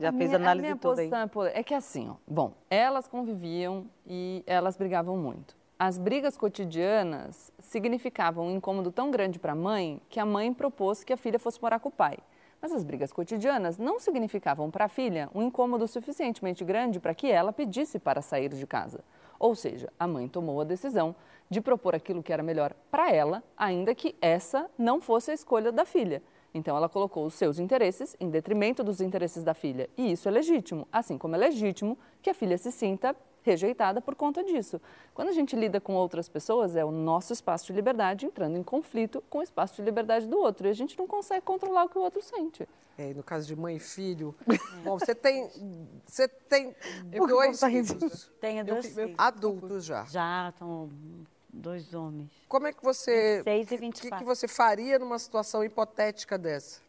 Já 0.00 0.08
A 0.08 0.12
fez 0.12 0.30
minha- 0.30 0.36
análise 0.36 0.66
a 0.66 0.70
minha 0.70 0.76
tudo 0.80 0.98
aí. 0.98 1.10
é 1.54 1.60
É 1.60 1.62
que 1.62 1.74
assim, 1.74 2.08
ó, 2.10 2.14
bom, 2.26 2.52
elas 2.68 3.06
conviviam 3.06 3.86
e 4.06 4.42
elas 4.46 4.76
brigavam 4.76 5.16
muito. 5.16 5.54
As 5.78 5.98
brigas 5.98 6.36
cotidianas 6.36 7.52
significavam 7.58 8.46
um 8.46 8.56
incômodo 8.56 8.90
tão 8.90 9.10
grande 9.10 9.38
para 9.38 9.52
a 9.52 9.56
mãe 9.56 10.00
que 10.08 10.18
a 10.18 10.26
mãe 10.26 10.52
propôs 10.52 11.04
que 11.04 11.12
a 11.12 11.16
filha 11.16 11.38
fosse 11.38 11.60
morar 11.62 11.78
com 11.78 11.88
o 11.88 11.92
pai. 11.92 12.18
Mas 12.62 12.70
as 12.70 12.84
brigas 12.84 13.12
cotidianas 13.12 13.76
não 13.76 13.98
significavam 13.98 14.70
para 14.70 14.84
a 14.84 14.88
filha 14.88 15.28
um 15.34 15.42
incômodo 15.42 15.88
suficientemente 15.88 16.64
grande 16.64 17.00
para 17.00 17.12
que 17.12 17.28
ela 17.28 17.52
pedisse 17.52 17.98
para 17.98 18.22
sair 18.22 18.50
de 18.50 18.64
casa. 18.68 19.00
Ou 19.36 19.56
seja, 19.56 19.92
a 19.98 20.06
mãe 20.06 20.28
tomou 20.28 20.60
a 20.60 20.64
decisão 20.64 21.16
de 21.50 21.60
propor 21.60 21.96
aquilo 21.96 22.22
que 22.22 22.32
era 22.32 22.40
melhor 22.40 22.72
para 22.88 23.10
ela, 23.10 23.42
ainda 23.56 23.96
que 23.96 24.14
essa 24.20 24.70
não 24.78 25.00
fosse 25.00 25.32
a 25.32 25.34
escolha 25.34 25.72
da 25.72 25.84
filha. 25.84 26.22
Então, 26.54 26.76
ela 26.76 26.88
colocou 26.88 27.26
os 27.26 27.34
seus 27.34 27.58
interesses 27.58 28.14
em 28.20 28.30
detrimento 28.30 28.84
dos 28.84 29.00
interesses 29.00 29.42
da 29.42 29.54
filha. 29.54 29.90
E 29.96 30.12
isso 30.12 30.28
é 30.28 30.30
legítimo, 30.30 30.86
assim 30.92 31.18
como 31.18 31.34
é 31.34 31.38
legítimo 31.38 31.98
que 32.22 32.30
a 32.30 32.34
filha 32.34 32.56
se 32.56 32.70
sinta 32.70 33.16
rejeitada 33.42 34.00
por 34.00 34.14
conta 34.14 34.42
disso. 34.44 34.80
Quando 35.14 35.28
a 35.28 35.32
gente 35.32 35.54
lida 35.56 35.80
com 35.80 35.94
outras 35.94 36.28
pessoas, 36.28 36.76
é 36.76 36.84
o 36.84 36.90
nosso 36.90 37.32
espaço 37.32 37.66
de 37.66 37.72
liberdade 37.72 38.26
entrando 38.26 38.56
em 38.56 38.62
conflito 38.62 39.22
com 39.28 39.38
o 39.38 39.42
espaço 39.42 39.76
de 39.76 39.82
liberdade 39.82 40.26
do 40.26 40.38
outro. 40.38 40.66
E 40.66 40.70
a 40.70 40.74
gente 40.74 40.96
não 40.98 41.06
consegue 41.06 41.44
controlar 41.44 41.84
o 41.84 41.88
que 41.88 41.98
o 41.98 42.02
outro 42.02 42.22
sente. 42.22 42.68
É, 42.98 43.10
e 43.10 43.14
no 43.14 43.22
caso 43.22 43.46
de 43.46 43.56
mãe 43.56 43.76
e 43.76 43.80
filho. 43.80 44.34
Bom, 44.84 44.98
você 44.98 45.14
tem. 45.14 45.48
Você 46.06 46.28
tem 46.28 46.74
Eu 47.10 47.24
que 47.26 47.32
dois 47.32 47.58
tá 47.58 47.68
filhos 47.68 48.30
Tenho 48.40 48.64
dois 48.64 48.86
filhos. 48.86 49.14
adultos 49.18 49.84
já. 49.84 50.04
Já 50.04 50.50
estão 50.50 50.90
dois 51.52 51.92
homens. 51.94 52.30
Como 52.48 52.66
é 52.66 52.72
que 52.72 52.82
você. 52.82 53.42
26 53.44 53.60
e 53.60 53.62
O 53.62 53.66
que, 53.66 53.76
24. 53.78 54.18
que 54.18 54.24
você 54.24 54.46
faria 54.46 54.98
numa 54.98 55.18
situação 55.18 55.64
hipotética 55.64 56.36
dessa? 56.38 56.80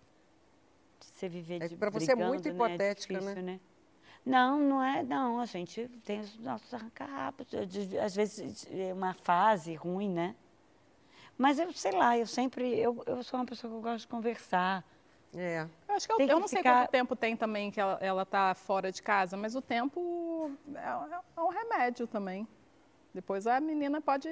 Você 0.99 1.30
viver 1.30 1.56
É 1.56 1.68
de 1.68 1.70
que 1.70 1.76
pra 1.78 1.89
você 1.89 2.12
é 2.12 2.16
muito 2.16 2.49
né? 2.49 2.54
hipotética, 2.54 3.14
difícil, 3.20 3.41
né? 3.43 3.60
Não, 4.26 4.58
não 4.60 4.82
é, 4.84 5.04
não. 5.04 5.40
A 5.40 5.46
gente 5.46 5.88
tem 6.06 6.22
os 6.22 6.38
nossos 6.40 6.74
arranca-rabos. 6.74 7.48
Às 8.04 8.16
vezes 8.16 8.68
é 8.72 8.94
uma 8.94 9.14
fase 9.14 9.74
ruim, 9.76 10.10
né? 10.10 10.36
Mas 11.38 11.60
eu 11.60 11.72
sei 11.74 11.92
lá, 11.92 12.18
eu 12.18 12.26
sempre. 12.28 12.78
Eu, 12.80 13.04
eu 13.06 13.22
sou 13.24 13.40
uma 13.40 13.46
pessoa 13.46 13.70
que 13.72 13.78
eu 13.78 13.82
gosto 13.82 14.02
de 14.02 14.08
conversar. 14.08 14.84
É. 15.36 15.68
Eu 15.88 15.96
acho 15.96 16.06
que 16.08 16.14
eu, 16.14 16.18
Tem 16.18 16.30
eu 16.30 16.36
que 16.36 16.42
não 16.42 16.48
sei 16.48 16.60
ficar- 16.60 16.82
quanto 16.84 16.92
tempo 16.92 17.16
tem 17.16 17.36
também 17.36 17.72
que 17.72 17.82
ela, 17.82 17.98
ela 18.02 18.24
tá 18.26 18.54
fora 18.54 18.92
de 18.92 19.02
casa, 19.02 19.36
mas 19.36 19.56
o 19.56 19.62
tempo 19.62 20.52
é, 20.76 21.20
é 21.36 21.42
um 21.42 21.50
remédio 21.50 22.06
também. 22.06 22.48
Depois 23.14 23.48
a 23.48 23.60
menina 23.60 24.00
pode. 24.00 24.30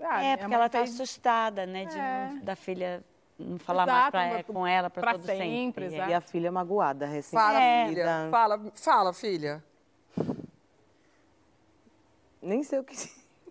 Ah, 0.00 0.20
é, 0.22 0.24
minha 0.24 0.38
porque 0.38 0.54
ela 0.54 0.68
tá 0.68 0.78
fez 0.78 0.94
assustada, 0.94 1.66
né? 1.66 1.86
De 1.86 1.98
É. 1.98 2.40
da 2.42 2.54
filha 2.54 3.02
não 3.38 3.58
falar 3.58 3.84
Exato, 3.84 4.16
mais 4.16 4.32
pra, 4.34 4.44
pra- 4.44 4.54
com 4.54 4.66
ela 4.66 4.90
para 4.90 5.00
pra 5.02 5.12
todo 5.12 5.24
sempre, 5.26 5.90
sempre. 5.90 6.10
E 6.10 6.14
a 6.14 6.20
filha 6.20 6.50
magoada, 6.50 7.06
recém 7.06 7.38
Fala, 7.38 7.60
É. 7.60 7.88
filha. 7.88 8.28
Fala, 8.30 8.60
fala, 8.74 9.12
filha. 9.12 9.62
Nem 12.42 12.62
sei 12.62 12.78
o 12.80 12.84
que. 12.84 12.96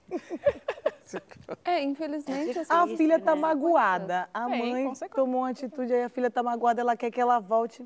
É, 1.64 1.82
infelizmente, 1.82 2.60
assim, 2.60 2.74
A 2.74 2.86
filha 2.98 3.18
tá 3.18 3.34
né? 3.34 3.40
magoada. 3.40 4.28
A 4.34 4.46
Tem 4.48 4.60
mãe 4.74 4.94
tomou 5.16 5.42
uma 5.42 5.50
atitude, 5.52 5.94
aí 5.94 6.04
a 6.04 6.10
filha 6.10 6.30
tá 6.30 6.44
magoada, 6.44 6.82
ela 6.82 6.98
quer 6.98 7.10
que 7.10 7.22
ela 7.22 7.40
volte. 7.40 7.86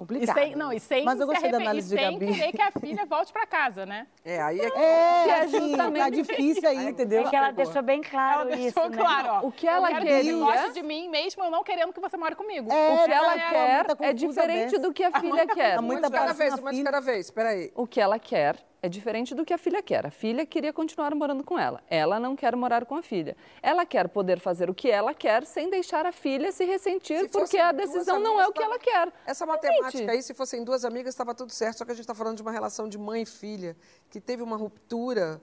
E 0.00 0.02
Complicado. 0.02 0.34
sem, 0.34 0.56
não, 0.56 0.72
e 0.72 0.80
sem, 0.80 1.04
Mas 1.04 1.20
eu 1.20 1.26
se 1.26 1.32
gostei 1.32 1.50
da 1.50 1.58
análise 1.58 1.94
e 1.94 1.98
de 1.98 2.02
sem 2.02 2.18
Gabi. 2.18 2.32
querer 2.32 2.52
que 2.52 2.62
a 2.62 2.70
filha 2.70 3.04
volte 3.04 3.30
para 3.34 3.46
casa, 3.46 3.84
né? 3.84 4.06
É, 4.24 4.40
aí 4.40 4.58
é 4.58 4.70
que. 4.70 4.78
É, 4.78 5.28
é 5.28 5.40
assim, 5.42 5.50
tá 5.52 5.58
justamente- 5.66 6.22
difícil 6.22 6.68
aí, 6.70 6.88
entendeu? 6.88 7.26
É 7.26 7.28
que 7.28 7.36
ela 7.36 7.46
pegou. 7.48 7.64
deixou 7.64 7.82
bem 7.82 8.00
claro 8.00 8.40
ela 8.48 8.56
isso, 8.56 8.74
deixou 8.80 8.88
né? 8.88 8.96
claro, 8.96 9.28
ó. 9.44 9.46
O 9.46 9.52
que 9.52 9.68
ela 9.68 9.88
eu 9.90 9.92
quero 9.96 10.06
que 10.06 10.12
queria- 10.12 10.32
goste 10.38 10.72
de 10.72 10.82
mim 10.82 11.08
mesmo 11.10 11.44
eu 11.44 11.50
não 11.50 11.62
querendo 11.62 11.92
que 11.92 12.00
você 12.00 12.16
more 12.16 12.34
comigo. 12.34 12.72
É, 12.72 12.94
o 12.94 13.04
que 13.04 13.12
ela 13.12 13.34
tá- 13.34 13.84
tá 13.84 13.96
quer 13.96 14.08
é 14.08 14.12
diferente 14.14 14.70
dessa. 14.70 14.78
do 14.78 14.90
que 14.92 15.04
a 15.04 15.10
filha 15.20 15.46
quer. 15.46 15.76
A 15.76 15.82
mãe 15.82 15.98
Uma 15.98 16.00
tá 16.00 16.08
de 16.08 16.14
cada 16.14 16.32
vez, 16.32 16.54
uma 16.54 16.60
uma 16.62 16.72
de 16.72 16.82
cada 16.82 17.00
vez. 17.00 17.30
Peraí. 17.30 17.70
O 17.74 17.86
que 17.86 18.00
ela 18.00 18.18
quer 18.18 18.56
é 18.82 18.88
diferente 18.88 19.34
do 19.34 19.44
que 19.44 19.52
a 19.52 19.58
filha 19.58 19.82
quer. 19.82 20.06
A 20.06 20.10
filha 20.10 20.46
queria 20.46 20.72
continuar 20.72 21.14
morando 21.14 21.44
com 21.44 21.58
ela. 21.58 21.82
Ela 21.88 22.18
não 22.18 22.34
quer 22.34 22.56
morar 22.56 22.86
com 22.86 22.96
a 22.96 23.02
filha. 23.02 23.36
Ela 23.62 23.84
quer 23.84 24.08
poder 24.08 24.40
fazer 24.40 24.70
o 24.70 24.74
que 24.74 24.90
ela 24.90 25.12
quer 25.12 25.44
sem 25.44 25.68
deixar 25.68 26.06
a 26.06 26.12
filha 26.12 26.50
se 26.50 26.64
ressentir, 26.64 27.20
Se 27.20 27.28
porque 27.28 27.58
a 27.58 27.72
decisão 27.72 28.18
não 28.18 28.40
é 28.40 28.46
o 28.46 28.52
que 28.52 28.62
ela 28.62 28.76
amigas, 28.76 28.92
quer. 28.92 29.12
Essa 29.26 29.44
Gente, 29.44 29.54
matemática 29.54 30.12
aí, 30.12 30.22
se 30.22 30.32
fossem 30.32 30.64
duas 30.64 30.84
amigas, 30.84 31.12
estava 31.12 31.34
tudo 31.34 31.52
certo. 31.52 31.78
Só 31.78 31.84
que 31.84 31.92
a 31.92 31.94
gente 31.94 32.04
está 32.04 32.14
falando 32.14 32.36
de 32.36 32.42
uma 32.42 32.52
relação 32.52 32.88
de 32.88 32.96
mãe 32.96 33.22
e 33.22 33.26
filha, 33.26 33.76
que 34.08 34.20
teve 34.20 34.42
uma 34.42 34.56
ruptura 34.56 35.42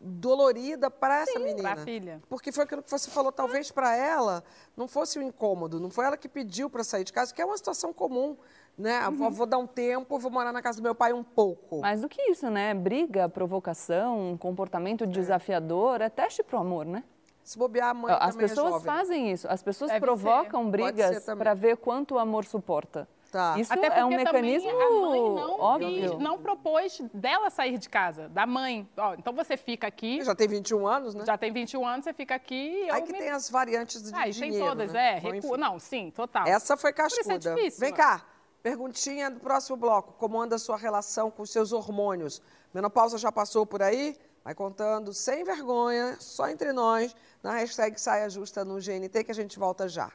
dolorida 0.00 0.90
para 0.90 1.22
essa 1.22 1.38
menina. 1.38 1.74
pra 1.74 1.84
filha. 1.84 2.22
Porque 2.28 2.52
foi 2.52 2.64
aquilo 2.64 2.82
que 2.82 2.90
você 2.90 3.10
falou, 3.10 3.32
talvez 3.32 3.70
para 3.70 3.96
ela 3.96 4.44
não 4.76 4.86
fosse 4.86 5.18
o 5.18 5.22
incômodo, 5.22 5.80
não 5.80 5.90
foi 5.90 6.04
ela 6.04 6.16
que 6.16 6.28
pediu 6.28 6.70
para 6.70 6.84
sair 6.84 7.04
de 7.04 7.12
casa, 7.12 7.34
que 7.34 7.42
é 7.42 7.44
uma 7.44 7.56
situação 7.56 7.92
comum, 7.92 8.36
né? 8.78 9.06
Uhum. 9.08 9.14
Vou, 9.16 9.30
vou 9.30 9.46
dar 9.46 9.58
um 9.58 9.66
tempo, 9.66 10.18
vou 10.18 10.30
morar 10.30 10.52
na 10.52 10.62
casa 10.62 10.78
do 10.80 10.82
meu 10.82 10.94
pai 10.94 11.12
um 11.12 11.24
pouco. 11.24 11.80
Mais 11.80 12.00
do 12.00 12.08
que 12.08 12.22
isso, 12.30 12.48
né? 12.48 12.72
Briga, 12.74 13.28
provocação, 13.28 14.36
comportamento 14.38 15.06
desafiador, 15.06 16.00
é 16.00 16.08
teste 16.08 16.42
pro 16.42 16.58
amor, 16.58 16.86
né? 16.86 17.02
Se 17.42 17.58
bobear, 17.58 17.88
a 17.90 17.94
mãe 17.94 18.12
As 18.12 18.32
também 18.34 18.44
é 18.44 18.48
pessoas 18.48 18.70
jovem. 18.74 18.84
fazem 18.86 19.32
isso. 19.32 19.48
As 19.48 19.62
pessoas 19.62 19.90
Deve 19.90 20.04
provocam 20.04 20.64
ser 20.64 20.70
brigas 20.70 21.24
também. 21.24 21.38
para 21.44 21.54
ver 21.54 21.76
quanto 21.78 22.14
o 22.14 22.18
amor 22.18 22.44
suporta. 22.44 23.08
Tá. 23.32 23.58
Isso 23.58 23.70
Até 23.72 23.88
é 23.98 24.04
um 24.04 24.08
mecanismo 24.08 24.70
a 24.70 24.90
mãe 24.90 25.20
não, 25.20 25.60
óbvio. 25.60 26.10
quis- 26.12 26.18
não 26.18 26.38
propôs 26.38 26.98
dela 27.12 27.50
sair 27.50 27.76
de 27.76 27.86
casa, 27.88 28.28
da 28.30 28.46
mãe. 28.46 28.88
Ó, 28.96 29.14
então 29.14 29.34
você 29.34 29.54
fica 29.56 29.86
aqui, 29.86 30.22
Já 30.22 30.34
tem 30.34 30.48
21 30.48 30.86
anos, 30.86 31.14
né? 31.14 31.24
já 31.26 31.36
tem 31.36 31.52
21 31.52 31.86
anos, 31.86 32.04
você 32.04 32.14
fica 32.14 32.34
aqui 32.34 32.54
e 32.54 32.88
eu 32.88 32.94
Aí 32.94 33.02
que 33.02 33.12
me... 33.12 33.18
tem 33.18 33.28
as 33.30 33.50
variantes 33.50 34.02
de 34.02 34.14
Ah, 34.14 34.26
e 34.28 34.30
dinheiro, 34.30 34.56
tem 34.58 34.66
todas, 34.66 34.92
né? 34.94 35.16
é, 35.16 35.18
recu... 35.18 35.56
Não, 35.58 35.78
sim, 35.78 36.10
total. 36.10 36.46
Essa 36.46 36.74
foi 36.76 36.90
isso 36.90 37.00
é 37.00 37.02
cascuda. 37.02 37.54
difícil, 37.54 37.80
Vem 37.80 37.92
cá, 37.92 38.22
perguntinha 38.62 39.30
do 39.30 39.40
próximo 39.40 39.76
bloco. 39.76 40.12
Como 40.14 40.40
anda 40.40 40.56
a 40.56 40.58
sua 40.58 40.76
relação 40.76 41.30
com 41.30 41.42
os 41.42 41.50
seus 41.50 41.72
hormônios? 41.72 42.42
Menopausa 42.72 43.18
já 43.18 43.32
passou 43.32 43.64
por 43.64 43.82
aí? 43.82 44.16
Vai 44.44 44.54
contando 44.54 45.12
sem 45.12 45.44
vergonha, 45.44 46.16
só 46.18 46.48
entre 46.48 46.72
nós, 46.72 47.14
na 47.42 47.52
hashtag 47.52 48.00
Saia 48.00 48.30
Justa 48.30 48.64
no 48.64 48.80
GNT, 48.80 49.24
que 49.24 49.30
a 49.30 49.34
gente 49.34 49.58
volta 49.58 49.88
já. 49.88 50.10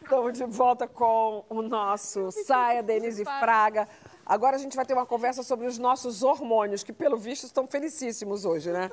Estamos 0.00 0.32
de 0.32 0.44
volta 0.44 0.86
com 0.86 1.44
o 1.48 1.62
nosso 1.62 2.30
Saia 2.30 2.82
Denise 2.82 3.24
Fraga. 3.24 3.88
Agora 4.24 4.56
a 4.56 4.58
gente 4.58 4.74
vai 4.74 4.86
ter 4.86 4.94
uma 4.94 5.04
conversa 5.04 5.42
sobre 5.42 5.66
os 5.66 5.78
nossos 5.78 6.22
hormônios, 6.22 6.82
que 6.82 6.92
pelo 6.92 7.16
visto 7.16 7.44
estão 7.44 7.66
felicíssimos 7.66 8.44
hoje, 8.44 8.72
né? 8.72 8.90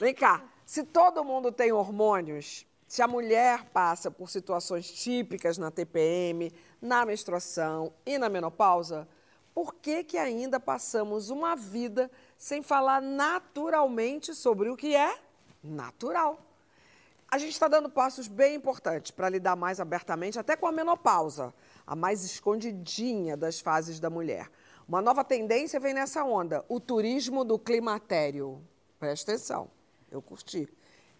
Vem 0.00 0.14
cá, 0.14 0.42
se 0.68 0.84
todo 0.84 1.24
mundo 1.24 1.50
tem 1.50 1.72
hormônios, 1.72 2.66
se 2.86 3.00
a 3.00 3.08
mulher 3.08 3.64
passa 3.70 4.10
por 4.10 4.28
situações 4.28 4.92
típicas 4.92 5.56
na 5.56 5.70
TPM, 5.70 6.52
na 6.78 7.06
menstruação 7.06 7.90
e 8.04 8.18
na 8.18 8.28
menopausa, 8.28 9.08
por 9.54 9.76
que 9.76 10.04
que 10.04 10.18
ainda 10.18 10.60
passamos 10.60 11.30
uma 11.30 11.56
vida 11.56 12.10
sem 12.36 12.60
falar 12.60 13.00
naturalmente 13.00 14.34
sobre 14.34 14.68
o 14.68 14.76
que 14.76 14.94
é 14.94 15.18
natural? 15.64 16.38
A 17.30 17.38
gente 17.38 17.52
está 17.52 17.66
dando 17.66 17.88
passos 17.88 18.28
bem 18.28 18.56
importantes 18.56 19.10
para 19.10 19.30
lidar 19.30 19.56
mais 19.56 19.80
abertamente 19.80 20.38
até 20.38 20.54
com 20.54 20.66
a 20.66 20.72
menopausa, 20.72 21.54
a 21.86 21.96
mais 21.96 22.22
escondidinha 22.26 23.38
das 23.38 23.58
fases 23.58 23.98
da 23.98 24.10
mulher. 24.10 24.50
Uma 24.86 25.00
nova 25.00 25.24
tendência 25.24 25.80
vem 25.80 25.94
nessa 25.94 26.22
onda, 26.24 26.62
o 26.68 26.78
turismo 26.78 27.42
do 27.42 27.58
climatério. 27.58 28.62
Presta 29.00 29.32
atenção, 29.32 29.70
eu 30.10 30.22
curti. 30.22 30.68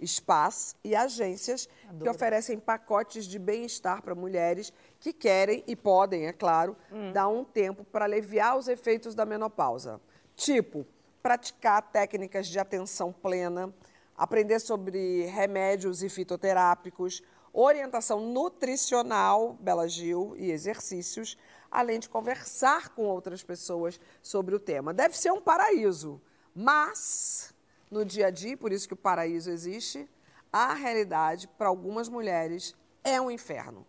Spas 0.07 0.77
e 0.85 0.95
agências 0.95 1.69
que 2.01 2.09
oferecem 2.09 2.59
pacotes 2.59 3.25
de 3.25 3.39
bem-estar 3.39 4.01
para 4.01 4.15
mulheres 4.15 4.73
que 5.01 5.13
querem 5.13 5.65
e 5.67 5.75
podem, 5.75 6.27
é 6.27 6.33
claro, 6.33 6.77
dar 7.13 7.29
um 7.29 7.45
tempo 7.45 7.85
para 7.85 8.05
aliviar 8.05 8.57
os 8.57 8.69
efeitos 8.69 9.15
da 9.15 9.27
menopausa. 9.27 10.01
Tipo, 10.37 10.87
praticar 11.21 11.83
técnicas 11.91 12.47
de 12.47 12.61
atenção 12.61 13.13
plena, 13.13 13.75
aprender 14.17 14.61
sobre 14.61 15.27
remédios 15.27 16.03
e 16.03 16.09
fitoterápicos, 16.09 17.21
orientação 17.53 18.21
nutricional, 18.21 19.55
Bela 19.55 19.89
Gil, 19.89 20.35
e 20.37 20.53
exercícios, 20.53 21.37
além 21.71 21.99
de 21.99 22.09
conversar 22.09 22.91
com 22.91 23.03
outras 23.03 23.43
pessoas 23.43 24.01
sobre 24.23 24.55
o 24.55 24.61
tema. 24.61 24.95
Deve 24.95 25.17
ser 25.19 25.33
um 25.33 25.41
paraíso, 25.41 26.21
mas 26.55 27.53
no 27.91 28.05
dia 28.05 28.27
a 28.27 28.31
dia, 28.31 28.57
por 28.57 28.73
isso 28.73 28.87
que 28.87 28.95
o 28.95 28.97
paraíso 28.97 29.51
existe, 29.51 30.09
a 30.53 30.75
realidade 30.75 31.49
para 31.49 31.69
algumas 31.69 32.09
mulheres 32.09 32.75
é 33.05 33.21
um 33.21 33.31
inferno. 33.31 33.87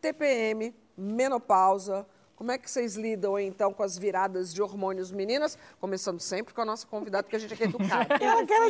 TPM, 0.00 0.74
menopausa, 0.96 2.06
como 2.36 2.50
é 2.50 2.58
que 2.58 2.68
vocês 2.68 2.96
lidam, 2.96 3.38
então, 3.38 3.72
com 3.72 3.82
as 3.82 3.96
viradas 3.96 4.52
de 4.52 4.60
hormônios 4.60 5.12
meninas? 5.12 5.56
Começando 5.80 6.18
sempre 6.18 6.52
com 6.52 6.60
a 6.60 6.64
nossa 6.64 6.84
convidada, 6.86 7.28
que 7.28 7.36
a 7.36 7.38
gente 7.38 7.62
é 7.62 7.66
educada. 7.66 8.14
Ela 8.20 8.44
quer 8.44 8.60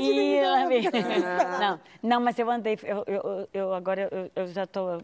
não, 1.58 1.80
não, 2.02 2.20
mas 2.20 2.38
eu 2.38 2.50
andei, 2.50 2.78
eu, 2.82 3.04
eu, 3.06 3.48
eu 3.52 3.74
agora 3.74 4.08
eu, 4.12 4.30
eu 4.36 4.46
já 4.48 4.64
estou 4.64 5.02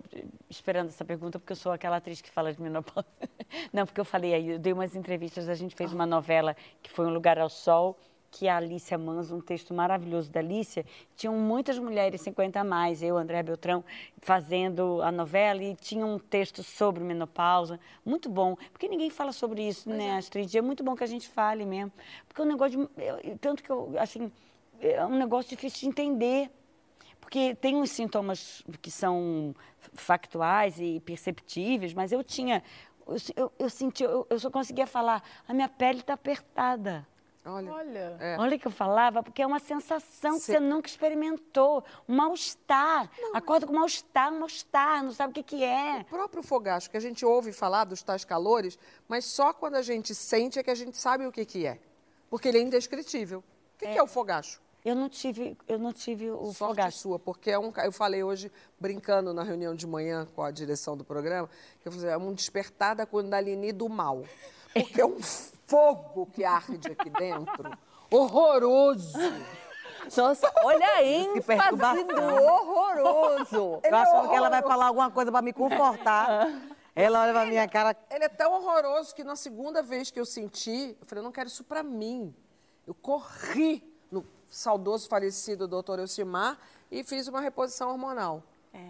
esperando 0.48 0.88
essa 0.88 1.04
pergunta, 1.04 1.38
porque 1.38 1.52
eu 1.52 1.56
sou 1.56 1.72
aquela 1.72 1.96
atriz 1.96 2.20
que 2.20 2.30
fala 2.30 2.52
de 2.52 2.60
menopausa. 2.60 3.08
Não, 3.72 3.84
porque 3.84 4.00
eu 4.00 4.04
falei 4.04 4.32
aí, 4.32 4.50
eu 4.50 4.58
dei 4.60 4.72
umas 4.72 4.94
entrevistas, 4.94 5.48
a 5.48 5.54
gente 5.54 5.74
fez 5.74 5.92
uma 5.92 6.06
novela 6.06 6.56
que 6.80 6.88
foi 6.88 7.04
Um 7.04 7.10
Lugar 7.10 7.36
ao 7.36 7.48
Sol, 7.48 7.98
que 8.30 8.48
a 8.48 8.56
Alicia 8.56 8.96
Manso, 8.96 9.34
um 9.34 9.40
texto 9.40 9.74
maravilhoso 9.74 10.30
da 10.30 10.40
Alicia, 10.40 10.84
tinham 11.16 11.34
muitas 11.34 11.78
mulheres 11.78 12.20
50 12.20 12.60
a 12.60 12.64
mais, 12.64 13.02
eu, 13.02 13.16
André 13.16 13.42
Beltrão, 13.42 13.84
fazendo 14.18 15.02
a 15.02 15.10
novela 15.10 15.62
e 15.62 15.74
tinha 15.74 16.06
um 16.06 16.18
texto 16.18 16.62
sobre 16.62 17.02
menopausa, 17.02 17.80
muito 18.04 18.28
bom, 18.28 18.56
porque 18.72 18.88
ninguém 18.88 19.10
fala 19.10 19.32
sobre 19.32 19.66
isso, 19.66 19.84
pois 19.84 19.96
né, 19.96 20.06
é. 20.06 20.16
Astrid? 20.16 20.56
É 20.56 20.62
muito 20.62 20.84
bom 20.84 20.94
que 20.94 21.04
a 21.04 21.08
gente 21.08 21.28
fale 21.28 21.64
mesmo, 21.64 21.92
porque 22.28 22.40
é 22.40 22.44
um 22.44 22.48
negócio 22.48 22.88
de, 22.96 23.38
tanto 23.38 23.62
que 23.62 23.70
eu, 23.70 23.92
assim, 23.98 24.30
é 24.80 25.04
um 25.04 25.18
negócio 25.18 25.50
difícil 25.50 25.80
de 25.80 25.86
entender, 25.88 26.50
porque 27.20 27.54
tem 27.54 27.76
uns 27.76 27.90
sintomas 27.90 28.64
que 28.80 28.90
são 28.90 29.54
factuais 29.92 30.78
e 30.78 31.00
perceptíveis, 31.00 31.92
mas 31.92 32.12
eu 32.12 32.22
tinha, 32.24 32.62
eu, 33.06 33.16
eu, 33.36 33.52
eu 33.58 33.70
senti, 33.70 34.02
eu, 34.02 34.26
eu 34.30 34.38
só 34.38 34.50
conseguia 34.50 34.86
falar, 34.86 35.22
a 35.46 35.52
minha 35.52 35.68
pele 35.68 36.00
está 36.00 36.14
apertada. 36.14 37.06
Olha. 37.45 37.72
Olha. 37.72 38.16
É. 38.20 38.36
Olha 38.38 38.59
que 38.59 38.66
eu 38.66 38.70
falava, 38.70 39.22
porque 39.22 39.41
é 39.41 39.47
uma 39.47 39.59
sensação 39.59 40.34
que 40.34 40.45
você 40.45 40.61
nunca 40.61 40.88
experimentou. 40.88 41.82
Um 42.09 42.16
mal-estar. 42.16 43.11
Acorda 43.32 43.66
com 43.66 43.72
mal-estar, 43.72 44.32
um 44.32 44.41
mal-estar, 44.41 45.03
não 45.03 45.12
sabe 45.12 45.30
o 45.30 45.34
que, 45.34 45.43
que 45.43 45.64
é. 45.64 46.01
O 46.01 46.05
próprio 46.05 46.43
fogacho, 46.43 46.91
que 46.91 46.97
a 46.97 47.01
gente 47.01 47.24
ouve 47.24 47.53
falar 47.53 47.84
dos 47.84 48.03
tais 48.03 48.24
calores, 48.24 48.78
mas 49.09 49.24
só 49.24 49.53
quando 49.53 49.76
a 49.76 49.82
gente 49.82 50.14
sente 50.14 50.59
é 50.59 50.62
que 50.62 50.70
a 50.70 50.74
gente 50.74 50.99
sabe 50.99 51.26
o 51.26 51.32
que, 51.32 51.45
que 51.45 51.66
é. 51.66 51.80
Porque 52.28 52.49
ele 52.49 52.59
é 52.59 52.62
indescritível. 52.62 53.38
O 53.38 53.78
que 53.78 53.86
é, 53.86 53.93
que 53.93 53.99
é 53.99 54.03
o 54.03 54.07
fogacho? 54.07 54.61
Eu 54.84 54.95
não 54.95 55.09
tive, 55.09 55.57
eu 55.66 55.78
não 55.78 55.93
tive 55.93 56.30
o 56.30 56.53
Sorte 56.53 56.59
fogacho. 56.59 56.99
sua, 56.99 57.18
porque 57.18 57.51
é 57.51 57.59
um, 57.59 57.72
eu 57.84 57.93
falei 57.93 58.22
hoje, 58.22 58.53
brincando 58.78 59.32
na 59.32 59.43
reunião 59.43 59.74
de 59.74 59.86
manhã 59.86 60.26
com 60.34 60.43
a 60.43 60.51
direção 60.51 60.97
do 60.97 61.05
programa, 61.05 61.49
que 61.80 61.88
eu 61.88 61.93
falei, 61.93 62.11
é 62.11 62.16
um 62.16 62.32
despertar 62.32 62.95
da 62.95 63.07
Kundalini 63.07 63.72
do 63.72 63.88
mal. 63.88 64.24
Porque 64.72 65.01
é 65.01 65.05
um 65.05 65.18
fogo 65.70 66.26
que 66.26 66.44
arde 66.44 66.90
aqui 66.90 67.08
dentro. 67.08 67.70
Horroroso. 68.10 69.16
Nossa, 70.16 70.52
olha 70.64 70.86
a 70.96 71.04
ênfase 71.04 72.04
do 72.04 72.20
horroroso. 72.20 73.80
Eu 73.84 73.96
achando 73.96 74.28
que 74.28 74.34
ela 74.34 74.48
vai 74.48 74.62
falar 74.62 74.86
alguma 74.86 75.10
coisa 75.10 75.30
para 75.30 75.40
me 75.40 75.52
confortar. 75.52 76.48
Ela 76.92 77.22
olha 77.22 77.32
pra 77.32 77.46
minha 77.46 77.68
cara. 77.68 77.96
Ele 78.10 78.24
é 78.24 78.28
tão 78.28 78.52
horroroso 78.52 79.14
que 79.14 79.22
na 79.22 79.36
segunda 79.36 79.80
vez 79.80 80.10
que 80.10 80.18
eu 80.18 80.26
senti, 80.26 80.96
eu 81.00 81.06
falei, 81.06 81.20
eu 81.20 81.24
não 81.24 81.30
quero 81.30 81.46
isso 81.46 81.62
pra 81.62 81.84
mim. 81.84 82.34
Eu 82.84 82.92
corri 82.92 83.82
no 84.10 84.26
saudoso 84.48 85.08
falecido 85.08 85.68
doutor 85.68 86.00
Elcimar 86.00 86.58
e 86.90 87.04
fiz 87.04 87.28
uma 87.28 87.40
reposição 87.40 87.90
hormonal. 87.90 88.42
É. 88.74 88.80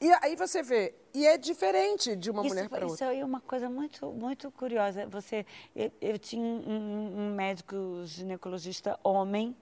E 0.00 0.12
aí 0.20 0.34
você 0.34 0.60
vê, 0.60 0.92
e 1.12 1.26
é 1.26 1.36
diferente 1.36 2.14
de 2.16 2.30
uma 2.30 2.42
Isso, 2.42 2.54
mulher 2.54 2.68
para 2.68 2.84
isso 2.84 2.90
outra. 2.92 3.08
aí 3.08 3.20
é 3.20 3.24
uma 3.24 3.40
coisa 3.40 3.68
muito, 3.68 4.06
muito 4.12 4.50
curiosa. 4.50 5.06
Você, 5.06 5.44
eu, 5.74 5.90
eu 6.00 6.18
tinha 6.18 6.42
um, 6.42 7.30
um 7.30 7.34
médico 7.34 8.02
ginecologista 8.04 8.98
homem 9.02 9.56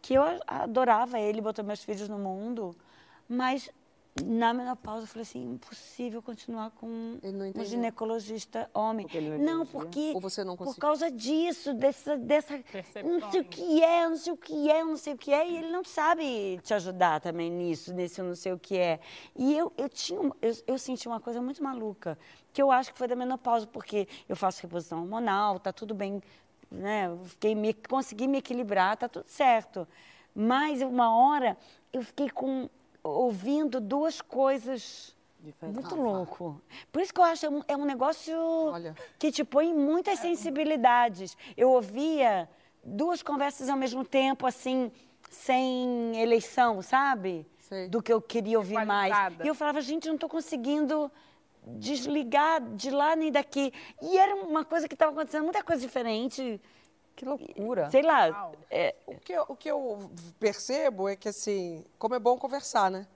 que 0.00 0.14
eu 0.14 0.22
adorava 0.46 1.18
ele, 1.18 1.40
botou 1.40 1.64
meus 1.64 1.82
filhos 1.82 2.08
no 2.08 2.18
mundo, 2.18 2.76
mas 3.28 3.70
na 4.20 4.52
menopausa 4.52 5.04
eu 5.04 5.06
falei 5.06 5.22
assim, 5.22 5.54
impossível 5.54 6.20
continuar 6.20 6.70
com 6.72 6.86
um 6.86 7.64
ginecologista 7.64 8.68
homem. 8.74 9.06
Porque 9.06 9.16
ele 9.16 9.38
não 9.38 9.58
não, 9.58 9.66
porque 9.66 10.12
Ou 10.14 10.20
você 10.20 10.44
não 10.44 10.54
por 10.54 10.76
causa 10.76 11.10
disso, 11.10 11.72
dessa, 11.72 12.16
dessa 12.16 12.62
não 13.02 13.30
sei 13.30 13.40
o 13.40 13.44
que 13.44 13.82
é, 13.82 14.08
não 14.08 14.16
sei 14.16 14.32
o 14.32 14.36
que 14.36 14.70
é, 14.70 14.84
não 14.84 14.96
sei 14.98 15.14
o 15.14 15.16
que 15.16 15.32
é, 15.32 15.48
e 15.48 15.56
ele 15.56 15.70
não 15.70 15.82
sabe 15.82 16.60
te 16.62 16.74
ajudar 16.74 17.20
também 17.20 17.50
nisso, 17.50 17.94
nesse 17.94 18.20
não 18.20 18.34
sei 18.34 18.52
o 18.52 18.58
que 18.58 18.76
é. 18.76 19.00
E 19.34 19.56
eu, 19.56 19.72
eu 19.78 19.88
tinha, 19.88 20.20
eu, 20.20 20.52
eu 20.66 20.78
senti 20.78 21.08
uma 21.08 21.20
coisa 21.20 21.40
muito 21.40 21.62
maluca, 21.62 22.18
que 22.52 22.60
eu 22.60 22.70
acho 22.70 22.92
que 22.92 22.98
foi 22.98 23.08
da 23.08 23.16
menopausa, 23.16 23.66
porque 23.66 24.06
eu 24.28 24.36
faço 24.36 24.60
reposição 24.60 25.00
hormonal, 25.00 25.58
tá 25.58 25.72
tudo 25.72 25.94
bem, 25.94 26.22
né? 26.70 27.08
Fiquei 27.24 27.54
me, 27.54 27.72
consegui 27.72 28.28
me 28.28 28.38
equilibrar, 28.38 28.94
tá 28.98 29.08
tudo 29.08 29.26
certo. 29.26 29.88
Mas 30.34 30.82
uma 30.82 31.16
hora 31.16 31.56
eu 31.92 32.02
fiquei 32.02 32.28
com 32.28 32.68
ouvindo 33.02 33.80
duas 33.80 34.20
coisas 34.20 35.14
muito 35.60 35.96
louco. 35.96 36.62
Por 36.90 37.02
isso 37.02 37.12
que 37.12 37.18
eu 37.20 37.24
acho 37.24 37.46
é 37.46 37.50
um, 37.50 37.62
é 37.66 37.76
um 37.76 37.84
negócio 37.84 38.36
Olha. 38.38 38.94
que 39.18 39.32
te 39.32 39.42
põe 39.42 39.70
em 39.70 39.74
muitas 39.74 40.20
sensibilidades. 40.20 41.36
Eu 41.56 41.70
ouvia 41.70 42.48
duas 42.84 43.22
conversas 43.22 43.68
ao 43.68 43.76
mesmo 43.76 44.04
tempo, 44.04 44.46
assim, 44.46 44.92
sem 45.30 46.16
eleição, 46.20 46.80
sabe? 46.80 47.44
Sei. 47.58 47.88
Do 47.88 48.00
que 48.00 48.12
eu 48.12 48.20
queria 48.20 48.58
ouvir 48.58 48.84
mais. 48.84 49.12
E 49.42 49.48
eu 49.48 49.54
falava, 49.54 49.80
gente, 49.80 50.06
eu 50.06 50.10
não 50.10 50.16
estou 50.16 50.28
conseguindo 50.28 51.10
desligar 51.66 52.60
de 52.60 52.90
lá 52.90 53.16
nem 53.16 53.32
daqui. 53.32 53.72
E 54.00 54.18
era 54.18 54.36
uma 54.36 54.64
coisa 54.64 54.86
que 54.86 54.94
estava 54.94 55.12
acontecendo, 55.12 55.44
muita 55.44 55.62
coisa 55.62 55.82
diferente. 55.82 56.60
Que 57.14 57.24
loucura. 57.24 57.90
Sei 57.90 58.02
lá. 58.02 58.50
É, 58.70 58.94
O 59.06 59.16
que, 59.18 59.32
eu, 59.32 59.44
o 59.48 59.56
que 59.56 59.70
eu 59.70 60.10
percebo 60.40 61.08
é 61.08 61.16
que, 61.16 61.28
assim, 61.28 61.84
como 61.98 62.14
é 62.14 62.18
bom 62.18 62.36
conversar, 62.38 62.90
né? 62.90 63.06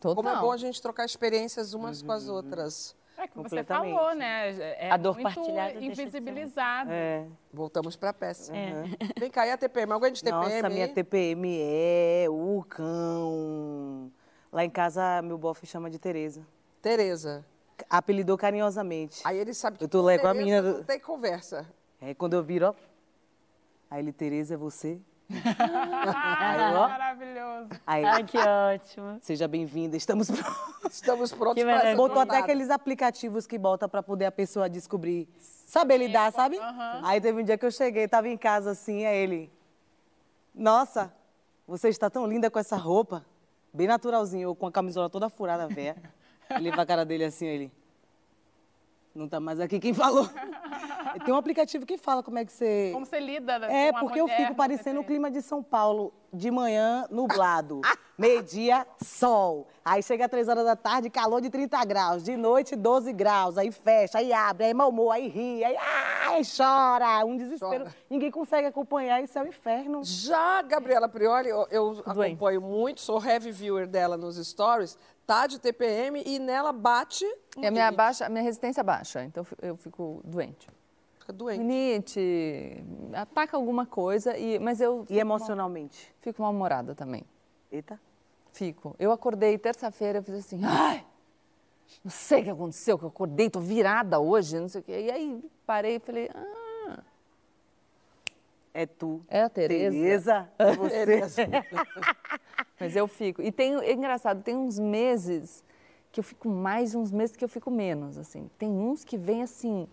Total. 0.00 0.16
Como 0.16 0.28
é 0.28 0.40
bom 0.40 0.50
a 0.50 0.56
gente 0.56 0.82
trocar 0.82 1.04
experiências 1.04 1.74
umas 1.74 2.02
com 2.02 2.10
as 2.10 2.28
outras. 2.28 2.96
É 3.16 3.28
que 3.28 3.38
você 3.38 3.62
falou, 3.62 4.14
né? 4.14 4.50
É 4.78 4.90
A 4.90 4.96
dor 4.96 5.14
muito 5.14 5.32
partilhada 5.32 5.78
invisibilizado. 5.80 6.90
É. 6.90 7.24
Voltamos 7.52 7.94
para 7.94 8.10
a 8.10 8.12
peça. 8.12 8.52
Vem 9.16 9.30
cá, 9.30 9.46
e 9.46 9.52
a 9.52 9.56
TPM? 9.56 9.92
Alguém 9.92 10.12
de 10.12 10.24
TPM? 10.24 10.44
Nossa, 10.44 10.68
minha? 10.68 10.88
TPM 10.88 11.58
é 11.60 12.26
o 12.28 12.64
cão. 12.68 14.10
Lá 14.50 14.64
em 14.64 14.70
casa, 14.70 15.22
meu 15.22 15.38
bofe 15.38 15.66
chama 15.66 15.88
de 15.88 15.98
Tereza. 15.98 16.44
Tereza. 16.80 17.44
Apelidou 17.88 18.36
carinhosamente. 18.36 19.20
Aí 19.24 19.38
ele 19.38 19.54
sabe 19.54 19.78
que 19.78 19.84
Eu 19.84 19.88
tô 19.88 20.02
lá 20.02 20.18
com 20.18 20.26
a 20.26 20.34
menina 20.34 20.60
não 20.60 20.82
tem 20.82 20.98
conversa. 20.98 21.66
É, 22.04 22.14
quando 22.14 22.34
eu 22.34 22.42
viro, 22.42 22.66
ó. 22.66 22.74
Aí 23.88 24.00
ele, 24.02 24.12
Tereza, 24.12 24.54
é 24.54 24.56
você? 24.56 24.98
Ah, 25.34 26.72
ó. 26.74 26.88
maravilhoso. 26.88 27.68
Aí, 27.86 28.04
ai, 28.04 28.24
que 28.24 28.36
ótimo. 28.36 29.18
seja 29.22 29.46
bem-vinda, 29.46 29.96
estamos 29.96 30.28
prontos. 30.28 30.72
Estamos 30.92 31.32
prontos 31.32 31.62
para. 31.62 31.94
Botou 31.94 32.20
até 32.20 32.38
aqueles 32.38 32.68
aplicativos 32.68 33.46
que 33.46 33.56
bota 33.56 33.88
pra 33.88 34.02
poder 34.02 34.26
a 34.26 34.32
pessoa 34.32 34.68
descobrir, 34.68 35.26
saber 35.38 35.96
lidar, 35.96 36.30
sabe? 36.32 36.58
Aí 37.02 37.20
teve 37.20 37.40
um 37.40 37.44
dia 37.44 37.56
que 37.56 37.64
eu 37.64 37.70
cheguei, 37.70 38.06
tava 38.08 38.28
em 38.28 38.36
casa 38.36 38.72
assim, 38.72 39.06
aí 39.06 39.16
ele, 39.16 39.50
nossa, 40.54 41.10
você 41.66 41.88
está 41.88 42.10
tão 42.10 42.26
linda 42.26 42.50
com 42.50 42.58
essa 42.58 42.76
roupa, 42.76 43.24
bem 43.72 43.86
naturalzinho, 43.86 44.48
eu 44.48 44.54
com 44.54 44.66
a 44.66 44.72
camisola 44.72 45.08
toda 45.08 45.30
furada, 45.30 45.66
véia. 45.68 45.96
Ele 46.50 46.70
pra 46.70 46.84
cara 46.84 47.06
dele 47.06 47.24
assim, 47.24 47.46
ele, 47.46 47.72
não 49.14 49.28
tá 49.28 49.38
mais 49.40 49.60
aqui 49.60 49.78
quem 49.78 49.92
falou. 49.94 50.28
Tem 51.24 51.32
um 51.32 51.36
aplicativo 51.36 51.84
que 51.84 51.98
fala 51.98 52.22
como 52.22 52.38
é 52.38 52.44
que 52.44 52.52
você... 52.52 52.90
Como 52.92 53.04
você 53.04 53.20
lida 53.20 53.52
É, 53.66 53.92
com 53.92 53.98
a 53.98 54.00
porque 54.00 54.20
eu 54.20 54.26
fico 54.28 54.54
parecendo 54.54 55.00
o 55.00 55.04
clima 55.04 55.30
de 55.30 55.42
São 55.42 55.62
Paulo. 55.62 56.12
De 56.32 56.50
manhã, 56.50 57.06
nublado. 57.10 57.82
Meio-dia, 58.16 58.86
sol. 59.02 59.66
Aí 59.84 60.02
chega 60.02 60.24
às 60.24 60.30
três 60.30 60.48
horas 60.48 60.64
da 60.64 60.74
tarde, 60.76 61.10
calor 61.10 61.40
de 61.42 61.50
30 61.50 61.84
graus. 61.84 62.22
De 62.22 62.36
noite, 62.36 62.74
12 62.74 63.12
graus. 63.12 63.58
Aí 63.58 63.70
fecha, 63.70 64.18
aí 64.18 64.32
abre, 64.32 64.66
aí 64.66 64.74
mau 64.74 64.88
humor, 64.88 65.10
aí 65.10 65.28
ri, 65.28 65.62
aí, 65.64 65.76
ai, 65.76 66.42
chora. 66.44 67.24
Um 67.26 67.36
desespero. 67.36 67.84
Chora. 67.84 67.94
Ninguém 68.08 68.30
consegue 68.30 68.66
acompanhar, 68.66 69.22
isso 69.22 69.38
é 69.38 69.42
um 69.42 69.48
inferno. 69.48 70.00
Já 70.04 70.60
a 70.60 70.62
Gabriela 70.62 71.08
Prioli, 71.08 71.48
eu, 71.48 71.66
eu 71.70 72.02
acompanho 72.06 72.62
muito, 72.62 73.00
sou 73.00 73.22
heavy 73.22 73.50
viewer 73.50 73.86
dela 73.86 74.16
nos 74.16 74.36
stories, 74.36 74.96
tá 75.26 75.46
de 75.46 75.58
TPM 75.58 76.22
e 76.26 76.38
nela 76.38 76.72
bate. 76.72 77.24
E 77.56 77.66
a 77.66 77.70
minha, 77.70 77.90
baixa, 77.92 78.26
a 78.26 78.28
minha 78.28 78.42
resistência 78.42 78.82
baixa, 78.82 79.24
então 79.24 79.40
eu 79.40 79.44
fi- 79.44 79.56
eu 79.62 79.76
fico 79.76 80.20
doente. 80.24 80.68
Fica 81.18 81.32
doente. 81.32 81.58
Rinite, 81.60 82.84
ataca 83.14 83.56
alguma 83.56 83.86
coisa, 83.86 84.36
e, 84.36 84.58
mas 84.58 84.80
eu 84.80 85.06
E 85.08 85.18
emocionalmente? 85.18 86.12
fico 86.20 86.42
mal-humorada 86.42 86.94
também. 86.94 87.24
Eita. 87.70 87.98
Fico. 88.52 88.94
Eu 88.98 89.12
acordei 89.12 89.56
terça-feira, 89.56 90.18
eu 90.18 90.22
fiz 90.22 90.34
assim, 90.34 90.60
ai, 90.64 91.06
não 92.04 92.10
sei 92.10 92.40
o 92.40 92.44
que 92.44 92.50
aconteceu, 92.50 92.98
que 92.98 93.04
eu 93.04 93.08
acordei, 93.08 93.48
tô 93.48 93.60
virada 93.60 94.18
hoje, 94.18 94.58
não 94.58 94.68
sei 94.68 94.80
o 94.80 94.84
quê. 94.84 95.00
E 95.06 95.10
aí 95.10 95.44
parei 95.64 95.96
e 95.96 96.00
falei, 96.00 96.28
ah, 96.34 96.98
É 98.74 98.84
tu. 98.86 99.22
É 99.28 99.42
a 99.42 99.48
Tereza. 99.48 99.94
Tereza, 99.96 100.50
é 100.58 100.72
você. 100.74 101.46
Mas 102.84 102.96
eu 102.96 103.06
fico. 103.08 103.40
E 103.42 103.50
tem, 103.52 103.74
é 103.76 103.92
engraçado, 103.92 104.42
tem 104.42 104.56
uns 104.56 104.78
meses 104.78 105.64
que 106.10 106.20
eu 106.20 106.24
fico 106.24 106.48
mais, 106.48 106.94
uns 106.94 107.10
meses 107.10 107.34
que 107.36 107.44
eu 107.44 107.48
fico 107.48 107.70
menos, 107.70 108.18
assim. 108.18 108.50
Tem 108.58 108.68
uns 108.70 109.02
que 109.04 109.16
vem 109.16 109.42
assim. 109.42 109.88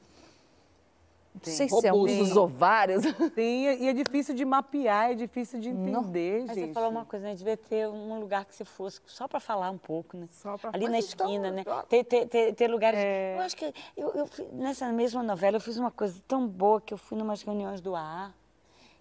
Não 1.32 1.42
Tem. 1.42 1.54
sei 1.54 1.70
se 1.70 1.88
é 1.88 1.94
um 1.94 1.98
Robusto. 1.98 2.18
dos 2.18 2.36
ovários. 2.36 3.04
Tem, 3.36 3.66
e 3.82 3.88
é 3.88 3.94
difícil 3.94 4.34
de 4.36 4.44
mapear, 4.44 5.12
é 5.12 5.14
difícil 5.14 5.60
de 5.60 5.70
entender, 5.70 6.44
Mas 6.48 6.56
gente. 6.56 6.68
você 6.70 6.74
falou 6.74 6.90
uma 6.90 7.06
coisa, 7.06 7.28
né? 7.28 7.36
Devia 7.36 7.56
ter 7.56 7.88
um 7.88 8.20
lugar 8.20 8.44
que 8.46 8.54
você 8.56 8.66
fosse 8.66 9.00
só 9.06 9.28
para 9.28 9.40
falar 9.40 9.70
um 9.70 9.78
pouco, 9.78 10.18
né? 10.18 10.28
Só 10.32 10.58
pra- 10.58 10.72
Ali 10.74 10.86
na 10.86 10.94
Mas 10.94 11.14
então, 11.14 11.28
esquina, 11.28 11.52
né? 11.52 11.64
ó. 11.68 11.84
Ter, 11.84 12.04
ter, 12.04 12.26
ter, 12.28 12.54
ter 12.56 12.68
lugares. 12.68 13.00
É. 13.00 13.36
Eu 13.38 13.42
acho 13.42 13.56
que 13.56 13.74
eu, 13.96 14.10
eu 14.10 14.30
nessa 14.54 14.92
mesma 14.92 15.22
novela 15.24 15.58
eu 15.58 15.62
fiz 15.62 15.78
uma 15.78 15.92
coisa 15.92 16.20
tão 16.28 16.48
boa 16.48 16.82
que 16.82 16.94
eu 16.94 16.98
fui 16.98 17.18
numas 17.18 17.42
reuniões 17.44 17.80
do 17.80 17.96
AA 17.96 18.34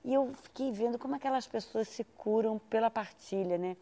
e 0.05 0.15
eu 0.15 0.33
fiquei 0.43 0.71
vendo 0.73 0.99
como 0.99 1.15
aquelas 1.15 1.47
pessoas 1.47 1.89
se 1.89 2.05
curam 2.17 2.59
pela 2.71 2.91
partilha, 2.91 3.59
né? 3.59 3.77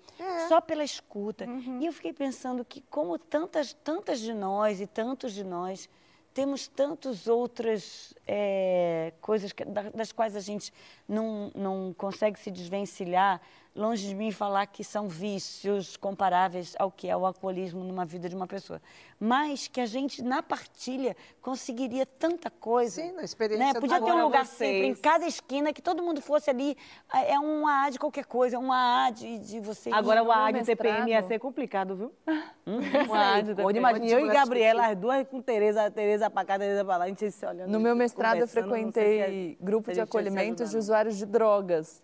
Só 0.49 0.61
pela 0.61 0.83
escuta. 0.85 1.45
E 1.81 1.87
eu 1.87 1.93
fiquei 1.93 2.13
pensando 2.13 2.65
que 2.65 2.81
como 2.91 3.19
tantas, 3.19 3.73
tantas 3.73 4.21
de 4.21 4.33
nós 4.35 4.81
e 4.81 4.87
tantos 4.87 5.33
de 5.33 5.45
nós 5.45 5.89
temos 6.35 6.67
tantas 6.69 7.27
outras 7.29 8.13
eh, 8.27 9.13
coisas 9.21 9.53
que- 9.53 9.65
da- 9.65 9.91
das 9.91 10.13
quais 10.13 10.37
a 10.37 10.41
gente 10.41 10.73
não, 11.09 11.51
não 11.55 11.95
consegue 11.97 12.39
se 12.39 12.51
desvencilhar, 12.51 13.41
longe 13.77 14.09
de 14.09 14.15
mim 14.15 14.33
falar 14.33 14.67
que 14.67 14.83
são 14.83 15.07
vícios 15.09 15.97
comparáveis 15.97 16.75
ao 16.79 16.91
que 16.91 17.09
é 17.09 17.17
o 17.17 17.27
alcoolismo 17.27 17.85
numa 17.85 18.05
vida 18.05 18.29
de 18.29 18.35
uma 18.35 18.47
pessoa, 18.47 18.81
mas 19.21 19.69
que 19.69 19.81
a 19.81 19.87
gente 19.87 20.23
na 20.23 20.43
partilha 20.43 21.15
conseguiria 21.43 22.07
tanta 22.07 22.51
coisa. 22.51 23.03
Sim, 23.03 23.13
na 23.13 23.23
experiência 23.23 23.75
né? 23.75 23.81
Podia 23.81 24.01
ter 24.01 24.13
um 24.13 24.23
lugar 24.23 24.47
vocês- 24.47 24.57
sempre, 24.59 24.87
em 24.89 24.95
cada 24.95 25.27
esquina, 25.27 25.73
que 25.73 25.83
todo 25.83 26.03
mundo 26.03 26.21
fosse 26.23 26.49
ali, 26.51 26.77
é 27.13 27.35
é 27.35 27.39
um 27.41 27.67
AA 27.67 27.91
de 27.91 27.99
qualquer 27.99 28.25
coisa, 28.25 28.57
é 28.57 28.59
um 28.59 28.73
AA 28.73 29.11
de, 29.11 29.39
de 29.39 29.61
você. 29.61 29.91
Agora 29.93 30.23
o 30.23 30.33
AA 30.33 30.53
de 30.53 30.63
TPM 30.65 31.11
ia 31.11 31.23
ser 31.23 31.39
complicado, 31.39 31.95
viu? 31.95 32.13
Um 32.67 33.15
AA 33.15 33.43
de 33.43 33.55
TPM. 33.55 33.79
imagina 33.79 34.07
eu 34.07 34.27
e 34.27 34.29
Gabriela, 34.29 34.87
as 34.89 34.97
duas 34.97 35.27
com 35.29 35.41
Tereza, 35.41 35.89
Tereza 35.91 36.29
pra 36.29 36.45
cá, 36.45 36.59
Tereza 36.59 36.85
pra 36.85 36.97
lá, 36.97 37.05
a 37.05 37.09
gente 37.09 37.31
se 37.31 37.47
olhando. 37.47 37.71
No 37.71 37.79
meu 37.79 37.95
mestrado, 37.95 38.39
eu 38.39 38.47
se 38.47 38.53
frequentei 38.55 39.57
grupo 39.61 39.87
se 39.87 39.93
a 39.93 39.95
de 39.95 40.01
acolhimento 40.01 40.65
de 40.65 40.77
usuários 40.77 41.17
de 41.17 41.27
drogas 41.27 42.03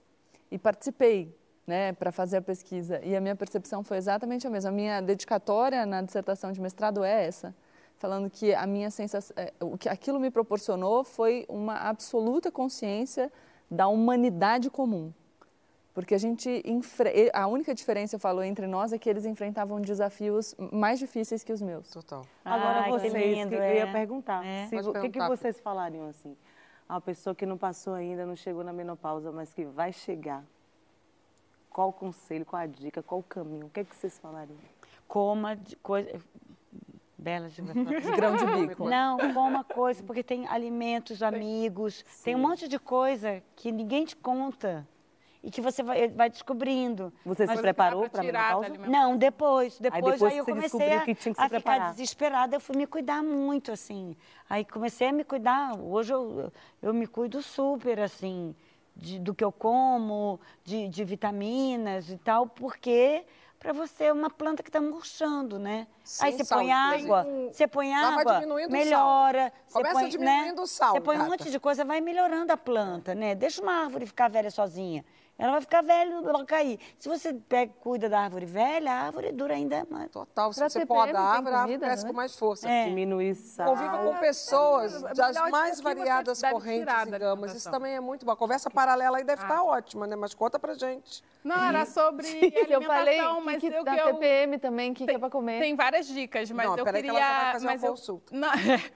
e 0.50 0.58
participei, 0.58 1.34
né, 1.66 1.92
para 1.92 2.10
fazer 2.10 2.38
a 2.38 2.42
pesquisa. 2.42 3.00
E 3.04 3.14
a 3.14 3.20
minha 3.20 3.36
percepção 3.36 3.82
foi 3.82 3.96
exatamente 3.96 4.46
a 4.46 4.50
mesma. 4.50 4.70
A 4.70 4.72
minha 4.72 5.00
dedicatória 5.00 5.86
na 5.86 6.02
dissertação 6.02 6.52
de 6.52 6.60
mestrado 6.60 7.04
é 7.04 7.26
essa, 7.26 7.54
falando 7.98 8.28
que 8.28 8.54
a 8.54 8.66
minha 8.66 8.90
sensação, 8.90 9.34
é, 9.36 9.52
o 9.60 9.78
que 9.78 9.88
aquilo 9.88 10.18
me 10.18 10.30
proporcionou 10.30 11.04
foi 11.04 11.46
uma 11.48 11.76
absoluta 11.76 12.50
consciência 12.50 13.30
da 13.70 13.86
humanidade 13.88 14.68
comum. 14.70 15.12
Porque 15.94 16.14
a 16.14 16.18
gente 16.18 16.62
enfre... 16.64 17.30
a 17.34 17.46
única 17.46 17.74
diferença, 17.74 18.16
eu 18.16 18.20
falo, 18.20 18.42
entre 18.42 18.66
nós 18.66 18.94
é 18.94 18.98
que 18.98 19.10
eles 19.10 19.26
enfrentavam 19.26 19.78
desafios 19.78 20.54
mais 20.72 20.98
difíceis 20.98 21.44
que 21.44 21.52
os 21.52 21.60
meus. 21.60 21.90
Total. 21.90 22.24
Agora 22.42 22.78
Ai, 22.80 22.84
que 22.84 22.90
vocês, 22.90 23.12
lindo, 23.12 23.50
que 23.50 23.54
eu 23.56 23.62
é. 23.62 23.76
ia 23.76 23.92
perguntar. 23.92 24.44
É. 24.44 24.68
se- 24.68 24.76
o 24.76 24.92
que, 24.94 25.10
que 25.10 25.18
vocês 25.18 25.60
falariam 25.60 26.08
assim? 26.08 26.34
A 26.88 26.98
pessoa 26.98 27.34
que 27.34 27.44
não 27.44 27.58
passou 27.58 27.92
ainda, 27.92 28.24
não 28.24 28.34
chegou 28.34 28.64
na 28.64 28.72
menopausa, 28.72 29.30
mas 29.30 29.52
que 29.52 29.66
vai 29.66 29.92
chegar. 29.92 30.42
Qual 31.72 31.88
o 31.88 31.92
conselho, 31.92 32.44
qual 32.44 32.62
a 32.62 32.66
dica, 32.66 33.02
qual 33.02 33.20
o 33.20 33.24
caminho? 33.24 33.66
O 33.66 33.70
que, 33.70 33.80
é 33.80 33.84
que 33.84 33.96
vocês 33.96 34.18
falariam? 34.18 34.58
Coma 35.08 35.56
de 35.56 35.76
coisa. 35.76 36.10
Bela 37.16 37.48
de 37.50 37.62
Grão 37.62 38.36
de 38.36 38.66
bico. 38.66 38.88
Não, 38.88 39.32
coma 39.32 39.64
coisa, 39.64 40.02
porque 40.02 40.22
tem 40.22 40.46
alimentos, 40.48 41.22
amigos, 41.22 42.04
tem 42.24 42.34
um 42.34 42.40
monte 42.40 42.66
de 42.66 42.78
coisa 42.78 43.42
que 43.54 43.70
ninguém 43.70 44.04
te 44.04 44.16
conta 44.16 44.86
e 45.42 45.50
que 45.50 45.60
você 45.60 45.82
vai, 45.82 46.08
vai 46.08 46.30
descobrindo. 46.30 47.12
Você 47.24 47.46
Mas 47.46 47.56
se 47.56 47.62
preparou 47.62 48.08
para 48.08 48.20
a 48.20 48.22
alimentação. 48.22 48.86
Não, 48.88 49.16
depois, 49.16 49.78
depois, 49.78 50.02
depois 50.02 50.22
aí 50.22 50.38
eu 50.38 50.44
comecei 50.44 50.92
a, 50.92 51.00
que 51.00 51.14
tinha 51.14 51.34
que 51.34 51.40
a 51.40 51.48
ficar 51.48 51.90
desesperada, 51.90 52.54
eu 52.54 52.60
fui 52.60 52.76
me 52.76 52.86
cuidar 52.86 53.22
muito, 53.22 53.72
assim. 53.72 54.16
Aí 54.48 54.64
comecei 54.64 55.08
a 55.08 55.12
me 55.12 55.24
cuidar, 55.24 55.76
hoje 55.78 56.12
eu, 56.12 56.52
eu 56.80 56.94
me 56.94 57.06
cuido 57.06 57.42
super, 57.42 57.98
assim, 57.98 58.54
de- 58.96 59.18
do 59.18 59.34
que 59.34 59.42
eu 59.44 59.50
como, 59.52 60.38
de, 60.64 60.88
de 60.88 61.04
vitaminas 61.04 62.08
e 62.10 62.16
tal, 62.18 62.46
porque 62.46 63.24
para 63.58 63.72
você 63.72 64.04
é 64.04 64.12
uma 64.12 64.28
planta 64.28 64.62
que 64.62 64.68
está 64.68 64.80
murchando, 64.80 65.58
né? 65.58 65.86
Sim, 66.02 66.24
aí 66.26 66.32
você 66.32 66.44
sal, 66.44 66.58
põe 66.58 66.72
água, 66.72 67.24
um- 67.24 67.52
você 67.52 67.66
põe 67.68 67.94
água, 67.94 68.40
melhora. 68.68 69.52
você 69.66 69.78
Começa 69.78 70.00
põe, 70.00 70.08
diminuindo 70.08 70.56
né? 70.56 70.62
o 70.62 70.66
sal, 70.66 70.92
Você 70.94 71.00
põe 71.00 71.14
um 71.16 71.18
gata. 71.20 71.30
monte 71.30 71.50
de 71.50 71.60
coisa, 71.60 71.84
vai 71.84 72.00
melhorando 72.00 72.52
a 72.52 72.56
planta, 72.56 73.14
né? 73.14 73.34
Deixa 73.34 73.62
uma 73.62 73.84
árvore 73.84 74.04
ficar 74.06 74.28
velha 74.28 74.50
sozinha. 74.50 75.04
Ela 75.42 75.52
vai 75.52 75.60
ficar 75.60 75.82
velha 75.82 76.20
e 76.20 76.22
vai 76.22 76.44
cair. 76.44 76.78
Se 77.00 77.08
você 77.08 77.34
pega, 77.34 77.72
cuida 77.80 78.08
da 78.08 78.20
árvore 78.20 78.46
velha, 78.46 78.92
a 78.92 79.06
árvore 79.06 79.32
dura 79.32 79.54
ainda 79.54 79.84
mais. 79.90 80.08
Total. 80.08 80.52
Se 80.52 80.60
Pra 80.60 80.68
você 80.68 80.86
poda 80.86 81.18
a 81.18 81.20
árvore, 81.20 81.52
a 81.52 81.58
árvore 81.58 81.78
comida, 81.78 81.86
cresce 81.86 82.04
né? 82.04 82.10
com 82.10 82.16
mais 82.16 82.36
força. 82.36 82.70
É. 82.70 83.34
Sal. 83.34 83.66
Conviva 83.66 83.98
com 83.98 84.14
pessoas 84.20 85.02
é 85.02 85.14
das 85.14 85.36
mais 85.50 85.80
variadas 85.80 86.40
correntes 86.42 86.94
e 87.08 87.18
gamas. 87.18 87.54
Isso 87.56 87.68
também 87.72 87.96
é 87.96 88.00
muito 88.00 88.24
bom. 88.24 88.30
A 88.30 88.36
conversa 88.36 88.70
paralela 88.70 89.18
aí 89.18 89.24
deve 89.24 89.42
estar 89.42 89.64
ótima, 89.64 90.06
né? 90.06 90.14
Mas 90.14 90.32
conta 90.32 90.60
pra 90.60 90.74
gente. 90.74 91.24
Não, 91.44 91.56
era 91.64 91.84
sobre 91.84 92.26
Eu 92.68 92.82
falei 92.82 93.18
alimentação, 93.18 93.36
que, 93.40 93.44
mas 93.44 93.60
que 93.60 93.66
eu, 93.66 93.84
da 93.84 93.94
que 93.94 94.00
eu 94.00 94.14
TPM 94.14 94.58
também, 94.58 94.90
o 94.92 94.94
que, 94.94 95.04
que 95.06 95.10
é 95.14 95.18
para 95.18 95.28
comer. 95.30 95.58
Tem 95.60 95.74
várias 95.74 96.06
dicas, 96.06 96.50
mas 96.52 96.66
Não, 96.66 96.76
eu 96.78 96.84
que 96.84 96.92
queria. 96.92 97.10
ela 97.10 97.42
vai 97.42 97.52
fazer 97.52 97.66
uma 97.66 97.72
mas 97.72 97.82
eu, 97.82 97.90
consulta. 97.90 98.32
Não, 98.36 98.48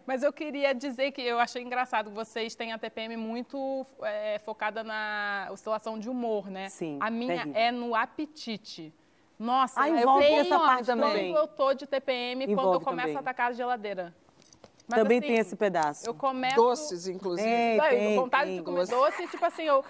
mas 0.06 0.22
eu 0.22 0.32
queria 0.32 0.72
dizer 0.74 1.10
que 1.10 1.20
eu 1.22 1.38
achei 1.40 1.62
engraçado 1.62 2.08
que 2.10 2.14
vocês 2.16 2.54
têm 2.54 2.72
a 2.72 2.78
TPM 2.78 3.16
muito 3.16 3.84
é, 4.02 4.38
focada 4.38 4.84
na 4.84 5.48
oscilação 5.50 5.98
de 5.98 6.08
humor, 6.08 6.48
né? 6.48 6.68
Sim, 6.68 6.98
A 7.00 7.10
minha 7.10 7.36
terrível. 7.36 7.60
é 7.60 7.72
no 7.72 7.94
apetite. 7.94 8.94
Nossa, 9.38 9.80
Ah, 9.82 9.88
eu 9.90 9.96
envolve 9.98 10.24
sei 10.24 10.34
essa 10.36 10.58
parte 10.58 10.84
quando 10.86 11.00
também. 11.02 11.32
eu 11.34 11.46
tô 11.48 11.74
de 11.74 11.86
TPM, 11.86 12.46
quando 12.46 12.50
eu 12.58 12.62
Envolve 12.62 12.84
começo 12.84 13.06
também. 13.08 13.16
a 13.16 13.20
atacar 13.20 13.50
a 13.50 13.52
geladeira. 13.52 14.14
Mas, 14.88 15.00
Também 15.00 15.18
assim, 15.18 15.26
tem 15.26 15.38
esse 15.38 15.56
pedaço. 15.56 16.06
Eu 16.06 16.14
começo. 16.14 16.54
Doces, 16.54 17.08
inclusive. 17.08 17.48
É, 17.48 17.76
Daí, 17.76 17.98
tem, 17.98 18.16
vontade 18.16 18.50
tem. 18.50 18.58
de 18.58 18.64
comer 18.64 18.86
doce, 18.86 19.26
tipo 19.26 19.44
assim, 19.44 19.64
eu, 19.64 19.84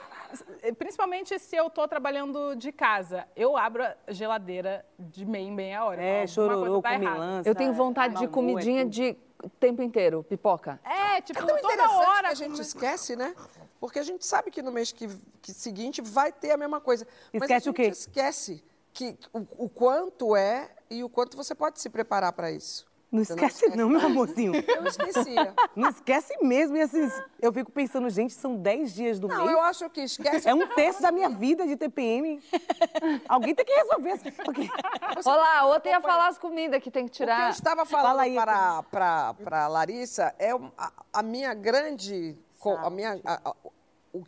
principalmente 0.79 1.39
se 1.39 1.55
eu 1.55 1.69
tô 1.69 1.87
trabalhando 1.87 2.57
de 2.57 2.73
casa, 2.73 3.27
eu 3.37 3.57
abro 3.57 3.85
a 3.85 3.95
geladeira 4.09 4.85
de 4.99 5.27
meia 5.27 5.47
em 5.47 5.53
meia 5.53 5.85
hora. 5.85 6.03
É, 6.03 6.27
chororô 6.27 6.81
tá 6.81 6.89
com 6.89 7.03
errada. 7.03 7.21
milança. 7.21 7.49
Eu 7.49 7.55
tenho 7.55 7.75
vontade 7.75 8.15
de 8.15 8.21
mamu, 8.27 8.31
é 8.31 8.33
comidinha 8.33 8.83
tudo. 8.85 8.93
de 8.93 9.17
tempo 9.61 9.83
inteiro, 9.83 10.25
pipoca. 10.25 10.81
É, 10.83 11.21
tipo, 11.21 11.45
Tão 11.45 11.59
toda 11.59 11.91
hora. 11.91 12.29
a 12.29 12.35
gente 12.35 12.59
esquece, 12.61 13.17
né? 13.17 13.35
Porque 13.79 13.99
a 13.99 14.03
gente 14.03 14.25
sabe 14.25 14.51
que 14.51 14.63
no 14.63 14.73
mês 14.73 14.93
que, 14.93 15.09
que 15.43 15.53
seguinte 15.53 16.01
vai 16.01 16.33
ter 16.33 16.53
a 16.53 16.57
mesma 16.57 16.81
coisa. 16.81 17.07
Mas 17.33 17.43
Esquece 17.43 17.69
a 17.69 17.71
o 17.71 17.75
quê? 17.75 17.85
gente 17.85 17.95
esquece 17.95 18.65
que 18.95 19.19
o, 19.31 19.65
o 19.65 19.69
quanto 19.69 20.35
é 20.35 20.71
e 20.89 21.05
o 21.05 21.09
quanto 21.11 21.37
você 21.37 21.55
pode 21.55 21.81
se 21.81 21.91
preparar 21.91 22.33
para 22.33 22.51
isso. 22.51 22.87
Não 23.11 23.23
esquece 23.23 23.69
não, 23.77 23.89
meu 23.89 24.01
amorzinho. 24.05 24.53
Eu 24.67 24.85
esquecia. 24.87 25.55
Não 25.77 25.89
esquece 25.91 26.35
mesmo. 26.43 26.77
E 26.77 26.83
assim, 26.83 27.09
eu 27.41 27.53
fico 27.53 27.71
pensando, 27.71 28.11
gente, 28.11 28.35
são 28.35 28.57
10 28.57 28.93
dias 28.95 29.21
do 29.21 29.29
Não, 29.29 29.39
mês. 29.39 29.51
eu 29.53 29.61
acho 29.61 29.89
que 29.91 30.01
esquece. 30.03 30.49
É 30.49 30.53
um 30.53 30.67
terço 30.75 31.01
da 31.01 31.13
minha 31.13 31.29
vida 31.29 31.67
de 31.67 31.77
TPM. 31.77 32.43
Alguém 33.29 33.55
tem 33.55 33.65
que 33.65 33.73
resolver 33.73 34.13
isso. 34.15 34.25
Porque... 34.45 34.69
Olha 35.25 35.37
lá, 35.37 35.59
a 35.61 35.67
outra 35.67 35.91
ia 35.93 36.01
falar 36.01 36.29
as 36.29 36.39
comidas 36.39 36.83
que 36.83 36.91
tem 36.91 37.07
que 37.07 37.13
O 37.13 37.17
que 37.17 37.23
eu 37.23 37.27
tirar. 37.27 37.51
estava 37.51 37.87
falando 37.87 38.07
Fala 38.09 38.23
aí, 38.23 38.35
para, 38.35 38.83
para, 38.85 39.35
para 39.35 39.65
a 39.65 39.69
Larissa 39.69 40.35
é 40.39 40.51
a, 40.51 40.93
a 41.13 41.23
minha 41.23 41.55
grande. 41.55 42.37
A 42.83 42.91
minha, 42.91 43.21
a- 43.25 43.55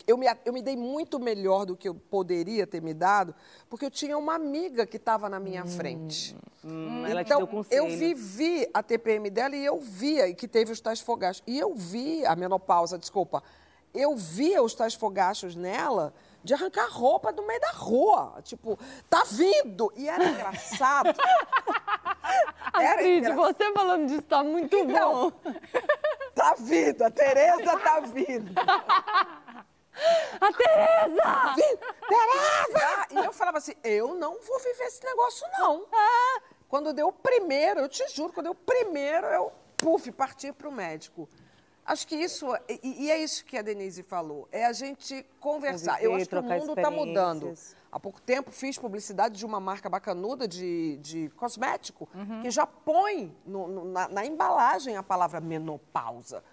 eu, 0.06 0.16
me, 0.16 0.26
eu 0.44 0.52
me 0.52 0.62
dei 0.62 0.76
muito 0.76 1.18
melhor 1.20 1.64
do 1.66 1.76
que 1.76 1.88
eu 1.88 1.94
poderia 1.94 2.66
ter 2.66 2.80
me 2.82 2.92
dado, 2.94 3.34
porque 3.68 3.84
eu 3.86 3.90
tinha 3.90 4.16
uma 4.18 4.34
amiga 4.34 4.86
que 4.86 4.96
estava 4.96 5.28
na 5.28 5.38
minha 5.38 5.64
frente. 5.66 6.36
Hum, 6.64 7.04
ela 7.06 7.22
te 7.24 7.32
então, 7.32 7.48
eu 7.70 7.88
vivi 7.88 8.68
a 8.74 8.82
TPM 8.82 9.30
dela 9.30 9.54
e 9.56 9.64
eu 9.64 9.78
via 9.80 10.32
que 10.34 10.48
teve 10.48 10.72
os 10.72 10.80
tais 10.80 11.00
fogachos. 11.00 11.42
E 11.46 11.58
eu 11.58 11.74
vi 11.74 12.24
a 12.26 12.34
menopausa, 12.36 12.98
desculpa. 12.98 13.42
Eu 13.94 14.16
via 14.16 14.62
os 14.62 14.74
tais 14.74 14.94
fogachos 14.94 15.56
nela 15.56 16.12
de 16.44 16.52
arrancar 16.54 16.88
roupa 16.90 17.32
do 17.32 17.42
meio 17.46 17.60
da 17.60 17.70
rua. 17.72 18.38
Tipo, 18.44 18.78
tá 19.08 19.24
vindo! 19.30 19.92
E 19.96 20.08
era 20.08 20.28
engraçado. 20.28 21.10
Era 22.74 22.92
Astrid, 22.94 23.18
engra- 23.18 23.34
você 23.34 23.72
falando 23.72 24.06
disso 24.06 24.22
tá 24.22 24.44
muito 24.44 24.76
Então, 24.76 25.30
bom. 25.30 25.50
Tá 26.34 26.54
vindo, 26.56 27.02
a 27.02 27.10
Tereza 27.10 27.76
tá 27.80 28.00
vindo. 28.00 28.52
A 30.40 30.52
Tereza! 30.52 31.54
Tereza! 32.08 33.06
E 33.10 33.24
eu 33.26 33.32
falava 33.32 33.58
assim, 33.58 33.74
eu 33.82 34.14
não 34.14 34.40
vou 34.40 34.58
viver 34.58 34.84
esse 34.84 35.04
negócio, 35.04 35.46
não. 35.58 35.86
Quando 36.68 36.92
deu 36.92 37.08
o 37.08 37.12
primeiro, 37.12 37.80
eu 37.80 37.88
te 37.88 38.06
juro, 38.08 38.30
quando 38.32 38.44
deu 38.44 38.52
o 38.52 38.54
primeiro, 38.54 39.26
eu, 39.28 39.50
puf, 39.78 40.12
parti 40.12 40.52
para 40.52 40.68
o 40.68 40.72
médico. 40.72 41.26
Acho 41.86 42.06
que 42.06 42.14
isso, 42.14 42.46
e, 42.68 43.04
e 43.06 43.10
é 43.10 43.16
isso 43.16 43.42
que 43.46 43.56
a 43.56 43.62
Denise 43.62 44.02
falou, 44.02 44.46
é 44.52 44.66
a 44.66 44.72
gente 44.74 45.24
conversar. 45.40 46.02
eu 46.04 46.14
acho 46.14 46.28
que 46.28 46.36
o 46.36 46.42
mundo 46.42 46.74
está 46.76 46.90
mudando. 46.90 47.54
Há 47.90 47.98
pouco 47.98 48.20
tempo 48.20 48.50
fiz 48.50 48.76
publicidade 48.78 49.38
de 49.38 49.46
uma 49.46 49.58
marca 49.58 49.88
bacanuda 49.88 50.46
de, 50.46 50.98
de 50.98 51.30
cosmético 51.30 52.06
Uhum. 52.14 52.42
que 52.42 52.50
já 52.50 52.66
põe 52.66 53.34
no- 53.46 53.66
no- 53.66 53.84
na, 53.86 54.06
na 54.08 54.26
embalagem 54.26 54.98
a 54.98 55.02
palavra 55.02 55.40
menopausa. 55.40 56.44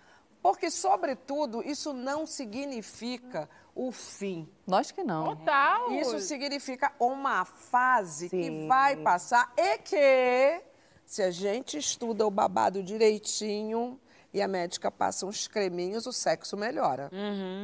Porque, 0.45 0.69
sobretudo, 0.69 1.63
isso 1.67 1.91
não 1.91 2.27
significa 2.27 3.49
o 3.73 3.91
fim. 3.91 4.47
Lógico 4.67 5.01
que 5.01 5.03
não. 5.03 5.35
Total. 5.35 5.91
Isso 5.93 6.19
significa 6.19 6.93
uma 6.99 7.43
fase 7.45 8.29
que 8.29 8.43
Sim. 8.43 8.67
vai 8.67 8.95
passar 8.95 9.51
e 9.57 9.79
que, 9.79 10.61
se 11.03 11.23
a 11.23 11.31
gente 11.31 11.79
estuda 11.79 12.27
o 12.27 12.29
babado 12.29 12.83
direitinho 12.83 13.99
e 14.31 14.39
a 14.39 14.47
médica 14.47 14.91
passa 14.91 15.25
uns 15.25 15.47
creminhos, 15.47 16.05
o 16.05 16.13
sexo 16.13 16.55
melhora. 16.55 17.09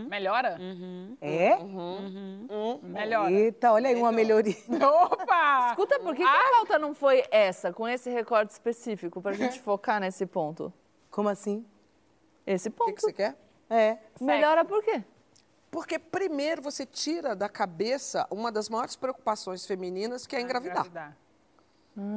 Melhora? 0.10 0.58
É? 1.22 1.60
Melhora. 2.82 3.32
Eita, 3.32 3.74
olha 3.74 3.90
aí 3.90 3.96
uma 3.96 4.12
melhoria. 4.12 4.56
Opa! 5.04 5.68
Escuta, 5.70 6.00
por 6.00 6.16
que, 6.16 6.24
que 6.24 6.28
a 6.28 6.50
pauta 6.50 6.80
não 6.80 6.96
foi 6.96 7.24
essa, 7.30 7.72
com 7.72 7.88
esse 7.88 8.10
recorte 8.10 8.50
específico, 8.50 9.22
pra 9.22 9.34
gente 9.34 9.60
focar 9.62 10.00
nesse 10.02 10.26
ponto? 10.26 10.74
Como 11.12 11.30
assim? 11.30 11.64
Esse 12.52 12.70
O 12.70 12.72
que, 12.72 12.78
ponto. 12.78 12.94
que 12.96 13.02
você 13.02 13.14
quer? 13.14 13.38
É. 13.70 13.98
Melhora 14.20 14.66
por 14.66 14.84
quê? 14.84 15.04
Porque 15.70 15.98
primeiro 15.98 16.62
você 16.62 16.86
tira 16.86 17.34
da 17.34 17.48
cabeça 17.48 18.28
uma 18.30 18.52
das 18.52 18.68
maiores 18.68 18.96
preocupações 18.96 19.66
femininas, 19.66 20.28
que 20.28 20.36
é 20.36 20.42
engravidar. 20.42 21.16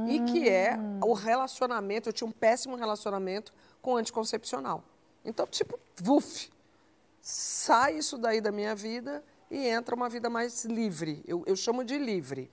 E 0.09 0.21
que 0.21 0.49
é 0.49 0.77
o 1.05 1.13
relacionamento. 1.13 2.09
Eu 2.09 2.13
tinha 2.13 2.27
um 2.27 2.33
péssimo 2.33 2.75
relacionamento 2.77 3.53
com 3.81 3.97
anticoncepcional. 3.97 4.83
Então, 5.25 5.47
tipo, 5.47 5.79
vuf, 5.97 6.51
sai 7.21 7.97
isso 7.99 8.19
daí 8.19 8.41
da 8.41 8.51
minha 8.51 8.75
vida 8.75 9.23
e 9.51 9.69
entra 9.69 9.95
uma 9.95 10.09
vida 10.09 10.29
mais 10.29 10.65
livre. 10.65 11.23
Eu, 11.27 11.45
eu 11.47 11.55
chamo 11.57 11.85
de 11.85 11.97
livre. 11.99 12.51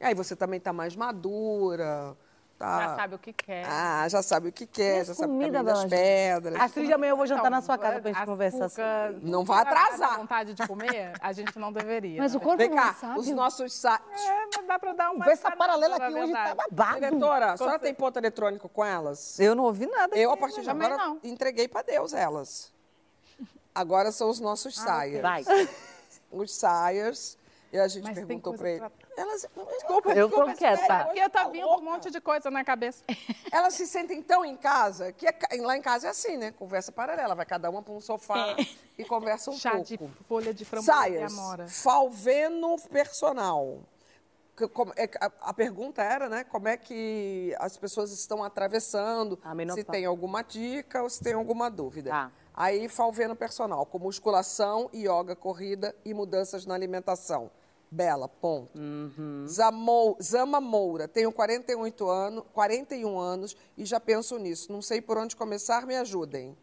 E 0.00 0.04
aí 0.04 0.14
você 0.14 0.34
também 0.34 0.58
está 0.58 0.72
mais 0.72 0.96
madura. 0.96 2.16
Tá... 2.64 2.80
Já 2.88 2.96
sabe 2.96 3.14
o 3.14 3.18
que 3.18 3.32
quer. 3.32 3.66
Ah, 3.68 4.08
já 4.08 4.22
sabe 4.22 4.48
o 4.48 4.52
que 4.52 4.66
quer, 4.66 5.00
as 5.00 5.06
já 5.08 5.14
sabe 5.14 5.32
o 5.32 5.34
comida, 5.34 5.58
caminho 5.58 5.74
das 5.74 5.84
pedras. 5.84 6.60
Astrid, 6.60 6.92
amanhã 6.92 7.10
eu 7.10 7.16
vou 7.16 7.26
jantar 7.26 7.40
Então, 7.42 7.50
na 7.50 7.60
sua 7.62 7.76
casa 7.76 8.00
pra 8.00 8.12
gente 8.12 8.24
conversar 8.24 8.68
sobre. 8.70 9.20
Não 9.30 9.44
vai 9.44 9.60
atrasar. 9.60 10.10
dá 10.12 10.16
vontade 10.16 10.54
de 10.54 10.66
comer, 10.66 11.12
a 11.20 11.32
gente 11.32 11.58
não 11.58 11.72
deveria. 11.72 12.22
Mas 12.22 12.34
o 12.34 12.40
corpo 12.40 12.56
Vem 12.58 12.70
cá, 12.70 12.94
sabe. 12.94 13.18
os 13.20 13.28
nossos 13.28 13.72
sites. 13.74 14.22
É, 14.26 14.46
mas 14.56 14.66
dá 14.66 14.78
pra 14.78 14.92
dar 14.94 15.10
uma. 15.10 15.24
Conversa 15.24 15.48
empanada, 15.48 15.56
paralela 15.58 15.96
aqui 15.96 16.14
hoje 16.14 16.32
tá 16.32 16.54
babado. 16.54 16.94
Diretora, 16.94 17.52
a 17.52 17.56
senhora 17.56 17.78
tem 17.78 17.94
ponto 17.94 18.16
eletrônico 18.18 18.68
com 18.68 18.84
elas? 18.84 19.38
Eu 19.38 19.54
não 19.54 19.64
ouvi 19.64 19.86
nada. 19.86 20.16
Eu, 20.16 20.30
a 20.32 20.36
partir 20.36 20.62
de 20.62 20.70
agora, 20.70 20.96
não. 20.96 21.18
entreguei 21.22 21.68
para 21.68 21.82
Deus 21.82 22.12
elas. 22.14 22.72
Agora 23.74 24.10
são 24.12 24.30
os 24.30 24.40
nossos 24.40 24.74
sires. 24.76 25.20
Vai. 25.20 25.44
Os 26.30 26.52
sires. 26.54 27.36
E 27.72 27.78
a 27.78 27.86
gente 27.88 28.04
Mas 28.04 28.14
perguntou 28.14 28.54
pra- 28.54 28.70
eles. 28.70 28.82
Elas, 29.16 29.46
desculpa, 29.70 30.12
Eu 30.12 30.28
tô 30.28 30.36
desculpa, 30.36 30.54
quieta. 30.54 30.80
espera, 30.80 31.04
Porque 31.04 31.20
eu 31.20 31.30
tô 31.30 31.50
vindo 31.50 31.68
um 31.68 31.80
monte 31.80 32.10
de 32.10 32.20
coisa 32.20 32.50
na 32.50 32.64
cabeça. 32.64 33.04
Elas 33.52 33.74
se 33.74 33.86
sentem 33.86 34.22
tão 34.22 34.44
em 34.44 34.56
casa 34.56 35.12
que 35.12 35.26
é 35.26 35.34
lá 35.60 35.76
em 35.76 35.82
casa 35.82 36.08
é 36.08 36.10
assim, 36.10 36.36
né? 36.36 36.50
Conversa 36.52 36.90
paralela. 36.90 37.34
Vai 37.34 37.46
cada 37.46 37.70
uma 37.70 37.82
para 37.82 37.92
um 37.94 38.00
sofá 38.00 38.56
e 38.98 39.04
conversa 39.04 39.50
um 39.50 39.56
Chá 39.56 39.70
pouco. 39.72 39.84
de 39.86 39.98
folha 40.28 40.52
de 40.52 40.64
framboesa 40.64 41.08
e 41.08 41.12
Sires, 41.12 41.32
amora. 41.32 41.68
Falveno 41.68 42.76
personal. 42.90 43.80
É 44.96 45.10
a, 45.20 45.50
a 45.50 45.54
pergunta 45.54 46.00
era, 46.02 46.28
né? 46.28 46.44
Como 46.44 46.68
é 46.68 46.76
que 46.76 47.54
as 47.58 47.76
pessoas 47.76 48.12
estão 48.12 48.42
atravessando? 48.44 49.38
Se 49.74 49.82
tem 49.82 50.04
alguma 50.04 50.42
dica 50.42 51.02
ou 51.02 51.10
se 51.10 51.22
tem 51.22 51.32
alguma 51.34 51.68
dúvida. 51.68 52.10
Tá. 52.10 52.32
Aí, 52.56 52.88
Falveno 52.88 53.34
personal, 53.34 53.84
com 53.84 53.98
musculação, 53.98 54.88
yoga, 54.94 55.34
corrida 55.34 55.94
e 56.04 56.14
mudanças 56.14 56.64
na 56.64 56.74
alimentação. 56.74 57.50
Bela, 57.94 58.28
ponto. 58.28 58.72
Zamou- 59.46 60.16
Zama 60.20 60.60
Moura, 60.60 61.06
tenho 61.06 61.30
48 61.30 62.08
anos, 62.08 62.42
41 62.52 63.16
anos 63.18 63.56
e 63.78 63.84
já 63.84 64.00
penso 64.00 64.36
nisso. 64.36 64.72
Não 64.72 64.82
sei 64.82 65.00
por 65.00 65.16
onde 65.16 65.36
começar, 65.36 65.86
me 65.86 65.94
ajudem. 65.96 66.56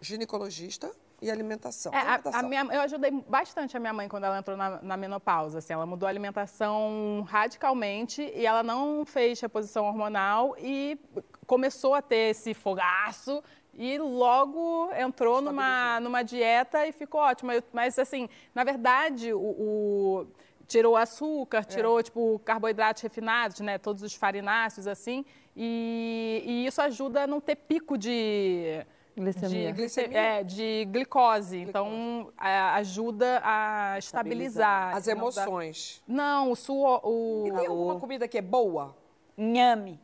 Ginecologista 0.00 0.90
e 1.20 1.30
alimentação. 1.30 1.92
É, 1.92 1.98
a- 1.98 2.00
a, 2.00 2.04
Alimentação. 2.14 2.48
minha, 2.48 2.64
eu 2.64 2.80
ajudei 2.80 3.10
bastante 3.28 3.76
a 3.76 3.80
minha 3.80 3.92
mãe 3.92 4.08
quando 4.08 4.24
ela 4.24 4.38
entrou 4.38 4.56
na, 4.56 4.80
na 4.82 4.96
menopausa. 4.96 5.58
Assim, 5.58 5.74
ela 5.74 5.84
mudou 5.86 6.06
a 6.06 6.10
alimentação 6.10 7.24
radicalmente 7.28 8.22
e 8.34 8.46
ela 8.46 8.62
não 8.62 9.04
fez 9.04 9.38
reposição 9.38 9.84
hormonal 9.84 10.56
e 10.58 10.98
começou 11.46 11.94
a 11.94 12.00
ter 12.02 12.30
esse 12.30 12.54
fogaço 12.54 13.42
e 13.74 13.98
logo 13.98 14.90
entrou 14.94 15.40
numa, 15.40 15.98
numa 16.00 16.22
dieta 16.22 16.86
e 16.86 16.92
ficou 16.92 17.20
ótima. 17.20 17.54
Mas, 17.72 17.98
assim, 17.98 18.28
na 18.54 18.64
verdade, 18.64 19.32
o, 19.32 19.38
o- 19.40 20.26
tirou 20.66 20.96
açúcar, 20.96 21.64
tirou, 21.64 22.02
tipo, 22.02 22.38
carboidratos 22.44 23.02
refinados, 23.02 23.60
né? 23.60 23.78
Todos 23.78 24.02
os 24.02 24.14
farináceos, 24.14 24.86
assim. 24.86 25.24
E, 25.56 26.42
e 26.46 26.66
isso 26.66 26.80
ajuda 26.80 27.24
a 27.24 27.26
não 27.26 27.40
ter 27.40 27.56
pico 27.56 27.96
de... 27.98 28.84
Glicemia. 29.14 29.66
De, 29.66 29.72
glice- 29.72 30.08
é, 30.14 30.42
de 30.42 30.86
glicose. 30.90 31.58
Então, 31.58 32.32
a- 32.38 32.76
ajuda 32.76 33.42
a 33.44 33.98
estabilizar. 33.98 34.96
As 34.96 35.04
dá- 35.04 35.12
emoções. 35.12 36.02
Não, 36.08 36.50
o 36.50 36.56
suor. 36.56 37.00
O... 37.04 37.44
E 37.46 37.52
tem 37.52 37.66
alguma 37.66 38.00
comida 38.00 38.26
que 38.26 38.38
é 38.38 38.42
boa? 38.42 38.96
Nhame. 39.36 40.00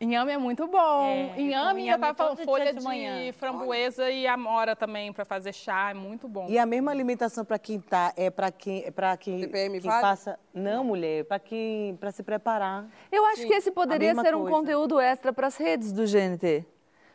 Inhame 0.00 0.32
é 0.32 0.38
muito 0.38 0.66
bom. 0.66 1.04
É, 1.04 1.38
inhame, 1.38 1.82
eu 1.82 1.86
inhame 1.86 2.00
tava 2.00 2.14
falando 2.14 2.36
todo 2.38 2.46
folha 2.46 2.72
de, 2.72 2.78
de 2.78 2.84
manhã. 2.84 3.32
framboesa 3.34 4.10
e 4.10 4.26
amora 4.26 4.74
também 4.74 5.12
para 5.12 5.26
fazer 5.26 5.52
chá, 5.52 5.90
é 5.90 5.94
muito 5.94 6.26
bom. 6.26 6.46
E 6.48 6.58
a 6.58 6.64
mesma 6.64 6.90
alimentação 6.90 7.44
para 7.44 7.58
quem 7.58 7.78
tá 7.78 8.12
é 8.16 8.30
para 8.30 8.50
quem 8.50 8.82
é 8.84 8.90
para 8.90 9.14
quem, 9.18 9.46
quem 9.46 9.80
vale? 9.80 10.00
passa 10.00 10.38
não 10.54 10.84
mulher 10.84 11.24
para 11.24 11.38
quem 11.38 11.96
para 11.96 12.10
se 12.12 12.22
preparar 12.22 12.88
Eu 13.12 13.26
acho 13.26 13.46
que 13.46 13.52
esse 13.52 13.70
poderia 13.70 14.14
ser 14.14 14.34
um 14.34 14.42
coisa. 14.42 14.56
conteúdo 14.56 14.98
extra 14.98 15.32
para 15.34 15.48
as 15.48 15.56
redes 15.56 15.92
do 15.92 16.04
GNT. 16.06 16.64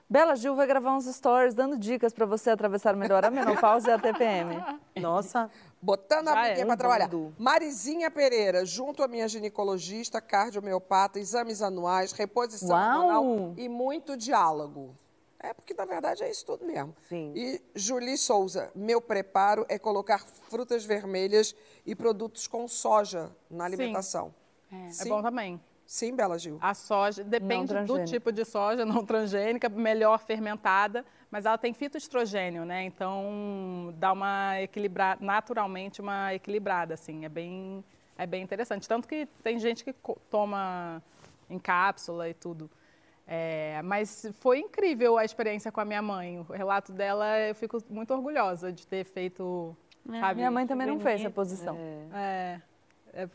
Bela 0.10 0.36
Gil 0.36 0.56
vai 0.56 0.66
gravar 0.66 0.96
uns 0.98 1.06
stories 1.06 1.54
dando 1.54 1.78
dicas 1.78 2.12
para 2.12 2.26
você 2.26 2.50
atravessar 2.50 2.96
melhor 2.96 3.24
a 3.24 3.30
menopausa 3.30 3.92
e 3.92 3.94
a 3.94 4.00
TPM. 4.00 4.56
nossa 5.00 5.52
Botando 5.80 6.30
a 6.30 6.32
amiguinha 6.32 6.64
é. 6.64 6.66
para 6.66 6.78
trabalhar. 6.78 7.10
Marizinha 7.38 8.10
Pereira, 8.10 8.66
junto 8.66 9.04
à 9.04 9.08
minha 9.08 9.28
ginecologista, 9.28 10.20
cardiomeopata, 10.20 11.20
exames 11.20 11.62
anuais, 11.62 12.12
reposição 12.12 12.70
Uau! 12.70 13.08
hormonal 13.08 13.54
e 13.56 13.70
muito 13.70 14.18
diálogo. 14.18 14.98
É 15.40 15.54
porque, 15.54 15.74
na 15.76 15.86
verdade, 15.86 16.24
é 16.24 16.30
isso 16.30 16.46
tudo 16.46 16.66
mesmo. 16.66 16.94
Sim. 17.08 17.32
E 17.34 17.62
Julie 17.74 18.18
Souza, 18.18 18.72
meu 18.76 19.00
preparo 19.00 19.64
é 19.70 19.78
colocar 19.78 20.20
frutas 20.20 20.84
vermelhas 20.84 21.56
e 21.86 21.96
produtos 21.96 22.46
com 22.46 22.68
soja 22.68 23.32
na 23.50 23.64
alimentação. 23.64 24.34
É 24.72 24.90
Sim. 24.90 25.10
bom 25.10 25.22
também. 25.22 25.62
Sim, 25.90 26.16
Bela 26.16 26.38
Gil. 26.38 26.60
A 26.62 26.76
soja, 26.76 27.24
depende 27.24 27.74
do 27.74 28.06
tipo 28.06 28.32
de 28.32 28.46
soja, 28.46 28.86
não 28.86 29.04
transgênica, 29.04 29.68
melhor 29.68 30.20
fermentada, 30.20 31.04
mas 31.32 31.48
ela 31.48 31.58
tem 31.58 31.74
fitoestrogênio, 31.74 32.64
né? 32.64 32.84
Então 32.84 33.92
dá 33.98 34.14
uma 34.14 34.62
equilibrada, 34.62 35.26
naturalmente 35.26 36.00
uma 36.00 36.32
equilibrada, 36.32 36.94
assim, 36.94 37.26
é 37.26 37.30
bem, 37.30 37.84
é 38.16 38.28
bem 38.28 38.44
interessante. 38.44 38.88
Tanto 38.88 39.08
que 39.08 39.26
tem 39.42 39.58
gente 39.58 39.84
que 39.84 39.92
toma 40.30 41.02
em 41.50 41.58
cápsula 41.58 42.30
e 42.30 42.36
tudo. 42.36 42.70
É, 43.26 43.82
mas 43.84 44.28
foi 44.34 44.60
incrível 44.60 45.18
a 45.18 45.26
experiência 45.26 45.72
com 45.72 45.82
a 45.82 45.86
minha 45.86 46.04
mãe. 46.04 46.38
O 46.38 46.54
relato 46.54 46.92
dela, 46.92 47.40
eu 47.40 47.56
fico 47.56 47.84
muito 47.90 48.14
orgulhosa 48.14 48.72
de 48.72 48.86
ter 48.86 49.06
feito. 49.06 49.76
sabe? 50.08 50.36
Minha 50.36 50.52
mãe 50.52 50.68
também 50.68 50.86
não 50.86 51.00
fez 51.00 51.16
bonito. 51.16 51.30
reposição. 51.30 51.76
É, 51.76 52.06
é, 52.14 52.62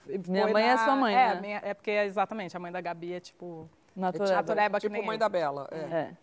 e 0.09 0.19
Minha 0.31 0.49
mãe 0.49 0.65
é 0.65 0.75
na- 0.75 0.85
sua 0.85 0.97
mãe, 0.97 1.15
é, 1.15 1.35
né? 1.35 1.41
minha- 1.41 1.61
é 1.65 1.75
porque, 1.75 1.91
exatamente, 1.91 2.57
a 2.57 2.61
mãe 2.61 2.71
da 2.73 2.81
Gabi 2.81 3.13
é 3.15 3.21
tipo. 3.21 3.69
Natureba. 3.95 4.35
Natureba 4.35 4.79
que 4.79 4.87
Tipo 4.87 4.93
nem 4.93 5.05
mãe 5.07 5.15
eu. 5.15 5.19
da 5.21 5.29
Bela. 5.29 5.69
É. 5.71 6.15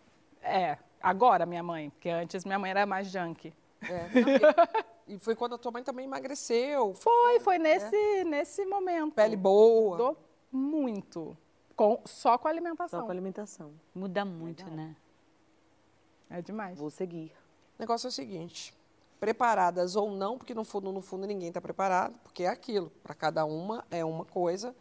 É. 0.44 0.62
É, 0.72 0.78
agora 1.02 1.46
minha 1.46 1.64
mãe, 1.64 1.90
porque 1.92 2.10
antes 2.10 2.44
minha 2.46 2.58
mãe 2.60 2.72
era 2.72 2.86
mais 2.86 3.08
junk. 3.08 3.54
É. 3.84 4.08
E 5.08 5.20
foi 5.20 5.36
quando 5.36 5.56
a 5.56 5.58
tua 5.58 5.72
mãe 5.74 5.84
também 5.84 6.06
emagreceu. 6.06 6.94
Foi, 6.94 7.40
foi 7.42 7.58
nesse, 7.60 8.24
nesse 8.24 8.66
momento. 8.66 9.14
Pele 9.14 9.36
boa. 9.36 9.92
Mudou 9.98 10.18
muito. 10.50 11.36
Com, 11.76 12.00
só 12.06 12.38
com 12.38 12.48
a 12.48 12.52
alimentação. 12.52 13.00
só 13.02 13.06
com 13.06 13.12
alimentação 13.12 13.74
Muda 13.94 14.24
muito, 14.24 14.64
né? 14.70 14.96
É 16.30 16.42
demais. 16.42 16.78
vou 16.80 16.90
seguir 16.90 17.34
O 17.78 17.82
negócio 17.82 18.08
é 18.08 18.10
o 18.10 18.12
seguinte: 18.12 18.74
preparadas 19.22 19.96
ou 19.96 20.10
não, 20.12 20.36
porque 20.36 20.54
no 20.56 20.64
fundo, 20.66 20.92
no 20.92 21.00
fundo, 21.00 21.28
ninguém 21.28 21.50
está 21.50 21.62
preparado, 21.62 22.16
porque 22.24 22.44
é 22.44 22.48
aquilo. 22.48 22.90
Para 23.04 23.14
cada 23.14 23.46
uma 23.46 23.86
é 23.92 24.04
uma 24.04 24.26
coisa. 24.26 24.76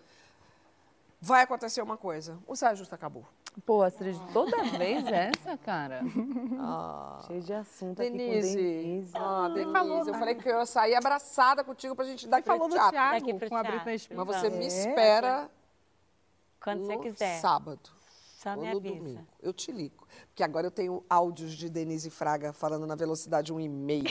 Vai 1.20 1.42
acontecer 1.42 1.82
uma 1.82 1.98
coisa. 1.98 2.38
O 2.46 2.56
saia 2.56 2.74
justa 2.74 2.94
acabou. 2.94 3.26
Pô, 3.66 3.82
Astrid, 3.82 4.16
toda 4.32 4.62
vez 4.78 5.04
essa, 5.06 5.58
cara. 5.58 6.00
Ah, 6.58 7.20
cheio 7.26 7.42
de 7.42 7.52
assunto 7.52 8.00
aqui 8.00 8.10
com 8.12 8.16
Denise. 8.16 8.56
Denise 8.56 9.12
Ah, 9.14 9.48
Denise. 9.52 9.72
falou, 9.72 10.06
eu 10.06 10.14
falei 10.14 10.34
que 10.36 10.48
eu 10.48 10.58
ia 10.58 10.64
sair 10.66 10.94
abraçada 10.94 11.62
contigo 11.62 11.94
pra 11.94 12.06
gente 12.06 12.26
dar 12.26 12.42
falou 12.42 12.66
do 12.68 12.74
Daqui 12.74 13.34
pro 13.34 13.48
com 13.50 13.56
a 13.56 13.62
teatro. 13.62 13.84
Mas 14.16 14.26
você 14.26 14.46
Então, 14.46 14.58
me 14.58 14.64
É? 14.64 14.68
espera 14.68 15.50
Quando 16.62 16.86
você 16.86 16.96
quiser. 16.96 17.40
sábado. 17.40 17.90
Só 18.42 18.54
ou 18.54 18.64
no 18.64 18.80
domingo. 18.80 19.26
Eu 19.38 19.52
te 19.52 19.70
ligo. 19.70 20.08
Porque 20.28 20.42
agora 20.42 20.66
eu 20.66 20.70
tenho 20.70 21.04
áudios 21.10 21.52
de 21.52 21.68
Denise 21.68 22.08
Fraga 22.08 22.54
falando 22.54 22.86
na 22.86 22.94
velocidade 22.94 23.52
1,5. 23.52 24.08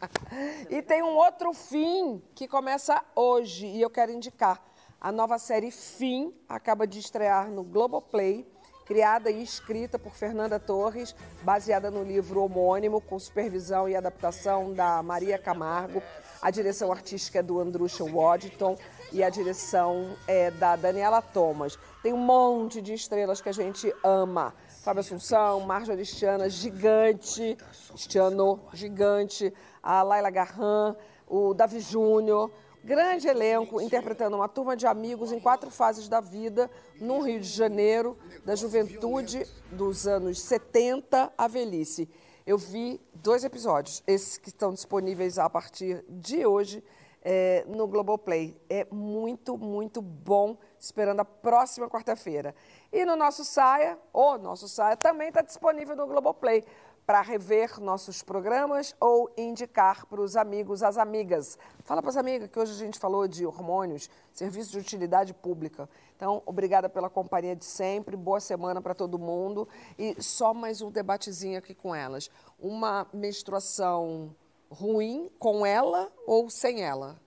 e 0.70 0.80
tem 0.80 1.02
um 1.02 1.14
outro 1.14 1.52
fim 1.52 2.22
que 2.34 2.48
começa 2.48 3.04
hoje 3.14 3.66
e 3.66 3.82
eu 3.82 3.90
quero 3.90 4.10
indicar. 4.12 4.64
A 4.98 5.12
nova 5.12 5.38
série 5.38 5.70
Fim 5.70 6.32
acaba 6.48 6.86
de 6.86 7.00
estrear 7.00 7.50
no 7.50 7.62
Globoplay 7.62 8.50
criada 8.92 9.30
e 9.30 9.42
escrita 9.42 9.98
por 9.98 10.12
Fernanda 10.12 10.58
Torres, 10.58 11.14
baseada 11.42 11.90
no 11.90 12.02
livro 12.02 12.42
homônimo, 12.42 13.00
com 13.00 13.18
supervisão 13.18 13.88
e 13.88 13.96
adaptação 13.96 14.72
da 14.72 15.02
Maria 15.02 15.38
Camargo. 15.38 16.02
A 16.40 16.50
direção 16.50 16.90
artística 16.90 17.38
é 17.38 17.42
do 17.42 17.60
Andrusha 17.60 18.04
Waddington 18.04 18.76
e 19.12 19.22
a 19.22 19.30
direção 19.30 20.16
é 20.26 20.50
da 20.50 20.76
Daniela 20.76 21.22
Thomas. 21.22 21.78
Tem 22.02 22.12
um 22.12 22.18
monte 22.18 22.82
de 22.82 22.94
estrelas 22.94 23.40
que 23.40 23.48
a 23.48 23.52
gente 23.52 23.94
ama. 24.02 24.52
Fábio 24.82 24.98
Assunção, 24.98 25.60
Marjorie 25.60 26.04
Stiana, 26.04 26.50
gigante, 26.50 27.56
Stiano, 27.96 28.58
gigante, 28.72 29.54
a 29.80 30.02
Laila 30.02 30.28
Garran, 30.28 30.96
o 31.28 31.54
Davi 31.54 31.78
Júnior, 31.78 32.50
grande 32.82 33.28
elenco 33.28 33.80
interpretando 33.80 34.34
uma 34.34 34.48
turma 34.48 34.76
de 34.76 34.84
amigos 34.84 35.30
em 35.30 35.38
quatro 35.38 35.70
fases 35.70 36.08
da 36.08 36.20
vida 36.20 36.68
no 37.00 37.20
Rio 37.20 37.38
de 37.38 37.46
Janeiro, 37.46 38.18
da 38.44 38.56
juventude 38.56 39.46
dos 39.70 40.08
anos 40.08 40.40
70 40.40 41.32
à 41.38 41.46
velhice. 41.46 42.10
Eu 42.44 42.58
vi 42.58 43.00
dois 43.14 43.44
episódios, 43.44 44.02
esses 44.08 44.36
que 44.36 44.48
estão 44.48 44.72
disponíveis 44.72 45.38
a 45.38 45.48
partir 45.48 46.04
de 46.08 46.44
hoje 46.44 46.82
é, 47.22 47.64
no 47.68 47.86
Globoplay. 47.86 48.60
É 48.68 48.86
muito, 48.90 49.56
muito 49.56 50.02
bom, 50.02 50.56
esperando 50.82 51.20
a 51.20 51.24
próxima 51.24 51.88
quarta-feira. 51.88 52.54
E 52.92 53.04
no 53.04 53.14
nosso 53.14 53.44
Saia, 53.44 53.96
o 54.12 54.36
nosso 54.36 54.68
Saia, 54.68 54.96
também 54.96 55.28
está 55.28 55.40
disponível 55.40 55.94
no 55.94 56.08
Globoplay 56.08 56.64
para 57.06 57.20
rever 57.20 57.80
nossos 57.80 58.22
programas 58.22 58.94
ou 59.00 59.30
indicar 59.36 60.06
para 60.06 60.20
os 60.20 60.36
amigos, 60.36 60.82
as 60.82 60.96
amigas. 60.98 61.56
Fala 61.84 62.02
para 62.02 62.10
as 62.10 62.16
amigas 62.16 62.48
que 62.50 62.58
hoje 62.58 62.72
a 62.72 62.76
gente 62.76 62.98
falou 62.98 63.28
de 63.28 63.46
hormônios, 63.46 64.10
serviço 64.32 64.72
de 64.72 64.78
utilidade 64.78 65.32
pública. 65.32 65.88
Então, 66.16 66.42
obrigada 66.46 66.88
pela 66.88 67.08
companhia 67.08 67.54
de 67.54 67.64
sempre, 67.64 68.16
boa 68.16 68.40
semana 68.40 68.82
para 68.82 68.94
todo 68.94 69.18
mundo. 69.18 69.68
E 69.96 70.20
só 70.20 70.52
mais 70.52 70.80
um 70.82 70.90
debatezinho 70.90 71.58
aqui 71.58 71.74
com 71.74 71.94
elas. 71.94 72.28
Uma 72.58 73.06
menstruação 73.12 74.34
ruim 74.68 75.30
com 75.38 75.64
ela 75.64 76.10
ou 76.26 76.50
sem 76.50 76.82
ela? 76.82 77.20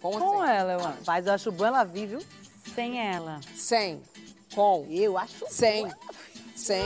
Com, 0.00 0.18
com 0.18 0.44
ela, 0.44 0.72
eu 0.72 0.80
acho. 0.80 1.02
Mas 1.06 1.26
eu 1.26 1.32
acho 1.32 1.52
bom 1.52 1.64
ela 1.64 1.84
vir, 1.84 2.06
viu? 2.06 2.41
Sem 2.74 2.98
ela. 3.00 3.40
Sem. 3.54 4.02
Com. 4.54 4.86
Eu 4.90 5.18
acho 5.18 5.46
Sem. 5.48 5.90
Sem. 6.54 6.84